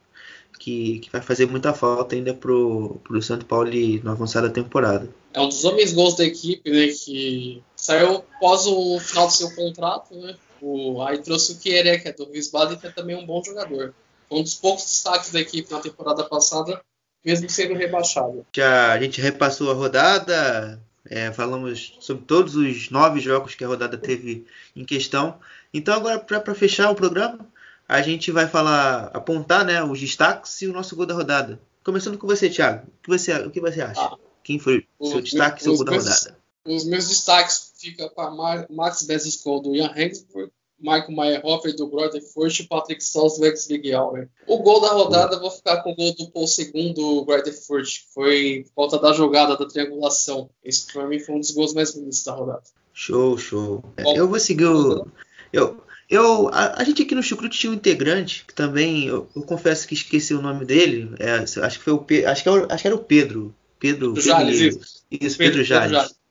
que, 0.58 1.00
que 1.00 1.12
vai 1.12 1.20
fazer 1.20 1.44
muita 1.44 1.74
falta 1.74 2.14
ainda 2.14 2.32
pro, 2.32 2.98
pro 3.04 3.20
São 3.20 3.38
Paulo 3.40 3.70
no 4.02 4.10
avançar 4.10 4.40
da 4.40 4.48
temporada. 4.48 5.06
É 5.34 5.40
um 5.42 5.48
dos 5.48 5.66
homens 5.66 5.92
gols 5.92 6.16
da 6.16 6.24
equipe, 6.24 6.70
né? 6.70 6.86
Que 6.86 7.62
saiu 7.76 8.24
após 8.36 8.66
o 8.66 8.98
final 9.00 9.26
do 9.26 9.34
seu 9.34 9.54
contrato, 9.54 10.14
né? 10.14 10.34
O, 10.62 11.02
aí 11.02 11.18
trouxe 11.18 11.52
o 11.52 11.58
Kieré, 11.58 11.98
que 11.98 12.08
é 12.08 12.12
do 12.14 12.26
Wiesbaden, 12.30 12.78
que 12.78 12.86
é 12.86 12.90
também 12.90 13.14
um 13.14 13.26
bom 13.26 13.42
jogador 13.44 13.92
um 14.32 14.42
dos 14.42 14.54
poucos 14.54 14.84
destaques 14.84 15.30
da 15.30 15.40
equipe 15.40 15.70
na 15.70 15.80
temporada 15.80 16.24
passada, 16.24 16.80
mesmo 17.24 17.48
sendo 17.48 17.74
rebaixado. 17.74 18.46
Já 18.52 18.92
a 18.92 19.00
gente 19.00 19.20
repassou 19.20 19.70
a 19.70 19.74
rodada, 19.74 20.80
é, 21.08 21.30
falamos 21.32 21.96
sobre 22.00 22.24
todos 22.24 22.56
os 22.56 22.90
nove 22.90 23.20
jogos 23.20 23.54
que 23.54 23.64
a 23.64 23.68
rodada 23.68 23.98
teve 23.98 24.46
em 24.74 24.84
questão. 24.84 25.38
Então 25.72 25.94
agora 25.94 26.18
para 26.18 26.54
fechar 26.54 26.90
o 26.90 26.94
programa, 26.94 27.46
a 27.88 28.00
gente 28.00 28.30
vai 28.30 28.48
falar, 28.48 29.10
apontar, 29.12 29.64
né, 29.64 29.82
os 29.82 30.00
destaques 30.00 30.62
e 30.62 30.66
o 30.66 30.72
nosso 30.72 30.96
gol 30.96 31.06
da 31.06 31.14
rodada. 31.14 31.60
Começando 31.84 32.16
com 32.16 32.26
você, 32.26 32.48
Thiago. 32.48 32.86
O 32.86 33.02
que 33.02 33.08
você, 33.08 33.32
o 33.34 33.50
que 33.50 33.60
você 33.60 33.82
acha? 33.82 34.00
Ah, 34.00 34.16
Quem 34.42 34.58
foi 34.58 34.86
o 34.98 35.10
seu 35.10 35.20
destaque 35.20 35.60
e 35.60 35.64
seu 35.64 35.76
gol 35.76 35.84
da 35.84 35.96
rodada? 35.96 36.38
Os 36.64 36.84
meus 36.84 37.08
destaques 37.08 37.72
ficam 37.76 38.08
para 38.08 38.30
Max 38.70 39.02
Bezesco 39.02 39.60
do 39.60 39.74
Ian 39.74 39.92
Hansburg, 39.96 40.52
Michael 40.82 41.12
Meyerhofer 41.12 41.74
do 41.76 41.86
Grotefurt 41.86 42.58
e 42.58 42.66
Patrick 42.66 43.02
Sals 43.02 43.38
do 43.38 43.46
Ex-Vigial. 43.46 44.12
Né? 44.12 44.28
O 44.46 44.58
gol 44.58 44.80
da 44.80 44.88
rodada, 44.88 45.38
vou 45.38 45.50
ficar 45.50 45.82
com 45.82 45.92
o 45.92 45.94
gol 45.94 46.14
do 46.14 46.30
Paul 46.30 46.46
II 46.46 46.92
do 46.92 47.24
Grotefurt, 47.24 47.86
que 47.86 48.12
foi 48.12 48.64
por 48.66 48.84
conta 48.84 48.98
da 48.98 49.12
jogada, 49.12 49.56
da 49.56 49.66
triangulação. 49.66 50.50
Esse 50.64 50.92
para 50.92 51.06
mim 51.06 51.20
foi 51.20 51.36
um 51.36 51.40
dos 51.40 51.52
gols 51.52 51.72
mais 51.72 51.94
bonitos 51.94 52.24
da 52.24 52.32
rodada. 52.32 52.62
Show, 52.92 53.38
show. 53.38 53.84
Bom, 54.02 54.16
eu 54.16 54.28
vou 54.28 54.38
seguir 54.38 54.66
o... 54.66 55.06
Eu, 55.52 55.80
eu, 56.08 56.48
a, 56.52 56.80
a, 56.80 56.84
gente 56.84 57.02
aqui 57.02 57.14
no 57.14 57.22
Chucrute 57.22 57.58
tinha 57.58 57.70
um 57.70 57.76
integrante 57.76 58.44
que 58.46 58.54
também, 58.54 59.06
eu, 59.06 59.28
eu, 59.34 59.42
confesso 59.42 59.86
que 59.86 59.94
esqueci 59.94 60.34
o 60.34 60.42
nome 60.42 60.64
dele. 60.64 61.14
É, 61.18 61.36
acho 61.36 61.78
que 61.78 61.84
foi 61.84 61.92
o 61.92 62.06
acho 62.28 62.42
que, 62.42 62.48
era, 62.48 62.74
acho 62.74 62.82
que 62.82 62.88
era 62.88 62.96
o 62.96 63.04
Pedro. 63.04 63.54
Pedro, 63.78 64.14
Jales, 64.20 64.58
Pedro, 64.58 64.78
isso. 64.78 65.04
isso. 65.10 65.38
Pedro, 65.38 65.54
Pedro 65.54 65.64
Jales. 65.64 65.90
Pedro 65.90 65.94
Jales. 65.94 66.21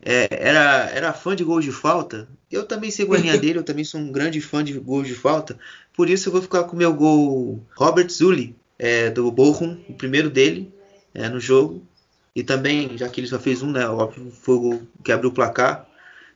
É, 0.00 0.28
era, 0.30 0.90
era 0.90 1.12
fã 1.12 1.34
de 1.34 1.44
gols 1.44 1.64
de 1.64 1.72
falta. 1.72 2.28
Eu 2.50 2.64
também 2.64 2.90
sigo 2.90 3.14
a 3.14 3.18
linha 3.18 3.36
dele, 3.38 3.58
eu 3.58 3.64
também 3.64 3.84
sou 3.84 4.00
um 4.00 4.12
grande 4.12 4.40
fã 4.40 4.62
de 4.62 4.74
gols 4.74 5.06
de 5.06 5.14
falta. 5.14 5.58
Por 5.94 6.08
isso 6.08 6.28
eu 6.28 6.32
vou 6.32 6.42
ficar 6.42 6.64
com 6.64 6.76
o 6.76 6.78
meu 6.78 6.94
gol 6.94 7.60
Robert 7.76 8.08
Zulli, 8.08 8.54
é, 8.78 9.10
do 9.10 9.30
Bochum, 9.32 9.76
o 9.88 9.94
primeiro 9.94 10.30
dele 10.30 10.72
é, 11.12 11.28
no 11.28 11.40
jogo. 11.40 11.82
E 12.34 12.42
também, 12.44 12.96
já 12.96 13.08
que 13.08 13.20
ele 13.20 13.26
só 13.26 13.38
fez 13.38 13.62
um, 13.62 13.72
né? 13.72 13.88
Óbvio, 13.88 14.30
foi 14.30 14.54
o 14.54 14.60
gol 14.60 14.82
que 15.02 15.10
abriu 15.10 15.30
o 15.30 15.34
placar. 15.34 15.86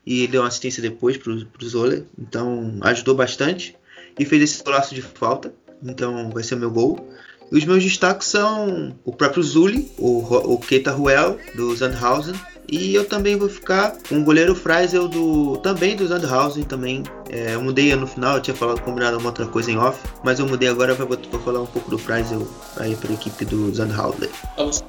E 0.05 0.27
deu 0.27 0.43
uma 0.43 0.49
assistência 0.49 0.83
depois 0.83 1.17
pro, 1.17 1.47
pro 1.47 1.69
Zoller. 1.69 2.05
Então 2.19 2.79
ajudou 2.81 3.15
bastante. 3.15 3.77
E 4.19 4.25
fez 4.25 4.43
esse 4.43 4.69
laço 4.69 4.97
de 4.97 5.03
falta. 5.03 5.55
Então 5.81 6.31
vai 6.31 6.43
ser 6.43 6.57
o 6.57 6.59
meu 6.59 6.73
gol. 6.73 7.09
E 7.53 7.57
os 7.57 7.65
meus 7.65 7.85
destaques 7.85 8.27
são 8.27 8.97
o 9.05 9.13
próprio 9.13 9.43
Zulli, 9.43 9.93
o, 9.97 10.19
o 10.55 10.59
Keita 10.59 10.91
Ruel, 10.91 11.39
do 11.55 11.77
Sandhausen 11.77 12.35
e 12.69 12.95
eu 12.95 13.05
também 13.05 13.37
vou 13.37 13.49
ficar 13.49 13.97
com 14.09 14.21
o 14.21 14.25
goleiro 14.25 14.55
Freisel 14.55 15.09
do 15.09 15.57
também 15.59 15.97
do 15.97 16.07
Sandhausen 16.09 16.65
também. 16.65 17.03
É, 17.31 17.55
eu 17.55 17.63
mudei 17.63 17.95
no 17.97 18.07
final, 18.07 18.37
eu 18.37 18.43
tinha 18.43 18.55
falado 18.55 18.81
combinado 18.81 19.19
uma 19.19 19.29
outra 19.29 19.47
coisa 19.47 19.71
em 19.71 19.77
off, 19.77 19.99
mas 20.23 20.39
eu 20.39 20.47
mudei 20.47 20.69
agora 20.69 20.95
para 20.95 21.07
falar 21.41 21.61
um 21.61 21.67
pouco 21.67 21.91
do 21.91 21.99
Freisel 21.99 22.47
aí 22.77 22.95
para 22.97 23.11
a 23.11 23.15
equipe 23.15 23.45
do 23.45 23.75
Sandhausen. 23.75 24.29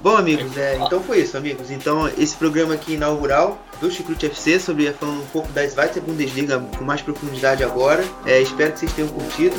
Bom 0.02 0.18
amigos, 0.18 0.56
é, 0.58 0.78
então 0.78 1.02
foi 1.02 1.22
isso 1.22 1.38
amigos. 1.38 1.72
Então 1.72 2.10
esse 2.18 2.36
programa 2.36 2.74
aqui 2.74 2.94
inaugural 2.94 3.62
do 3.80 3.92
Chucrute 3.92 4.28
FC 4.28 4.60
sobre 4.60 4.92
falando 4.94 5.22
um 5.22 5.28
pouco 5.28 5.52
da 5.52 5.66
Zweite 5.68 6.00
Bundesliga 6.00 6.60
com 6.78 6.84
mais 6.84 7.02
profundidade 7.02 7.64
agora. 7.64 8.04
É, 8.26 8.42
espero 8.42 8.72
que 8.72 8.80
vocês 8.80 8.94
tenham 8.94 9.10
curtido. 9.10 9.56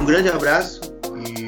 Um 0.00 0.04
grande 0.04 0.28
abraço 0.28 0.80
e 1.26 1.43